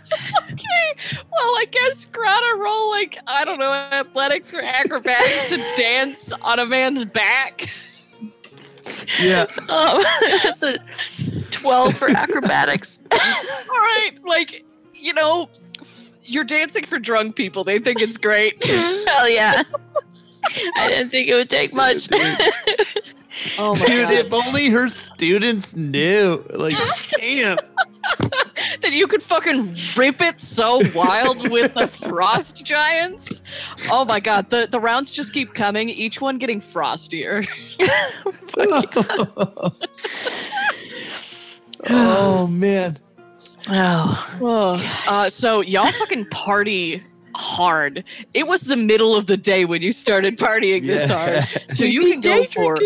[0.51, 0.93] okay.
[1.15, 6.59] Well, I guess Grana roll like I don't know athletics or acrobatics to dance on
[6.59, 7.69] a man's back.
[9.21, 10.01] Yeah, Um,
[10.43, 10.77] that's a
[11.51, 12.99] twelve for acrobatics.
[13.11, 13.17] All
[13.77, 15.49] right, like you know,
[15.79, 17.63] f- you're dancing for drunk people.
[17.63, 18.63] They think it's great.
[18.65, 19.63] Hell yeah!
[20.77, 22.07] I didn't think it would take much.
[23.57, 24.13] Oh my dude, god!
[24.13, 26.43] if only her students knew.
[26.51, 26.75] Like,
[27.19, 27.57] damn.
[28.81, 33.43] that you could fucking rip it so wild with the frost giants.
[33.89, 37.47] Oh my god, the, the rounds just keep coming, each one getting frostier.
[41.89, 42.97] oh man.
[43.69, 47.03] oh, uh, so y'all fucking party
[47.35, 48.03] hard.
[48.33, 51.45] It was the middle of the day when you started partying this hard.
[51.69, 52.77] So you can go for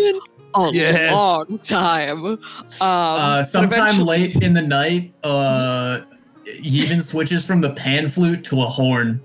[0.56, 1.12] a Yes.
[1.12, 2.24] long time.
[2.26, 2.38] Um,
[2.80, 6.00] Uh, sometime eventually- late in the night, uh,
[6.44, 9.20] he even switches from the pan flute to a horn.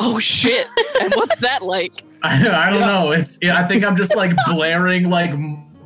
[0.00, 0.66] Oh shit!
[1.00, 2.02] and what's that like?
[2.22, 2.86] I, I don't Yeah.
[2.86, 3.12] know.
[3.12, 5.32] It's yeah, I think I'm just like blaring like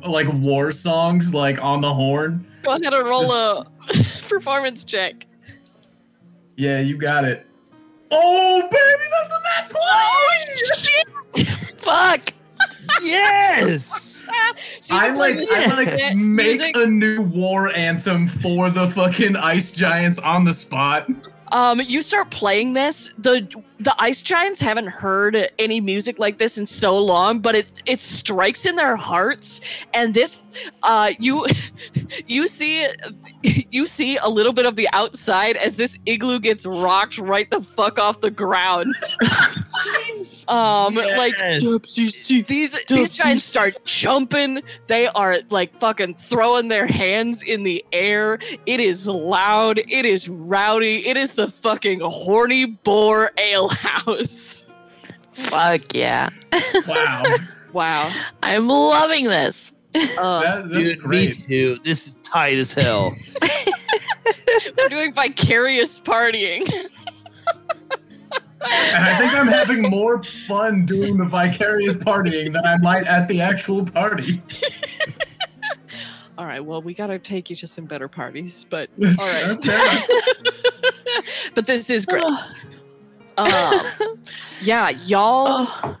[0.05, 2.45] like war songs like on the horn.
[2.63, 3.65] Go ahead and roll a
[4.27, 5.25] performance check.
[6.57, 7.45] Yeah, you got it.
[8.11, 9.39] Oh baby, that's a
[11.35, 11.73] nat 20!
[11.75, 12.33] fuck!
[13.01, 14.07] Yes.
[14.81, 16.75] So I can like play I like make music.
[16.75, 21.07] a new war anthem for the fucking ice giants on the spot.
[21.51, 23.11] Um, you start playing this.
[23.17, 23.47] the
[23.83, 27.99] The ice giants haven't heard any music like this in so long, but it it
[27.99, 29.59] strikes in their hearts.
[29.93, 30.37] And this,
[30.83, 31.47] uh, you
[32.27, 32.87] you see
[33.43, 37.61] you see a little bit of the outside as this igloo gets rocked right the
[37.61, 38.93] fuck off the ground.
[40.47, 41.95] um, like Yes.
[42.47, 44.61] these these giants start jumping.
[44.87, 48.37] They are like fucking throwing their hands in the air.
[48.65, 49.79] It is loud.
[49.79, 51.07] It is rowdy.
[51.07, 54.65] It is the fucking horny boar ale house.
[55.31, 56.29] Fuck yeah!
[56.87, 57.23] Wow,
[57.73, 58.13] Wow.
[58.43, 59.71] I'm loving this.
[59.95, 61.79] Uh, that, that's Dude, me too.
[61.83, 63.13] This is tight as hell.
[64.77, 66.69] we're doing vicarious partying.
[68.63, 73.27] And I think I'm having more fun doing the vicarious partying than I might at
[73.27, 74.41] the actual party.
[76.37, 76.63] All right.
[76.63, 79.47] Well, we gotta take you to some better parties, but all right.
[79.47, 81.51] that's fair enough.
[81.53, 82.23] but this is great.
[83.37, 84.17] Um,
[84.61, 85.67] yeah, y'all.
[85.67, 85.97] Oh,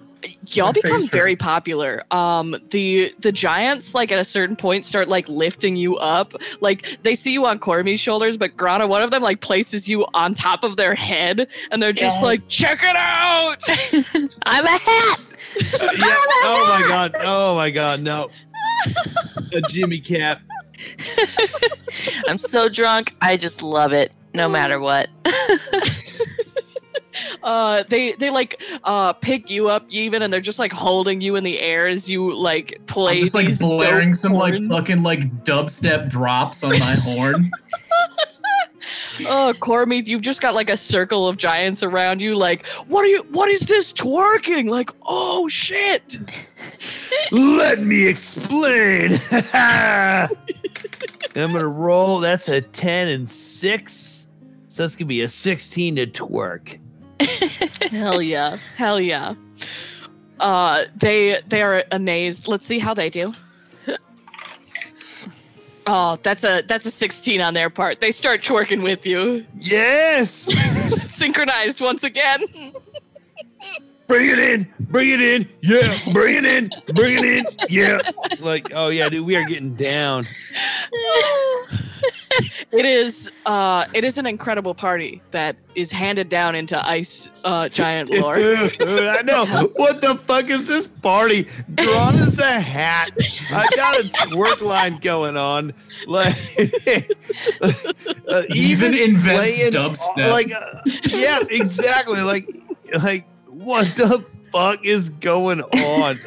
[0.47, 1.43] y'all My become very hurts.
[1.43, 6.33] popular um the the giants like at a certain point start like lifting you up
[6.61, 10.05] like they see you on Cormy's shoulders but grana one of them like places you
[10.13, 12.23] on top of their head and they're just Yes.
[12.23, 13.57] like check it out
[14.45, 15.19] I'm a hat.
[15.59, 16.15] yeah.
[16.43, 17.15] Oh my god.
[17.19, 18.01] Oh my god.
[18.01, 18.29] No.
[19.55, 20.39] A Jimmy cap.
[22.27, 23.15] I'm so drunk.
[23.21, 25.09] I just love it, no matter what.
[27.43, 31.35] Uh they they like uh pick you up even and they're just like holding you
[31.35, 34.57] in the air as you like play I'm just like these blaring dope some like
[34.69, 37.51] fucking like dubstep drops on my horn.
[39.27, 42.35] Oh, Cormy, you've just got like a circle of giants around you.
[42.35, 43.23] Like, what are you?
[43.31, 44.69] What is this twerking?
[44.69, 46.19] Like, oh shit!
[47.31, 49.11] Let me explain.
[49.53, 50.29] I'm
[51.35, 52.19] gonna roll.
[52.19, 54.27] That's a ten and six.
[54.67, 56.79] So that's gonna be a sixteen to twerk.
[57.91, 58.57] Hell yeah!
[58.75, 59.33] Hell yeah!
[60.39, 62.47] Uh, they they are amazed.
[62.47, 63.33] Let's see how they do.
[65.87, 67.99] Oh, that's a that's a sixteen on their part.
[67.99, 70.29] They start twerking with you, Yes.
[71.11, 72.39] synchronized once again.
[74.07, 74.71] bring it in.
[74.79, 75.49] Bring it in.
[75.61, 75.97] Yeah.
[76.13, 76.69] Bring it in.
[76.93, 77.45] Bring it in.
[77.67, 77.99] Yeah.
[78.39, 80.27] Like, oh yeah, dude, we are getting down.
[82.71, 87.67] It is uh, it is an incredible party that is handed down into ice uh,
[87.69, 88.37] giant lore.
[88.37, 89.45] Dude, I know.
[89.75, 91.47] What the fuck is this party?
[91.75, 93.11] Drawn as a hat.
[93.51, 95.73] I got a twerk line going on.
[96.07, 96.27] Like,
[97.61, 100.31] uh, Yevon invents playing- dubstep.
[100.31, 102.21] Like, uh, yeah, exactly.
[102.21, 102.45] Like,
[103.03, 106.17] like what the fuck is going on?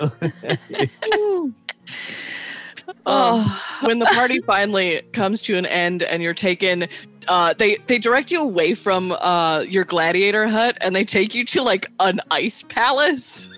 [3.07, 3.45] Um,
[3.83, 6.89] when the party finally comes to an end and you're taken
[7.29, 11.45] uh, they they direct you away from uh, your gladiator hut and they take you
[11.47, 13.49] to like an ice palace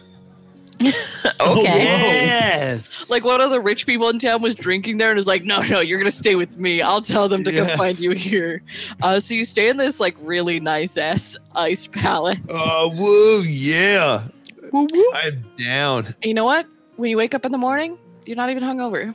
[1.41, 1.85] okay.
[1.85, 3.09] yes.
[3.09, 5.61] like one of the rich people in town was drinking there and was like no
[5.71, 8.63] no you're gonna stay with me i'll tell them to come find you here
[9.03, 14.29] uh, so you stay in this like really nice ass ice palace Oh, woo, yeah.
[14.73, 15.13] Woo woo.
[15.15, 16.07] I'm down.
[16.07, 16.67] And you know what
[16.97, 19.15] when you wake up in the morning you're not even hungover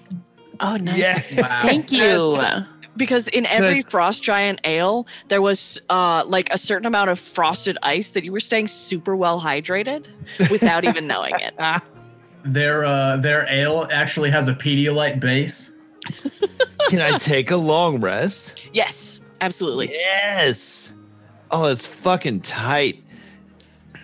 [0.62, 1.32] Oh, nice.
[1.32, 1.42] Yeah.
[1.42, 1.62] Wow.
[1.64, 2.40] Thank you.
[2.98, 7.78] because in every frost giant ale there was uh, like a certain amount of frosted
[7.84, 10.10] ice that you were staying super well hydrated
[10.52, 11.54] without even knowing it
[12.44, 15.72] Their uh, their ale actually has a Pedialyte base.
[16.90, 18.60] Can I take a long rest?
[18.74, 20.92] yes absolutely Yes.
[21.50, 23.04] Oh, it's fucking tight.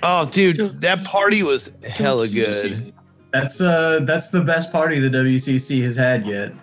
[0.04, 2.94] Oh, dude, that party was hella good.
[3.42, 6.54] That's uh that's the best party the WCC has had yet.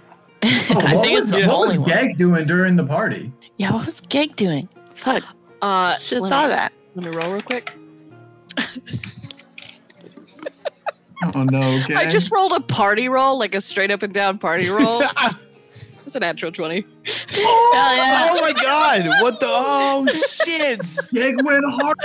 [0.43, 2.05] Oh, I what think was, it's the what was only one.
[2.07, 3.33] Gag doing during the party?
[3.57, 4.69] Yeah, what was Gag doing?
[4.95, 5.23] Fuck.
[5.63, 6.73] uh Should have let thought me- of that.
[6.97, 7.73] let me roll real quick
[11.35, 11.93] Oh no, Gag.
[11.97, 15.03] I just rolled a party roll, like a straight up and down party roll.
[16.05, 16.81] it's a natural 20.
[16.81, 18.29] Hell yeah.
[18.31, 19.07] Oh my god!
[19.23, 19.47] What the?
[19.49, 20.81] Oh shit!
[21.13, 21.97] Gag went hard.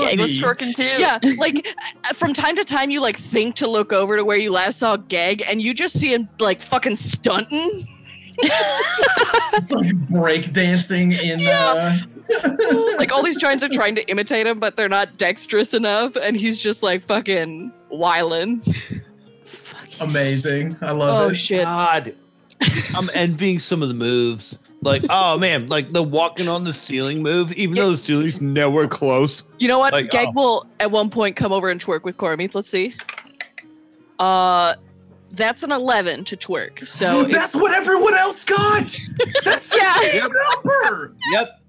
[0.00, 0.84] Gag was twerking too.
[0.84, 1.66] Yeah, like
[2.08, 4.78] uh, from time to time, you like think to look over to where you last
[4.78, 7.84] saw Gag, and you just see him like fucking stunting.
[8.42, 11.98] It's like break dancing in uh
[12.96, 16.36] like all these giants are trying to imitate him, but they're not dexterous enough, and
[16.36, 18.62] he's just like fucking whiling.
[20.00, 20.76] Amazing.
[20.80, 21.34] I love Oh it.
[21.34, 21.64] shit!
[21.64, 22.14] God,
[22.94, 24.58] I'm envying some of the moves.
[24.82, 28.88] Like, oh man, like the walking on the ceiling move, even though the ceiling's nowhere
[28.88, 29.42] close.
[29.58, 29.92] You know what?
[29.92, 30.32] Like, Gag oh.
[30.32, 32.54] will at one point come over and twerk with Cormith.
[32.54, 32.94] Let's see.
[34.18, 34.74] Uh,
[35.32, 36.86] that's an eleven to twerk.
[36.86, 38.96] So That's what everyone else got.
[39.44, 41.14] That's the same number.
[41.32, 41.60] Yep.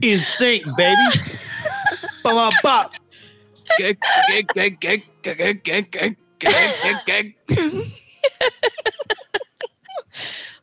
[0.00, 0.96] In sync, baby.
[2.24, 2.92] Bop, bop, bop.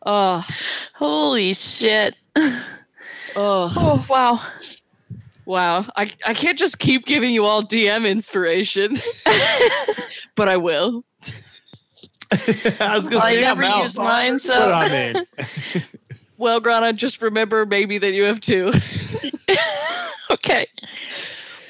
[0.05, 0.45] Oh,
[0.93, 2.15] Holy shit.
[2.35, 2.61] oh,
[3.35, 4.41] Oh, wow.
[5.45, 5.85] wow.
[5.95, 8.97] I, I can't just keep giving you all DM inspiration,
[10.35, 11.03] but I will.
[12.31, 13.83] I was gonna Well, I say never I'm out.
[13.83, 14.71] use mine, But so.
[14.71, 15.25] I'm in.
[16.37, 18.69] Well, Grana, just remember maybe that you have two.
[20.29, 20.65] okay.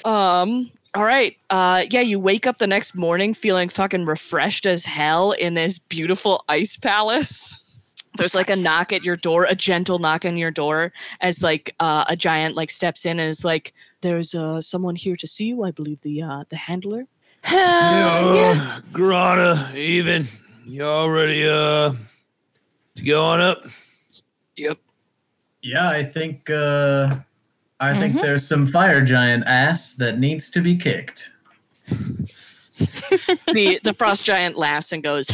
[0.03, 0.71] Um.
[0.95, 1.37] All right.
[1.51, 1.83] Uh.
[1.91, 2.01] Yeah.
[2.01, 6.77] You wake up the next morning feeling fucking refreshed as hell in this beautiful ice
[6.77, 7.53] palace.
[8.17, 11.75] There's like a knock at your door, a gentle knock on your door, as like
[11.79, 15.45] uh, a giant like steps in and is like, "There's uh someone here to see
[15.45, 15.63] you.
[15.63, 17.05] I believe the uh the handler."
[17.41, 18.79] Hell Yo, yeah.
[18.91, 20.25] Grana, Yevon.
[20.65, 21.93] You already uh
[22.95, 23.59] to go on up?
[24.57, 24.79] Yep.
[25.61, 27.15] Yeah, I think uh
[27.79, 28.21] I think Mhm.
[28.21, 31.31] there's some fire giant ass that needs to be kicked.
[33.53, 35.29] the the frost giant laughs and goes,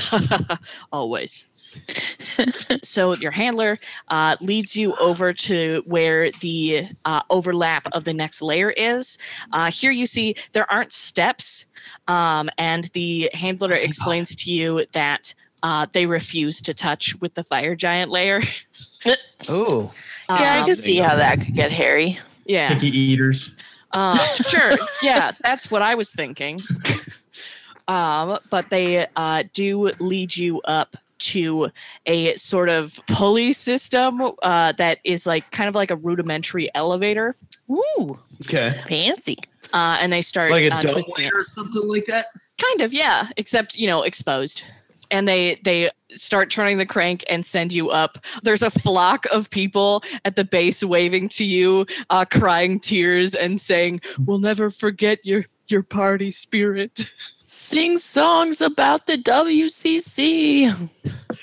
[0.91, 1.45] "Always."
[2.84, 3.77] so your handler
[4.10, 9.18] uh, leads you over to where the uh, overlap of the next layer is.
[9.53, 11.65] Uh, here you see there aren't steps,
[12.07, 15.34] um, and the handler explains to you that
[15.64, 18.41] uh, they refuse to touch with the fire giant layer.
[19.49, 19.93] Oh.
[20.30, 22.18] Yeah, I Um, can see how that could get hairy.
[22.45, 22.69] yeah.
[22.73, 23.53] Picky eaters.
[23.91, 24.15] Uh,
[24.48, 24.72] sure.
[25.02, 26.60] Yeah, that's what I was thinking.
[27.88, 31.69] Um, but they uh, do lead you up to
[32.06, 37.35] a sort of pulley system uh, that is like kind of like a rudimentary elevator.
[37.69, 38.72] Ooh, Okay.
[38.88, 39.38] fancy.
[39.73, 42.26] Uh, and they start Like a uh, double twisting or something like that?
[42.60, 44.64] kind of yeah, except you know exposed.
[45.11, 48.18] And they they start turning the crank and send you up.
[48.43, 53.60] There's a flock of people at the base waving to you, uh, crying tears and
[53.60, 57.10] saying, "We'll never forget your your party spirit."
[57.56, 60.90] Sing songs about the WCC.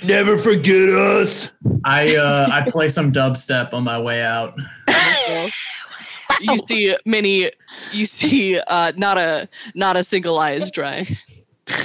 [0.07, 1.51] Never forget us.
[1.85, 4.55] I uh I play some dubstep on my way out.
[6.41, 7.51] you see many
[7.93, 11.07] you see uh not a not a single eye is dry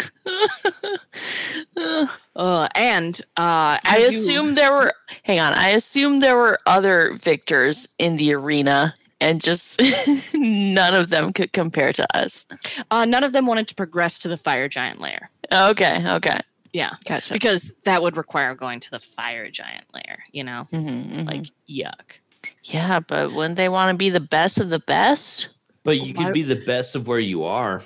[2.38, 4.94] uh and uh I as you- assume there were.
[5.24, 5.52] Hang on.
[5.54, 9.82] I assume there were other victors in the arena, and just
[10.34, 12.46] none of them could compare to us.
[12.92, 16.04] uh none of them wanted to progress to the fire giant layer Okay.
[16.08, 16.40] Okay.
[16.74, 16.90] Yeah.
[17.06, 17.34] Gotcha.
[17.34, 21.26] because that would require going to the fire giant layer you know Mhm, mhm.
[21.28, 22.20] like yuck
[22.64, 25.50] yeah, but wouldn't they want to be the best of the best?
[25.84, 27.82] But you Why- could be the best of where you are.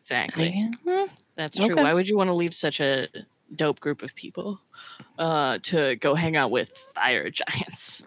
[0.00, 0.68] Exactly.
[1.36, 1.72] That's true.
[1.72, 1.82] Okay.
[1.82, 3.08] Why would you want to leave such a
[3.56, 4.60] dope group of people
[5.18, 8.04] uh, to go hang out with fire giants?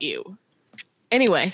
[0.00, 0.36] Ew.
[1.12, 1.52] Anyway,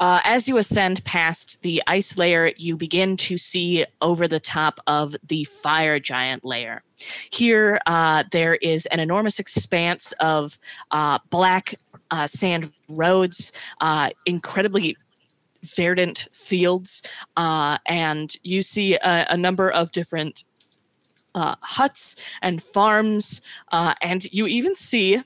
[0.00, 4.80] uh, as you ascend past the ice layer, you begin to see over the top
[4.86, 6.82] of the fire giant layer.
[7.30, 10.58] Here, uh, there is an enormous expanse of
[10.90, 11.74] uh, black
[12.10, 14.96] uh, sand roads, uh, incredibly
[15.62, 17.02] verdant fields,
[17.36, 20.44] uh, and you see a, a number of different
[21.34, 25.20] huts and farms, and you even see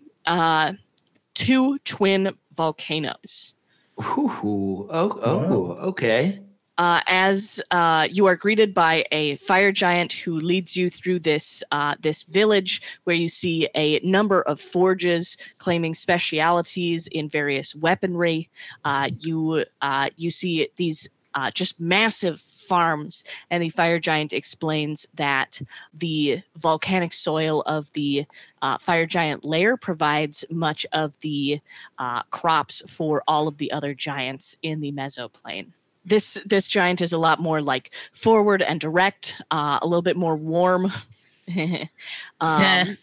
[1.35, 3.55] two twin volcanoes.
[4.01, 6.41] Ooh, oh, oh, okay.
[6.79, 11.65] Uh, as uh, you are greeted by a fire giant who leads you through this
[11.73, 18.49] uh, this village, where you see a number of forges claiming specialities in various weaponry.
[18.85, 21.09] Uh, you uh, you see these
[21.39, 25.63] uh, just massive farms, and the fire giant explains that
[25.95, 28.27] the volcanic soil of the
[28.61, 31.61] uh, fire giant lair provides much of the
[32.01, 35.69] uh, crops for all of the other giants in the mesoplane
[36.05, 40.17] this this giant is a lot more like forward and direct, uh, a little bit
[40.17, 40.91] more warm.
[42.41, 42.97] um,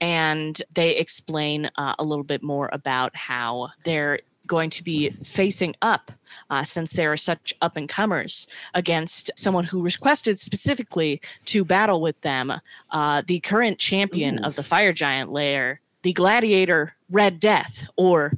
[0.00, 4.18] and they explain uh, a little bit more about how they're
[4.50, 6.10] going to be facing up
[6.50, 12.00] uh, since they are such up and comers against someone who requested specifically to battle
[12.00, 12.52] with them
[12.90, 14.42] uh, the current champion Ooh.
[14.42, 18.32] of the fire giant lair the gladiator red death or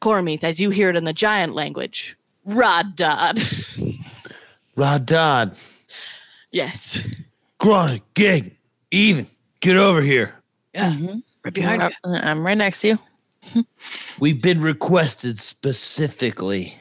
[0.00, 2.16] Cormith, as you hear it in the giant language
[2.46, 3.38] Rod Dodd.
[4.76, 5.58] Rod Dodd,
[6.50, 7.06] yes.
[7.58, 8.52] Grana, Gag,
[8.90, 9.26] Yevon,
[9.60, 10.34] get over here.
[10.72, 10.92] Yeah.
[10.92, 11.22] Mhm.
[11.44, 12.14] Right behind you.
[12.14, 12.98] I'm right next to you.
[14.20, 16.74] We've been requested specifically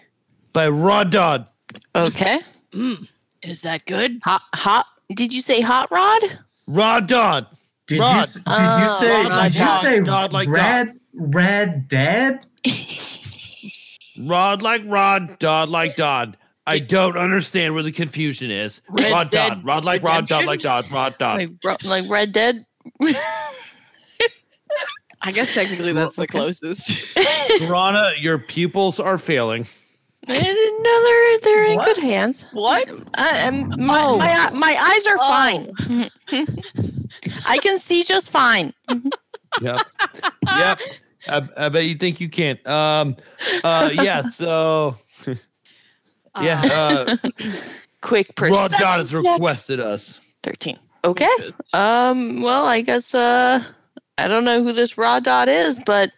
[0.54, 1.48] by Rod Dodd.
[1.96, 2.40] Okay.
[2.72, 3.08] Mm,
[3.44, 4.20] is that good?
[4.24, 4.86] Hot, hot.
[5.16, 6.22] Did you say hot rod?
[6.68, 7.48] Rod Dodd.
[7.88, 8.24] Did you Rod.
[8.24, 11.88] s- did you Uh, say Rod did like you Dodd, say Dodd like red red
[11.88, 12.46] dad?
[14.20, 16.38] Rod like Rod, Dodd like Dodd.
[16.66, 18.82] I don't understand where the confusion is.
[18.90, 20.48] Red Rod Dead Dodd, Rod like Rod, Dodd Redemption?
[20.48, 21.38] like Dodd, Rod Dodd.
[21.38, 22.66] like, ro- like Red Dead?
[25.22, 27.16] I guess technically that's the closest.
[27.60, 29.66] Grana, your pupils are failing.
[30.30, 31.86] I didn't know they're, they're in What?
[31.96, 32.46] good hands.
[32.54, 32.88] what?
[33.16, 34.18] I, I'm- my, Oh.
[34.18, 35.28] my, my eyes are Oh.
[36.30, 36.50] fine.
[37.48, 38.74] I can see just fine.
[39.62, 39.82] Yep.
[40.46, 40.80] yep.
[41.30, 42.66] I, I bet you think you can't.
[42.68, 43.16] Um
[43.64, 44.96] uh yeah, so
[46.42, 47.18] yeah, uh
[48.02, 48.80] Quick Rod perception.
[48.80, 49.24] Dodd has check.
[49.26, 50.22] requested us.
[50.44, 50.78] 13.
[51.04, 51.28] Okay.
[51.74, 53.64] Um, well, I guess uh
[54.18, 56.12] I don't know who this raw dot is, but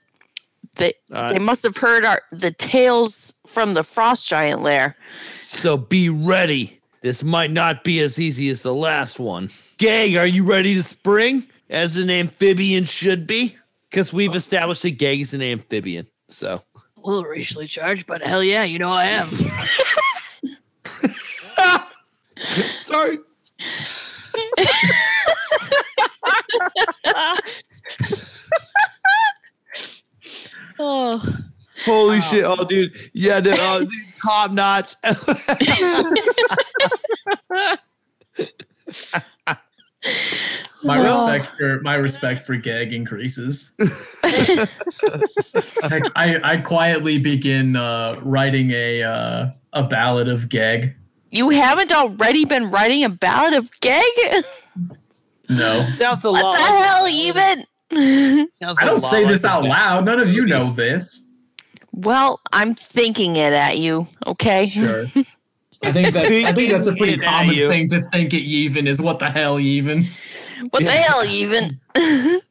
[0.76, 4.96] they Uh, they must have heard our the tales from the frost giant lair.
[5.40, 6.80] so be ready.
[7.02, 9.50] This might not be as easy as the last one.
[9.78, 11.48] Gag, are you ready to spring?
[11.70, 13.56] As an amphibian should be?
[13.90, 16.06] Because we've established that Gag is an amphibian.
[16.28, 19.28] So A little racially charged, but hell yeah, you know I am.
[22.80, 23.18] sorry.
[30.80, 31.18] oh,
[31.86, 32.20] Holy Oh.
[32.20, 32.44] shit.
[32.46, 32.94] Oh dude.
[33.14, 33.90] Yeah, dude, oh, dude,
[34.24, 34.96] top notch.
[40.82, 43.74] My respect for my respect for gag increases.
[45.84, 50.96] I, I, I quietly begin uh, writing a uh, a ballad of gag.
[51.32, 54.04] You haven't already been writing a ballad of gag?
[55.50, 56.58] No, That's a What lot.
[56.58, 57.66] the hell even?
[57.92, 59.70] Sounds I a don't say like this out band.
[59.74, 60.06] loud.
[60.06, 61.26] None of you know this.
[61.92, 64.68] well, I'm thinking it at you, okay?
[64.68, 65.06] Sure.
[65.82, 68.34] I think that's I think that's a pretty Thinking it at common thing to think
[68.34, 70.08] it even is what the hell even.
[70.72, 71.80] What the hell even?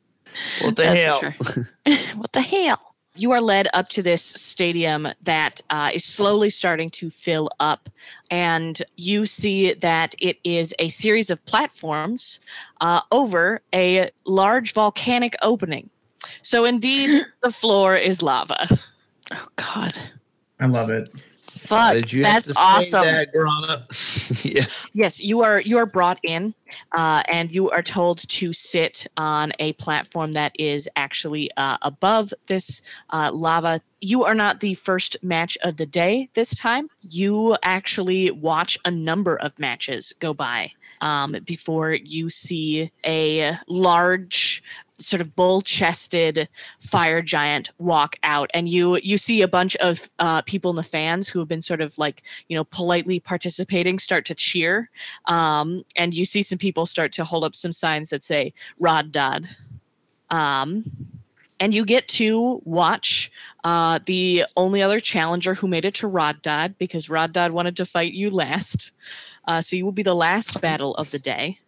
[0.62, 1.20] What the That's hell?
[1.20, 1.69] sure.
[2.16, 2.94] what the hell?
[3.19, 7.89] you are led up to this stadium that uh, is slowly starting to fill up,
[8.31, 12.41] and you see that it is a series of platforms
[12.81, 15.91] uh, over a large volcanic opening.
[16.43, 18.67] So, indeed, the floor is lava.
[19.33, 19.95] Oh god.
[20.61, 21.09] I love it.
[21.59, 21.94] Fuck.
[21.94, 23.05] Did you have That's to say awesome.
[23.05, 24.64] that, yeah.
[24.93, 26.55] Yes, you are you are brought in,
[26.93, 32.32] uh, and you are told to sit on a platform that is actually uh, above
[32.47, 33.80] this uh, lava.
[34.01, 36.89] You are not the first match of the day this time.
[37.02, 40.72] You actually watch a number of matches go by
[41.02, 44.62] um, before you see a large
[45.01, 46.49] sort of bull-chested
[46.81, 50.83] fire giant walk out, and you you see a bunch of uh, people in the
[50.83, 54.91] fans who have been sort of like you know politely participating start to cheer,
[55.27, 59.12] um, and you see some people start to hold up some signs that say "Rod
[59.12, 59.49] Dodd."
[60.31, 60.85] Um,
[61.61, 63.31] and you get to watch
[63.65, 67.77] uh, the only other challenger who made it to Rod Dodd because Rod Dodd wanted
[67.77, 68.93] to fight you last.
[69.49, 71.59] Uh, so you will be the last battle of the day.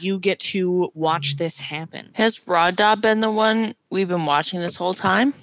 [0.00, 2.10] You get to watch this happen.
[2.14, 5.34] Has Rod Dodd been the one we've been watching this whole time?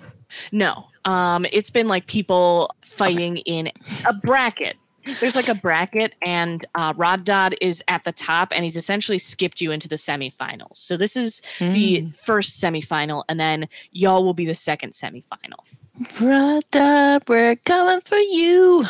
[0.51, 3.71] No, um, it's been like people fighting in
[4.07, 4.75] a bracket.
[5.19, 9.19] There's like a bracket, and uh, Rod Dodd is at the top, and he's essentially
[9.19, 10.77] skipped you into the semifinals.
[10.77, 12.17] So this is the Mm.
[12.17, 15.59] first semifinal, and then y'all will be the second semifinal.
[16.19, 18.85] Rod Dodd, we're coming for you.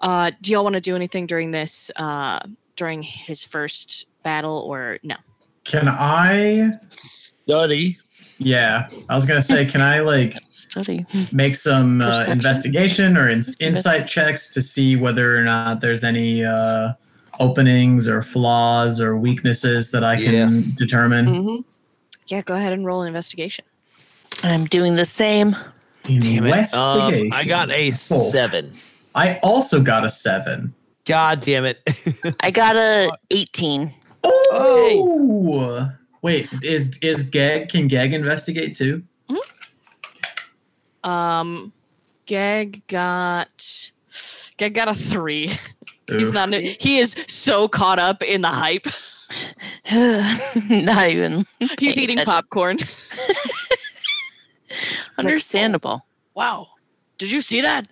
[0.00, 2.40] Uh, do y'all want to do anything during this, uh,
[2.80, 5.14] during his first battle, or no?
[5.64, 6.72] Can I?
[6.88, 7.98] Study.
[8.38, 11.04] Yeah, I was gonna say, can I like Study.
[11.30, 16.42] make some uh, investigation or in- insight checks to see whether or not there's any
[16.42, 16.94] uh,
[17.38, 21.26] openings or flaws or weaknesses that I can determine?
[21.26, 21.64] Mhm.
[22.28, 23.66] Yeah, go ahead and roll an investigation.
[24.42, 25.54] I'm doing the same.
[26.04, 26.74] Damn it.
[26.74, 27.30] Um, Investigation.
[27.34, 28.30] I got a Oh.
[28.30, 28.72] seven.
[29.14, 30.72] I also got a seven.
[31.10, 31.82] God damn it.
[32.40, 33.92] I got a 18.
[34.24, 35.90] Oh,
[36.22, 37.68] wait, is is Gag?
[37.68, 39.02] Can Gag investigate too?
[41.02, 41.72] Um,
[42.26, 43.90] Gag got,
[44.56, 45.50] Gag got a three.
[46.08, 46.52] He's not.
[46.52, 48.86] He is so caught up in the hype.
[50.68, 51.46] Not even.
[51.78, 52.24] He's eating attention.
[52.26, 52.78] popcorn.
[55.18, 56.06] Understandable.
[56.34, 56.68] Wow,
[57.18, 57.86] did you see that?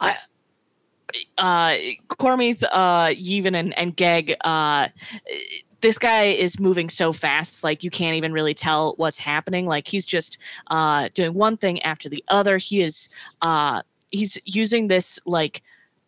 [0.00, 0.16] I,
[1.38, 1.76] uh,
[2.08, 4.36] Cormith, uh, Yevon, and and Gag.
[4.42, 4.88] Uh,
[5.80, 9.66] this guy is moving so fast, like you can't even really tell what's happening.
[9.66, 10.38] Like he's just
[10.68, 12.58] uh doing one thing after the other.
[12.58, 13.08] He is
[13.42, 15.62] uh he's using this like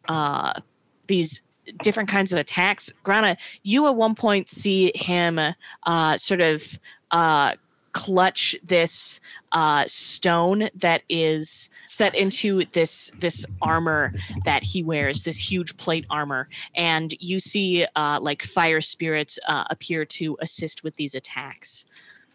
[0.09, 0.61] uh
[1.07, 1.43] these
[1.83, 2.91] different kinds of attacks.
[3.03, 5.39] Grana, you at one point see him
[5.85, 6.79] uh sort of
[7.13, 7.55] uh
[7.93, 9.21] clutch this
[9.53, 14.13] uh stone that is set into this this armor
[14.45, 19.65] that he wears this huge plate armor and you see uh like fire spirits uh,
[19.69, 21.87] appear to assist with these attacks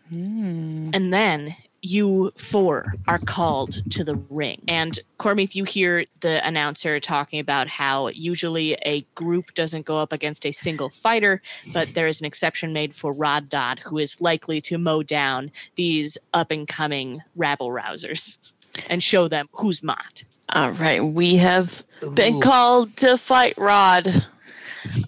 [0.10, 0.90] Hmm.
[0.94, 4.62] and then you four are called to the ring.
[4.68, 10.12] And Cormith, you hear the announcer talking about how usually a group doesn't go up
[10.12, 11.42] against a single fighter,
[11.74, 15.52] but there is an exception made for Rod Dodd, who is likely to mow down
[15.76, 18.52] these up and coming rabble rousers
[18.90, 20.24] and show them who's Mott.
[20.54, 21.04] All right.
[21.04, 24.26] We have been called to fight Rod.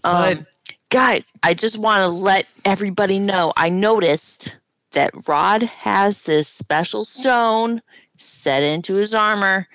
[0.03, 0.45] Um,
[0.89, 3.53] guys, I just want to let everybody know.
[3.55, 4.58] I noticed
[4.91, 7.81] that Rod has this special stone
[8.17, 9.67] set into his armor,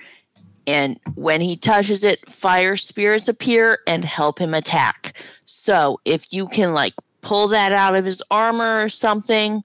[0.66, 5.14] and when he touches it, fire spirits appear and help him attack.
[5.44, 9.62] So if you can like pull that out of his armor or something,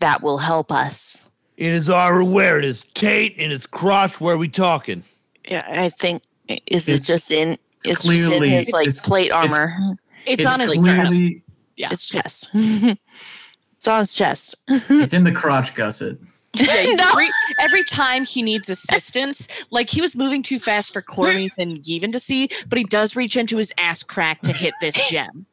[0.00, 1.30] that will help us.
[1.56, 4.20] It is our armor, where it is Tate in its crotch.
[4.20, 5.02] Where are we talking?
[5.48, 6.22] Yeah, I think
[6.66, 9.96] is it just in it's it's, just in clearly- his like it's- plate it's- armor.
[10.26, 10.80] It's, on his chest.
[10.80, 11.42] clearly
[11.76, 11.88] Yeah.
[11.90, 12.48] His chest.
[13.86, 14.56] it's on his chest.
[14.68, 16.16] it's in the crotch gusset.
[16.54, 16.64] Yeah,
[16.96, 17.04] No.
[17.12, 17.28] every,
[17.60, 22.12] every time he needs assistance, like he was moving too fast for Cormith and Yevon
[22.12, 25.44] to see, but he does reach into his ass crack to hit this gem.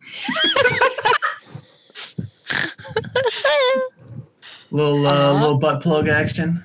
[4.72, 5.34] Little uh, Uh-huh.
[5.41, 6.64] little butt plug action.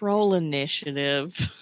[0.00, 1.52] Roll initiative.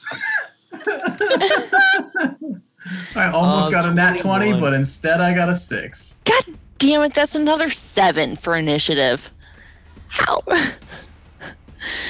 [3.14, 6.14] I almost Uh, got a nat 20, but instead I got a 6.
[6.24, 6.39] God
[6.80, 9.30] damn it, that's another seven for initiative.
[10.08, 10.40] How?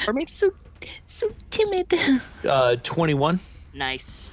[0.07, 0.31] Cormith?
[0.31, 0.53] so
[1.07, 1.93] so timid.
[2.43, 3.39] Uh, twenty-one.
[3.75, 4.33] Nice.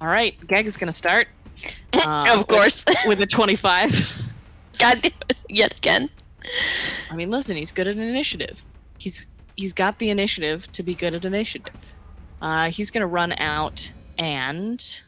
[0.00, 1.28] All right, Gag is going to start.
[1.92, 2.84] uh, of course.
[2.86, 4.12] With, with a 25.
[4.78, 5.36] God damn it.
[5.48, 6.10] Yet again.
[7.10, 8.64] I mean, listen, he's good at initiative.
[8.98, 9.26] He's
[9.56, 11.94] he's got the initiative to be good at initiative.
[12.40, 15.02] Uh, he's gonna run out and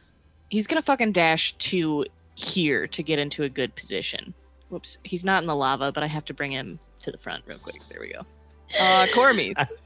[0.49, 2.05] he's gonna fucking dash to
[2.35, 4.33] here to get into a good position.
[4.75, 7.45] Whoops, he's not in the lava, but I have to bring him to the front
[7.47, 7.81] real quick.
[7.89, 8.19] There we go.
[8.77, 9.55] Uh, Cormith.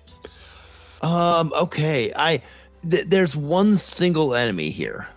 [1.02, 1.53] Um.
[1.56, 2.11] Okay.
[2.14, 2.41] I.
[2.90, 5.07] Th- there's one single enemy here.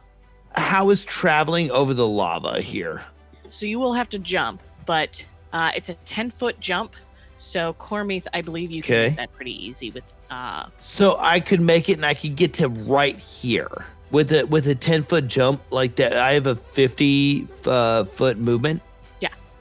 [0.55, 3.03] How is traveling over the lava here?
[3.49, 6.95] so you will have to jump, but uh, it's a 10 foot jump.
[7.37, 9.09] So Cormith, I believe you can Okay.
[9.09, 12.55] get that pretty easy with uh, So I could make it, and I could get
[12.55, 16.13] to right here with a with a ten foot jump like that.
[16.17, 18.83] I have a fifty uh, foot movement.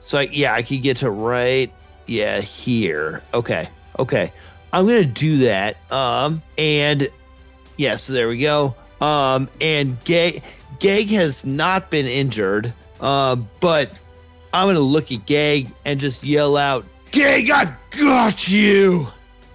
[0.02, 1.72] So I, yeah, I could get to right.
[2.06, 3.22] yeah, here.
[3.32, 3.68] Okay,
[4.00, 4.32] okay.
[4.72, 5.76] I'm gonna do that.
[5.92, 7.08] Um, and
[7.76, 8.74] yeah, so there we go.
[9.00, 10.42] Um, and Gag,
[10.80, 12.74] Gag has not been injured.
[13.00, 13.98] Uh, but
[14.52, 19.06] I'm gonna look at Gag and just yell out, "Gag, I've got you!"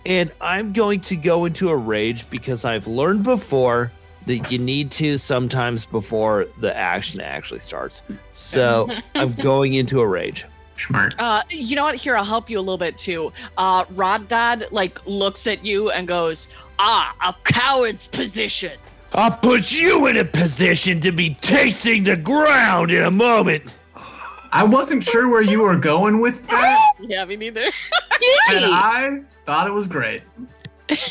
[0.05, 3.91] And I'm going to go into a rage because I've learned before
[4.27, 8.03] that you need to sometimes before the action actually starts.
[8.33, 10.45] So I'm going into a rage.
[10.77, 11.15] Smart.
[11.17, 11.95] Uh, you know what?
[11.95, 13.33] Here, I'll help you a little bit too.
[13.57, 18.73] Uh, Rod Dad like looks at you and goes, "Ah, a coward's position."
[19.13, 23.63] I'll put you in a position to be tasting the ground in a moment.
[24.51, 27.61] I wasn't sure where you were going with that, Yeah, me neither.
[27.63, 27.71] and
[28.51, 30.21] I thought it was great.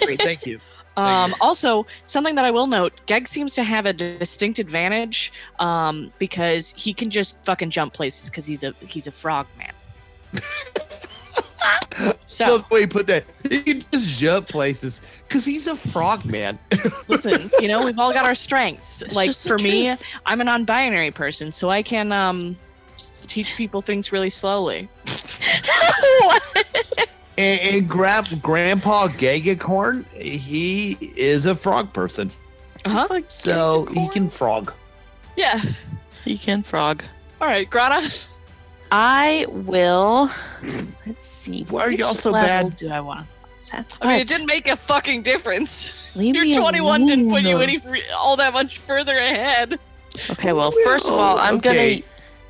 [0.00, 0.60] Great, thank you.
[0.96, 6.12] Um, also, something that I will note: Gag seems to have a distinct advantage um,
[6.18, 9.72] because he can just fucking jump places because he's a he's a frog man.
[12.26, 13.24] so Love the way you put that.
[13.48, 16.58] He can just jump places because he's a frog man.
[17.08, 19.02] listen, you know, we've all got our strengths.
[19.02, 20.02] It's like for me, truth.
[20.24, 22.56] I'm a non-binary person, so I can um,
[23.26, 24.88] teach people things really slowly.
[27.38, 32.30] And, and grab Grandpa Gagacorn, he is a frog person.
[32.84, 33.20] Uh huh.
[33.28, 34.72] So he can frog.
[35.36, 35.60] Yeah.
[36.24, 37.02] he can frog.
[37.40, 38.08] All right, Grana.
[38.90, 40.30] I will.
[41.06, 41.64] Let's see.
[41.64, 42.76] Why are y'all so bad?
[42.76, 43.26] Do I want?
[43.72, 45.92] I mean, it didn't make a fucking difference.
[46.14, 49.78] Leave me Your 21 didn't put you any free, all that much further ahead.
[50.30, 52.00] Okay, well, first of all, I'm Okay.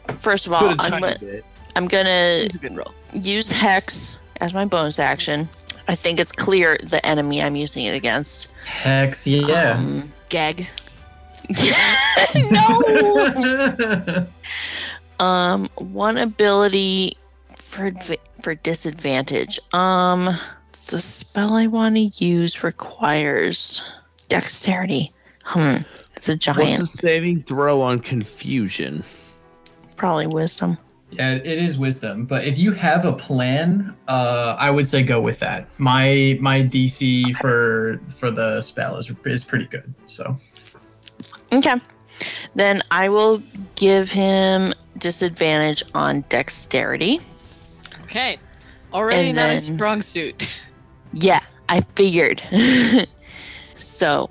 [0.07, 0.19] gonna.
[0.19, 1.45] First of all, Put a I'm gonna, bit.
[1.75, 2.09] I'm gonna
[2.45, 2.95] It's a good roll.
[3.13, 5.49] use hex as my bonus action.
[5.89, 8.51] I think it's clear the enemy I'm using it against.
[8.65, 9.73] Hex yeah.
[9.79, 10.67] Um, Gag.
[12.51, 14.27] no.
[15.19, 17.17] Um, one ability
[17.57, 17.91] for
[18.43, 19.59] for disadvantage.
[19.73, 20.37] Um,
[20.91, 23.83] the spell I want to use requires
[24.29, 25.13] dexterity.
[25.45, 25.77] Hmm,
[26.15, 26.59] it's a giant.
[26.59, 26.81] What's giant.
[26.81, 29.03] the saving throw on confusion?
[29.97, 30.77] Probably wisdom.
[31.11, 32.27] Yeah, it is wisdom.
[32.27, 35.69] But if you have a plan, uh, I would say go with that.
[35.79, 39.95] My my DC for for the spell is is pretty good.
[40.07, 40.37] So
[41.53, 41.75] Okay.
[42.55, 43.43] Then I will
[43.77, 47.21] give him disadvantage on dexterity.
[48.05, 48.39] Okay.
[48.93, 50.49] Already And not a strong suit.
[51.19, 52.43] Yeah, I figured.
[53.79, 54.29] so,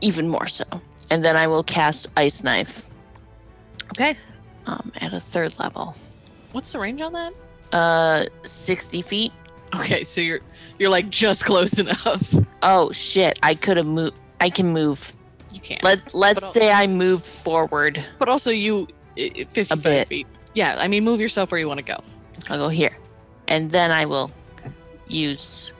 [0.00, 0.64] even more so.
[1.10, 2.88] And then I will cast Ice Knife
[3.90, 4.18] Okay.
[4.66, 5.94] um, at a third level.
[6.54, 7.34] What's the range on that?
[7.72, 9.32] Uh, 60 feet.
[9.74, 10.38] Okay, so you're
[10.78, 12.32] you're like just close enough.
[12.62, 13.38] Oh shit!
[13.42, 14.16] I could have moved.
[14.40, 15.12] I can move.
[15.50, 15.82] You can't.
[15.82, 18.02] Let Let's But say I move forward.
[18.20, 18.86] but also you
[19.16, 20.08] fifty i- 55 bit.
[20.08, 20.26] feet.
[20.54, 21.98] Yeah, I mean move yourself where you want to go.
[22.48, 22.96] I'll go here,
[23.48, 24.30] and then I will
[25.08, 25.72] use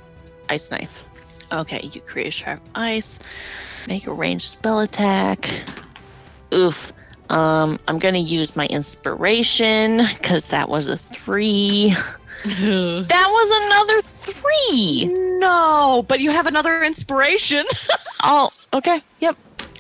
[0.49, 1.07] Ice Knife.
[1.53, 3.21] Okay, you create a shard of ice.
[3.87, 5.49] Make a ranged spell attack.
[6.53, 6.93] Oof.
[7.31, 11.95] Um, I'm gonna use my inspiration because that was a three.
[12.45, 15.07] That was another three.
[15.39, 17.65] no, but you have another inspiration.
[18.27, 19.03] Oh, okay.
[19.21, 19.37] Yep.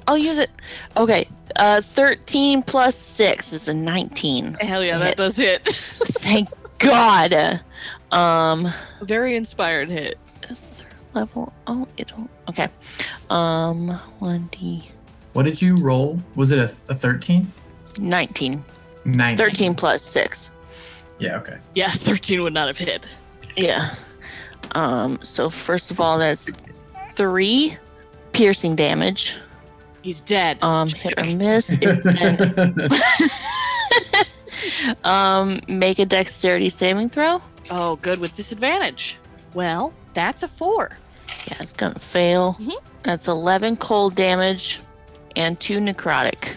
[0.06, 0.50] I'll use it.
[0.98, 1.26] Okay.
[1.56, 4.54] Uh, 13 plus 6 is a 19.
[4.60, 5.16] Hell yeah, that hit.
[5.16, 5.66] does hit.
[6.04, 7.60] Thank God.
[8.12, 8.70] Um,
[9.02, 10.18] Very inspired hit.
[10.42, 11.54] third level.
[11.66, 12.28] Oh, it'll.
[12.50, 12.68] Okay.
[13.30, 14.88] Um, 1d.
[15.34, 16.20] What did you roll?
[16.34, 17.52] Was it a, a 13?
[17.98, 18.64] 19.
[19.04, 19.36] 19.
[19.36, 20.56] 13 plus 6.
[21.18, 21.58] Yeah, okay.
[21.74, 23.06] Yeah, 13 would not have hit.
[23.56, 23.94] Yeah.
[24.74, 26.50] Um, so first of all, that's
[27.12, 27.76] 3
[28.32, 29.36] piercing damage.
[30.02, 30.62] He's dead.
[30.62, 31.70] Um, hit or miss.
[31.80, 32.88] It then
[35.04, 37.40] um, make a dexterity saving throw.
[37.70, 39.16] Oh, good with disadvantage.
[39.54, 40.98] Well, that's a four.
[41.46, 42.56] Yeah, it's gonna fail.
[42.60, 42.74] Mhm.
[43.02, 44.80] That's 11 cold damage
[45.36, 46.54] and 2 necrotic.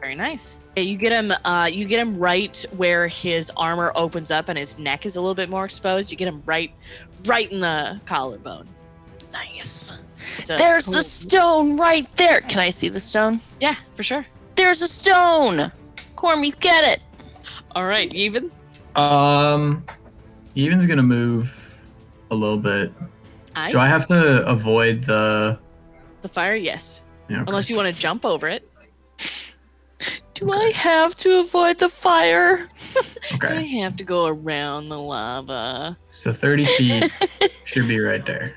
[0.00, 0.58] Very nice.
[0.76, 1.32] Yeah, you get him.
[1.44, 5.20] Uh, you get him right where his armor opens up and his neck is a
[5.20, 6.10] little bit more exposed.
[6.10, 6.72] You get him right,
[7.26, 8.66] right in the collarbone.
[9.32, 9.98] Nice.
[10.38, 12.40] It's There's cool- the stone right there.
[12.40, 13.40] Can I see the stone?
[13.60, 14.24] Yeah, for sure.
[14.56, 15.70] There's a stone.
[16.16, 17.02] Cormy, get it.
[17.74, 18.50] All right, Yevon.
[18.96, 19.84] Um,
[20.56, 21.82] Yevon's gonna move
[22.30, 22.92] a little bit.
[23.54, 25.58] I Do I have to avoid the?
[26.22, 26.54] the fire.
[26.54, 27.02] Yes,
[27.32, 27.48] Yeah, okay.
[27.48, 28.68] unless you want to jump over it.
[30.34, 32.66] Do I have to avoid the fire?
[33.34, 33.56] okay.
[33.56, 35.96] I have to go around the lava.
[36.10, 37.12] so 30 feet
[37.64, 38.56] should be right there.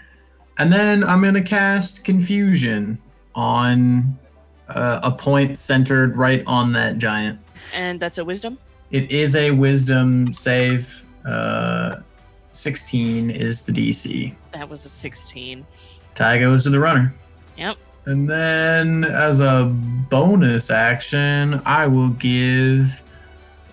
[0.57, 2.97] And then I'm gonna cast confusion
[3.34, 4.18] on
[4.68, 7.39] uh, a point centered right on that giant.
[7.73, 8.57] And that's a wisdom.
[8.91, 11.06] It is a wisdom save.
[11.26, 11.97] Uh,
[12.52, 14.34] 16 is the DC.
[14.52, 15.65] That was a 16.
[16.14, 17.14] Tie goes to the runner.
[17.57, 17.77] Yep.
[18.06, 19.65] And then, as a
[20.10, 23.02] bonus action, I will give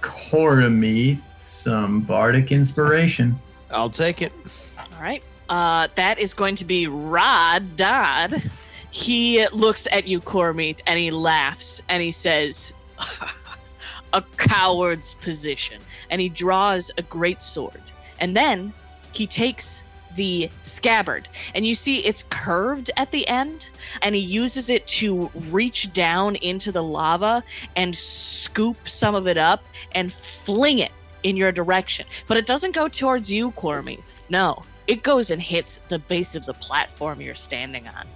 [0.00, 3.38] Cormith some bardic inspiration.
[3.70, 4.32] I'll take it.
[4.78, 5.22] All right.
[5.48, 8.42] Uh, that is going to be Rod Dodd.
[8.90, 12.72] He looks at you, Cormith, and he laughs and he says,
[14.14, 15.80] A coward's position.
[16.10, 17.82] And he draws a great sword.
[18.20, 18.72] And then
[19.12, 19.84] he takes
[20.16, 23.68] the scabbard and you see it's curved at the end
[24.02, 27.42] and he uses it to reach down into the lava
[27.76, 32.74] and scoop some of it up and fling it in your direction but it doesn't
[32.74, 37.34] go towards you Cormie no it goes and hits the base of the platform you're
[37.34, 38.06] standing on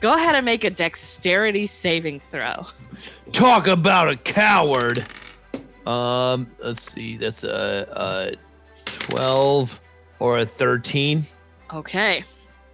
[0.00, 2.64] go ahead and make a dexterity saving throw
[3.32, 5.06] Talk about a coward.
[5.86, 7.16] Um, let's see.
[7.16, 8.36] That's a, a
[8.84, 9.80] twelve
[10.18, 11.24] or a thirteen.
[11.72, 12.24] Okay.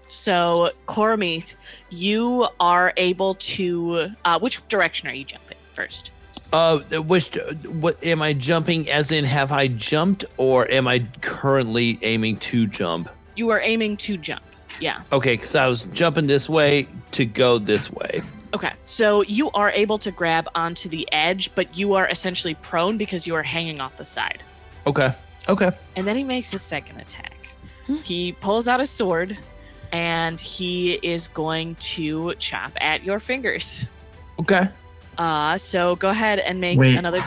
[0.08, 1.54] So, Cormith,
[1.90, 4.10] you are able to.
[4.24, 6.10] Uh, which direction are you jumping first?
[6.52, 8.88] Uh, which what am I jumping?
[8.88, 13.08] As in, have I jumped, or am I currently aiming to jump?
[13.34, 14.44] You are aiming to jump.
[14.80, 15.00] Yeah.
[15.12, 18.22] Okay, because I was jumping this way to go this way.
[18.54, 18.72] Okay.
[18.86, 23.26] So you are able to grab onto the edge, but you are essentially prone because
[23.26, 24.42] you are hanging off the side.
[24.86, 25.12] Okay.
[25.48, 25.70] Okay.
[25.96, 27.33] And then he makes his second attack.
[28.02, 29.36] He pulls out a sword
[29.92, 33.86] and he is going to chop at your fingers.
[34.40, 34.64] Okay.
[35.18, 36.96] Uh, so go ahead and make Wait.
[36.96, 37.24] another.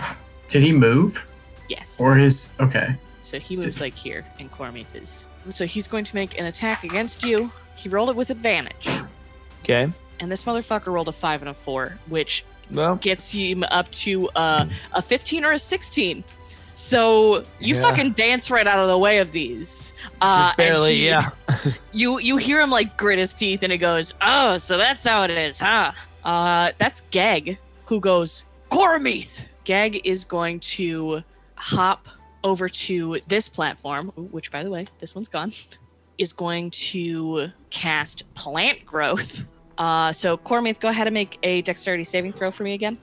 [0.49, 1.29] Did he move?
[1.69, 1.99] Yes.
[1.99, 2.51] Or his.
[2.59, 2.95] Okay.
[3.21, 5.27] So he moves like here, and Cormith is.
[5.49, 7.51] So he's going to make an attack against you.
[7.75, 8.89] He rolled it with advantage.
[9.63, 9.91] Okay.
[10.19, 14.29] And this motherfucker rolled a 5 and a 4, which Well, gets him up to
[14.29, 16.23] uh, a 15 or a 16.
[16.77, 17.81] So you Yeah.
[17.81, 19.93] fucking dance right out of the way of these.
[20.21, 20.95] Uh, just and barely.
[20.95, 21.29] he- yeah.
[21.91, 25.23] You you hear him like grit his teeth, and he goes, "Oh, so that's how
[25.23, 25.91] it is, huh?"
[26.23, 31.23] Uh, that's Gag, who goes, "Cormith." Gag is going to
[31.55, 32.07] hop
[32.43, 35.51] over to this platform, which, by the way, this one's gone.
[36.19, 39.45] Is going to cast plant growth.
[39.79, 42.97] Uh, so Cormith, go ahead and make a dexterity saving throw for me again.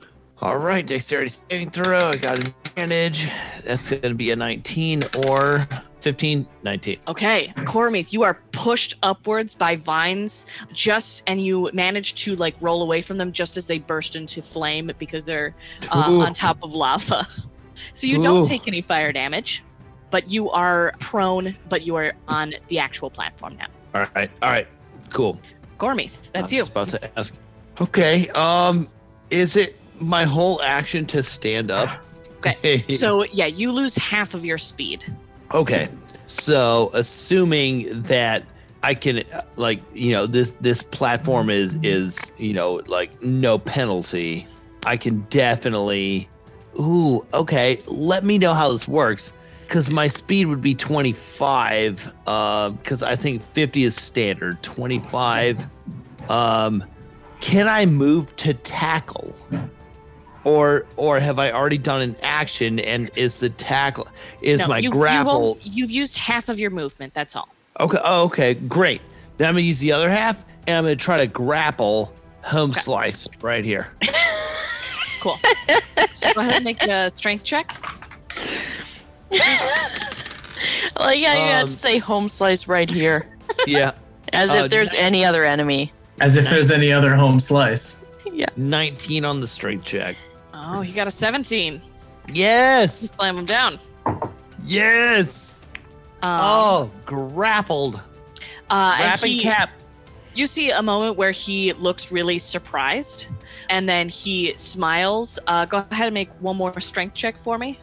[0.45, 0.87] All right.
[0.87, 2.11] Dexterity saving throw.
[2.11, 3.31] I got an advantage.
[3.65, 5.67] That's going to be a 19 or
[6.01, 6.47] 15.
[6.63, 6.99] 19.
[7.09, 12.83] Okay, Cormith, you are pushed upwards by vines just and you manage to like roll
[12.83, 15.55] away from them just as they burst into flame because they're
[15.91, 17.27] uh, on top of lava.
[17.93, 19.65] So you don't take any fire damage,
[20.11, 23.67] but you are prone, but you are on the actual platform now.
[23.95, 24.31] All right.
[24.43, 24.69] All right.
[25.11, 25.41] Cool.
[25.79, 26.63] Cormith, that's I you.
[26.63, 27.35] about to ask.
[27.81, 28.29] Okay.
[28.29, 28.89] Um,
[29.31, 31.89] is it my whole action to stand up?
[32.39, 32.85] Okay.
[32.91, 35.05] So yeah, you lose half of your speed.
[35.53, 35.89] okay.
[36.27, 38.45] So assuming that
[38.83, 43.59] I can, uh, like, you know, this this platform is is you know like no
[43.59, 44.47] penalty.
[44.87, 46.29] I can definitely.
[46.79, 47.27] Ooh.
[47.33, 47.79] Okay.
[47.87, 49.33] Let me know how this works.
[49.63, 52.13] Because my speed would be 25.
[52.25, 54.63] Because I think 50 is standard.
[54.63, 55.67] 25.
[56.29, 56.85] Um,
[57.41, 59.35] can I move to tackle?
[60.45, 64.09] Or or have I already done an action and is the tackle
[64.43, 67.15] is No, my you've, grapple You've, you've used half of your movement.
[67.15, 67.49] That's all.
[67.81, 69.01] okay oh, okay great
[69.39, 72.13] then I'm gonna use the other half and I'm gonna try to grapple
[72.43, 72.81] home Okay.
[72.81, 73.89] slice right here
[75.21, 75.39] Cool.
[76.15, 77.73] so go ahead and make a strength check.
[80.99, 83.27] Like, yeah, you have Um, to say home slice right here,
[83.67, 83.93] yeah
[84.33, 85.93] as uh, if there's ni- any other enemy.
[86.21, 88.01] As if there's any other home slice.
[88.33, 88.47] Yeah.
[88.57, 90.17] 19 on the strength check
[90.67, 91.81] Oh, he got a 17.
[92.33, 93.79] yes Slam him down.
[94.65, 95.57] yes
[96.23, 97.97] Um, oh grappled
[98.71, 99.71] uh, and wrapping he- cap
[100.35, 103.29] You see a moment where he looks really surprised,
[103.71, 105.39] and then he smiles.
[105.47, 107.79] Uh, go ahead and make one more strength check for me.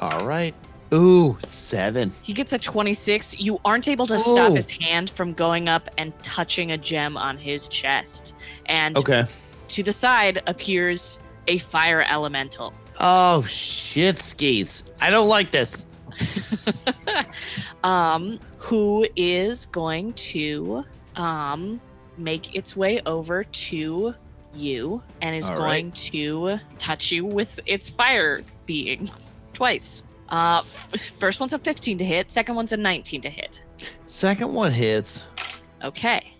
[0.00, 0.54] all right
[0.94, 3.40] ooh seven He gets a 26.
[3.40, 4.54] You aren't able to stop Oh.
[4.54, 8.34] his hand from going up and touching a gem on his chest.
[8.66, 9.24] And okay
[9.68, 12.72] to the side appears a fire elemental.
[13.00, 15.86] oh shit skis I don't like this
[17.84, 20.84] um, who is going to
[21.16, 21.80] um,
[22.18, 24.14] make its way over to
[24.54, 25.94] you and is All going right.
[25.94, 29.08] to touch you with its fire being
[29.54, 30.02] twice.
[30.28, 33.62] Uh, f- first one's a 15 to hit, second one's a 19 to hit.
[34.04, 35.24] second one hits
[35.84, 36.32] Okay.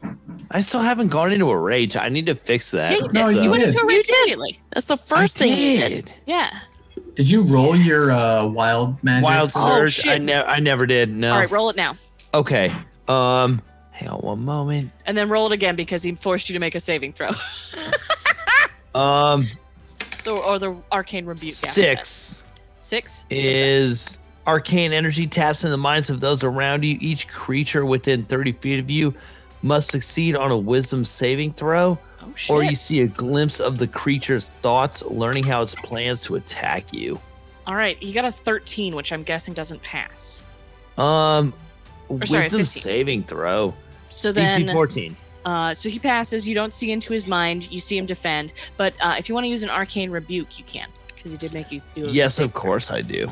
[0.51, 1.97] I still haven't gone into a rage.
[1.97, 2.93] I need to fix that.
[2.93, 3.13] Yeah, you did.
[3.15, 4.61] No, you you went into a rage immediately.
[4.73, 6.05] That's the I first thing you did.
[6.07, 6.15] did.
[6.27, 6.61] Yeah.
[7.15, 9.25] Did you roll your uh, wild magic?
[9.29, 10.07] Wild Oh, surge.
[10.07, 10.23] I shit.
[10.23, 10.49] never.
[10.49, 11.11] I never did.
[11.11, 11.33] No.
[11.33, 11.95] All right, roll it now.
[12.35, 12.73] Okay.
[13.09, 13.61] Um.
[13.91, 14.91] Hang on one moment.
[15.07, 17.31] And then roll it again because he forced you to make a saving throw.
[18.95, 19.45] Um.
[20.25, 21.55] The- or the arcane rebuke.
[21.65, 22.05] after that.
[22.07, 22.43] Six
[22.81, 26.97] Six is arcane energy taps in the minds of those around you.
[27.01, 29.15] Each creature within 30 feet of you
[29.63, 32.51] must succeed on a wisdom saving throw, Oh shit.
[32.51, 36.93] or you see a glimpse of the creature's thoughts, learning how it plans to attack
[36.93, 37.21] you.
[37.67, 40.43] All right, he got a 13, which I'm guessing doesn't pass.
[40.99, 41.55] Um.
[42.09, 42.67] Or sorry, wisdom 15.
[42.83, 43.73] saving throw.
[44.11, 45.17] So DC then, 14.
[45.47, 46.47] uh, so he passes.
[46.47, 47.71] You don't see into his mind.
[47.71, 48.53] You see him defend.
[48.77, 51.55] But uh, if you want to use an arcane rebuke, you can because he did
[51.55, 52.07] make you do.
[52.07, 53.31] a Yes, of course I do.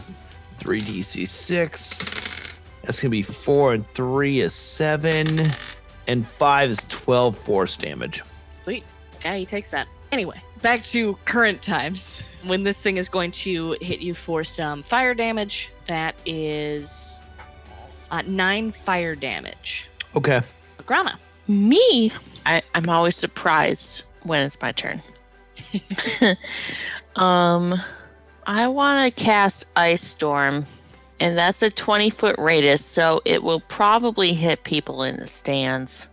[0.61, 2.57] 3dc6.
[2.82, 5.27] That's going to be 4 and 3 is 7.
[6.07, 8.23] And 5 is 12 force damage.
[8.62, 8.85] Sweet.
[9.24, 9.87] Yeah, he takes that.
[10.12, 12.24] Anyway, back to current times.
[12.45, 17.20] When this thing is going to hit you for some fire damage, that is
[18.11, 19.89] uh, nine fire damage.
[20.16, 20.41] Okay.
[20.87, 21.19] Grana.
[21.47, 22.12] Me,
[22.47, 25.01] I, I'm always surprised when it's my turn.
[27.16, 27.81] um,
[28.51, 30.66] I want to cast Ice Storm,
[31.20, 36.09] and that's a 20 foot radius, so it will probably hit people in the stands.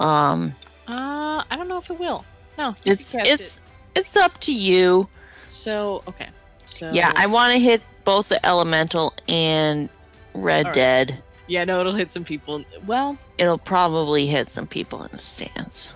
[0.00, 0.56] Um,
[0.88, 2.24] Uh, I don't know if it will.
[2.58, 3.60] No, it's can cast it's
[3.94, 5.08] it's up to you.
[5.48, 6.28] so okay.
[6.64, 9.88] So Yeah, I want to hit both the Elemental and
[10.34, 10.74] Red Alright.
[10.74, 11.22] Dead.
[11.46, 12.64] yeah no, it'll hit some people.
[12.84, 15.94] Well, It'll probably hit some people in the stands.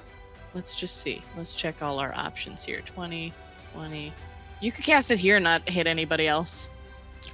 [0.54, 1.20] let's just see.
[1.36, 2.80] Let's check all our options here.
[2.82, 3.32] 20,
[3.74, 4.12] 20.
[4.60, 6.68] You could cast it here and not hit anybody else.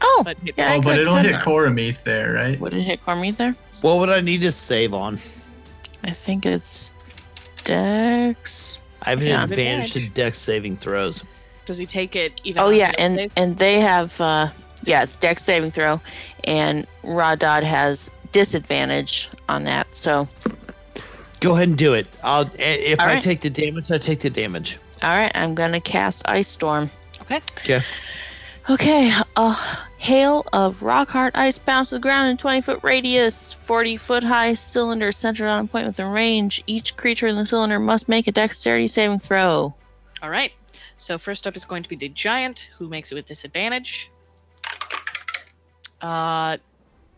[0.01, 2.05] Oh, But hit Yeah, oh, but it'll could hit not.
[2.05, 2.61] There, right?
[2.61, 3.57] would it hit Cormith there?
[3.81, 5.19] What would I need to save on?
[6.05, 6.93] I think it's
[7.65, 8.81] Dex.
[9.03, 9.45] I have an Yeah.
[9.45, 11.25] advantage to dex saving throws.
[11.65, 12.63] Does he take it even?
[12.63, 13.33] Oh yeah, and save?
[13.37, 14.49] and they have uh
[14.85, 16.01] yeah, it's Dex saving throw,
[16.45, 19.87] and Rodod has disadvantage on that.
[19.93, 20.29] So
[21.41, 22.09] Go ahead and do it.
[22.23, 23.23] I'll if All I right.
[23.23, 24.79] take the damage, I take the damage.
[25.03, 26.91] all right, I'm gonna cast Ice Storm.
[27.27, 27.41] Okay.
[27.59, 27.83] Okay.
[28.69, 29.57] Okay, a
[29.97, 34.25] hail of rock hard ice bounces to the ground in 20 foot radius, 40 foot
[34.25, 36.65] high cylinder centered on a point within range.
[36.67, 39.77] Each creature in the cylinder must make a dexterity saving throw.
[40.21, 40.53] All right.
[40.97, 44.11] So first up is going to be the giant, who makes it with disadvantage.
[46.01, 46.57] Uh,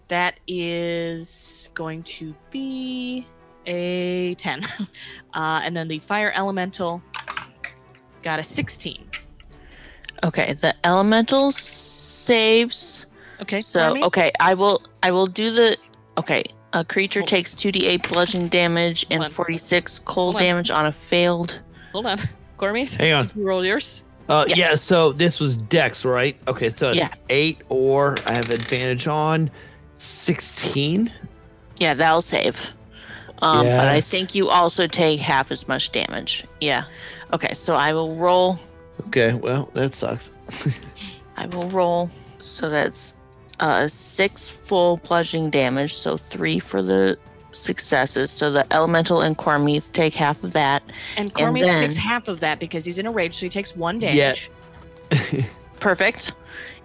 [0.08, 3.26] that is going to be
[3.64, 4.60] a ten.
[5.34, 7.02] uh, and then the fire elemental
[8.22, 9.08] got a sixteen.
[10.24, 13.06] Okay, the elemental saves.
[13.40, 13.60] Okay.
[13.60, 14.02] So Cormy?
[14.04, 15.76] okay, I will I will do the
[16.16, 16.44] okay.
[16.74, 19.30] A creature Hold- takes 2d8 bludgeoning damage and on.
[19.30, 20.42] 46 cold Hold on.
[20.42, 21.62] damage on a failed.
[21.92, 22.18] hold on,
[22.58, 22.84] Cormy.
[22.84, 23.22] Hang on.
[23.26, 24.04] Did you roll yours?
[24.28, 24.54] Uh, Yeah.
[24.56, 24.74] yeah.
[24.74, 26.36] So this was dex, right?
[26.46, 26.68] Okay.
[26.68, 27.08] So it's Yeah.
[27.30, 29.50] eight, or I have advantage on
[29.96, 31.10] sixteen.
[31.78, 32.74] Yeah, that'll save.
[33.40, 36.44] Um, but I think you also take half as much damage.
[36.60, 36.84] Yeah.
[37.32, 38.58] Okay, so I will roll.
[39.06, 39.34] Okay.
[39.34, 40.32] Well, that sucks.
[41.36, 42.10] I will roll.
[42.38, 43.14] So that's
[43.60, 45.94] uh six full bludgeoning damage.
[45.94, 47.18] So three for the
[47.52, 48.30] successes.
[48.30, 50.82] So the elemental and Cormith take half of that.
[51.16, 53.74] And Cormy then- takes half of that because he's in a rage, so he takes
[53.74, 54.12] one Yeah.
[54.14, 54.50] damage.
[55.80, 56.32] Perfect.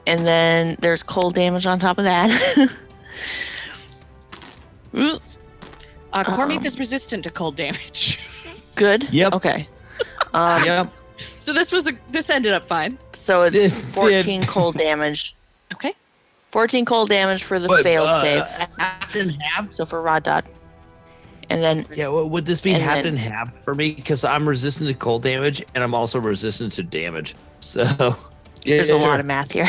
[0.07, 2.69] And then there's cold damage on top of that.
[4.95, 8.19] Uh, Cormith Um, is resistant to cold damage.
[8.76, 9.11] Good.
[9.11, 9.34] Yep.
[9.34, 9.68] Okay.
[10.34, 10.94] Um, yep.
[11.39, 12.97] So this was a this ended up fine.
[13.13, 15.35] So it's This did- 14 cold damage.
[15.73, 15.93] Okay.
[16.51, 18.43] 14 cold damage for the But, failed uh, save.
[18.77, 19.71] Half and half.
[19.71, 20.45] So for Rod Dot.
[21.49, 22.07] And then Yeah.
[22.09, 23.93] Well, would this be And half then- and half for me?
[23.93, 27.35] Because I'm resistant to cold damage, and I'm also resistant to damage.
[27.59, 27.81] So.
[28.65, 29.65] Yeah, there's a lot of math here.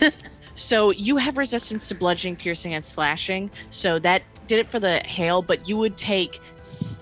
[0.54, 3.50] So you have resistance to bludgeoning, piercing, and slashing.
[3.70, 5.40] So that did it for the hail.
[5.42, 6.40] But you would take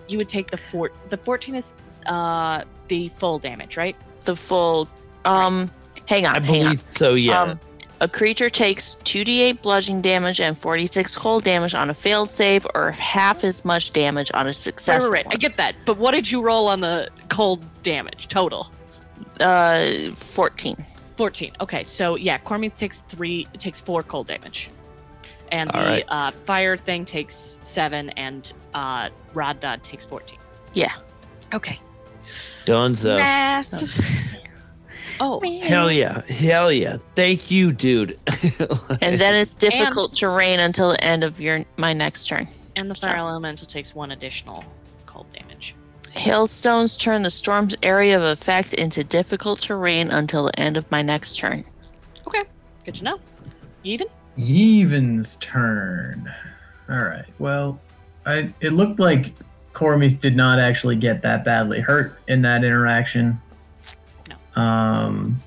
[0.08, 0.92] you would take the four.
[1.08, 1.72] The fourteen is
[2.06, 3.96] uh the full damage, right?
[4.24, 4.86] the full
[5.24, 5.70] um
[6.06, 6.76] hang on, I hang on.
[6.90, 7.14] so.
[7.14, 7.40] Yeah.
[7.42, 7.60] Um,
[8.02, 12.92] a creature takes 2d8 bludgeoning damage and 46 cold damage on a failed save, or
[12.92, 15.26] half as much damage on a Right, successful right, right.
[15.26, 15.38] I one.
[15.38, 15.74] get that.
[15.84, 18.70] But what did you roll on the cold damage total?
[19.38, 20.76] Uh, 14.
[21.16, 21.52] 14.
[21.60, 24.70] Okay, so yeah, Cormith takes three, takes four cold damage,
[25.52, 26.04] and the All right.
[26.08, 30.38] uh, fire thing takes seven, and uh, Rod Dodd takes 14.
[30.72, 30.92] Yeah.
[31.52, 31.78] Okay.
[32.66, 33.16] Dunzo.
[33.18, 34.40] Math.
[35.20, 36.22] oh, Hell yeah.
[36.22, 36.98] Hell yeah.
[37.14, 38.18] Thank you, dude.
[39.02, 42.46] And then it's difficult terrain until the end of your my next turn.
[42.76, 44.62] and the fire elemental takes one additional
[45.06, 45.74] cold damage.
[46.12, 51.02] Hailstones turn the storm's area of effect into difficult terrain until the end of my
[51.02, 51.64] next turn.
[52.26, 52.42] Okay,
[52.84, 53.18] good to know.
[53.84, 54.10] Yevon?
[54.36, 56.30] Yevon's turn.
[56.90, 57.24] All right.
[57.38, 57.80] Well,
[58.26, 59.32] I it looked like
[59.72, 63.40] Cormith did not actually get that badly hurt in that interaction.
[64.28, 64.62] No.
[64.62, 65.42] Um,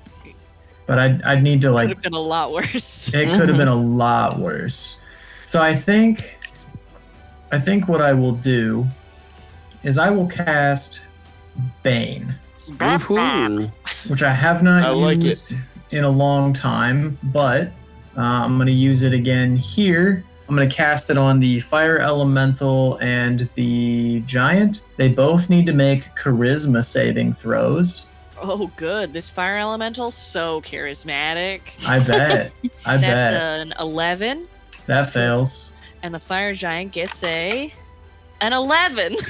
[0.86, 3.08] but I'd I'd need to Could like have been a lot worse.
[3.14, 4.98] it could have been a lot worse.
[5.46, 6.38] So I think
[7.52, 8.86] I think what I will do
[9.82, 11.02] is I will cast
[11.82, 12.34] Bane,
[12.66, 13.70] Woohoo.
[14.08, 15.24] which I have not I like it.
[15.24, 15.54] used
[15.90, 17.68] in a long time, but
[18.16, 20.24] uh, I'm going to use it again here.
[20.48, 24.82] I'm going to cast it on the fire elemental and the giant.
[24.96, 28.06] They both need to make charisma saving throws.
[28.40, 29.12] Oh, good.
[29.14, 31.60] This fire elemental so charismatic.
[31.88, 32.52] I bet.
[32.84, 33.34] I That's bet.
[33.34, 34.46] an 11,
[34.86, 35.72] that fails.
[36.02, 37.72] and the fire giant gets a
[38.40, 39.16] an 11.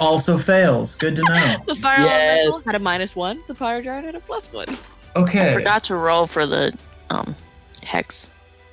[0.00, 0.94] Also fails.
[0.94, 1.56] Good to know.
[1.66, 2.38] the fire Yes.
[2.44, 3.40] elemental had a minus one.
[3.48, 4.66] The fire giant had a plus one.
[5.16, 5.50] Okay.
[5.50, 6.72] I forgot to roll for the
[7.10, 7.34] um
[7.84, 8.30] hex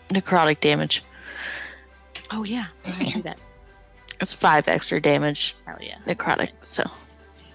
[0.10, 1.02] necrotic damage.
[2.32, 3.40] Oh yeah, go ahead and do that.
[4.22, 6.52] It's five extra damage Hell yeah, necrotic.
[6.62, 6.84] So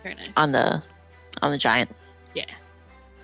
[0.03, 0.29] very nice.
[0.37, 0.83] on the
[1.41, 1.91] on the giant.
[2.35, 2.45] Yeah,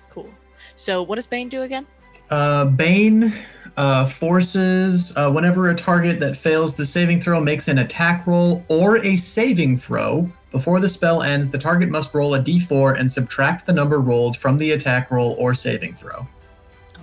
[0.09, 0.27] cool.
[0.75, 1.85] So what does Bane do again?
[2.31, 3.31] Uh, Bane
[3.77, 8.65] uh, forces uh, whenever a target that fails the saving throw makes an attack roll
[8.69, 10.27] or a saving throw.
[10.51, 14.35] Before the spell ends, the target must roll a d4 and subtract the number rolled
[14.35, 16.27] from the attack roll or saving throw.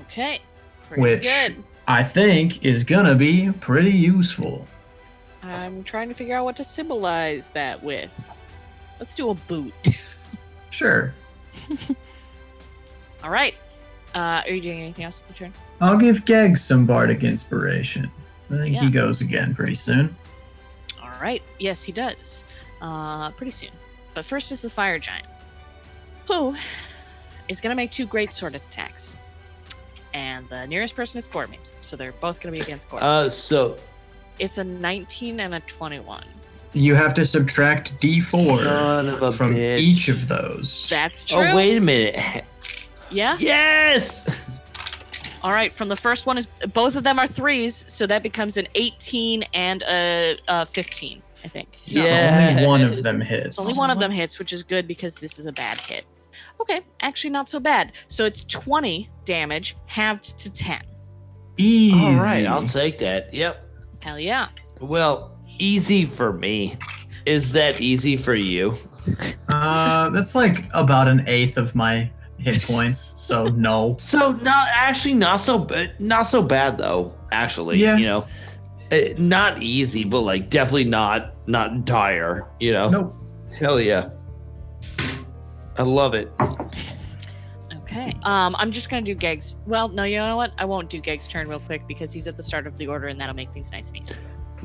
[0.03, 0.41] Okay,
[0.89, 1.63] pretty Which- good.
[1.87, 4.67] I think is gonna be pretty useful.
[5.43, 8.11] I'm trying to figure out what to symbolize that with.
[8.99, 9.75] Let's do a boot.
[10.71, 11.15] Sure.
[13.23, 13.55] All right.
[14.13, 15.53] Uh, are you doing anything else with the turn?
[15.81, 18.11] I'll give Geg some bardic inspiration.
[18.51, 18.81] I think Yeah.
[18.83, 20.17] he goes again pretty soon.
[21.01, 21.43] All right.
[21.61, 22.43] Yes, he does.
[22.83, 23.71] Uh, pretty soon.
[24.15, 25.27] But first is the fire giant,
[26.27, 26.57] who
[27.49, 29.15] is going to make two great sword attacks.
[30.15, 33.05] And the nearest person is Cormy, so they're both going to be against Cormy.
[33.05, 33.77] Uh, so
[34.39, 36.25] it's a 19 and a 21.
[36.73, 39.79] You have to subtract d4 son of a from bitch.
[39.79, 40.89] each of those.
[40.89, 41.39] That's true.
[41.43, 42.45] Oh wait a minute.
[43.11, 43.37] Yeah.
[43.39, 44.45] Yes.
[45.43, 45.73] All right.
[45.73, 49.45] From the first one is both of them are threes, so that becomes an 18
[49.55, 51.23] and a, a 15.
[51.45, 51.69] I think.
[51.83, 52.49] So Yeah.
[52.57, 53.59] only one of them hits.
[53.59, 56.05] Only one of them hits, which is good because this is a bad hit.
[56.61, 57.93] Okay, actually not so bad.
[58.09, 60.83] So it's 20 damage halved to 10.
[61.57, 61.95] Easy.
[61.99, 63.33] All right, I'll take that.
[63.33, 63.63] Yep.
[64.03, 64.49] Hell yeah.
[64.81, 66.75] Well, easy for me.
[67.27, 68.75] Is that easy for you?
[69.49, 73.01] Uh, that's like about an eighth of my hit points.
[73.21, 73.97] So no.
[73.99, 75.99] So not actually not so bad.
[76.01, 77.15] Not so bad though.
[77.33, 77.97] Actually, Yeah.
[77.97, 78.27] you know,
[78.91, 82.51] Eh, not easy, but like definitely not not dire.
[82.61, 82.89] You know.
[82.91, 83.13] Nope.
[83.59, 84.11] Hell yeah.
[85.77, 86.31] I love it.
[87.83, 88.15] Okay.
[88.23, 89.57] Um, I'm just gonna do Geg's.
[89.67, 90.53] Well, no, you know what?
[90.59, 93.09] I won't do Geg's turn real quick because he's at the start of the order,
[93.09, 94.15] and that'll make things nice and easy.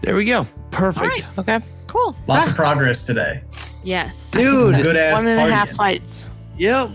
[0.02, 0.48] There we go.
[0.72, 1.02] Perfect.
[1.04, 1.40] All right.
[1.40, 1.60] Okay.
[1.88, 2.16] Cool.
[2.28, 3.42] Lots of progress today.
[3.84, 4.32] Yes.
[4.32, 4.82] Dude.
[4.82, 5.76] Good ass One and a half partying.
[5.76, 6.30] fights.
[6.58, 6.90] Yep.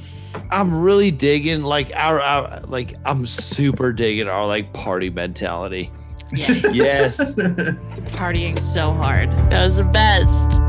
[0.51, 5.91] I'm really digging like our, our like I'm super digging our like party mentality.
[6.35, 6.75] Yes.
[6.75, 7.19] Yes.
[8.17, 9.31] Partying so hard.
[9.51, 10.61] That was the best.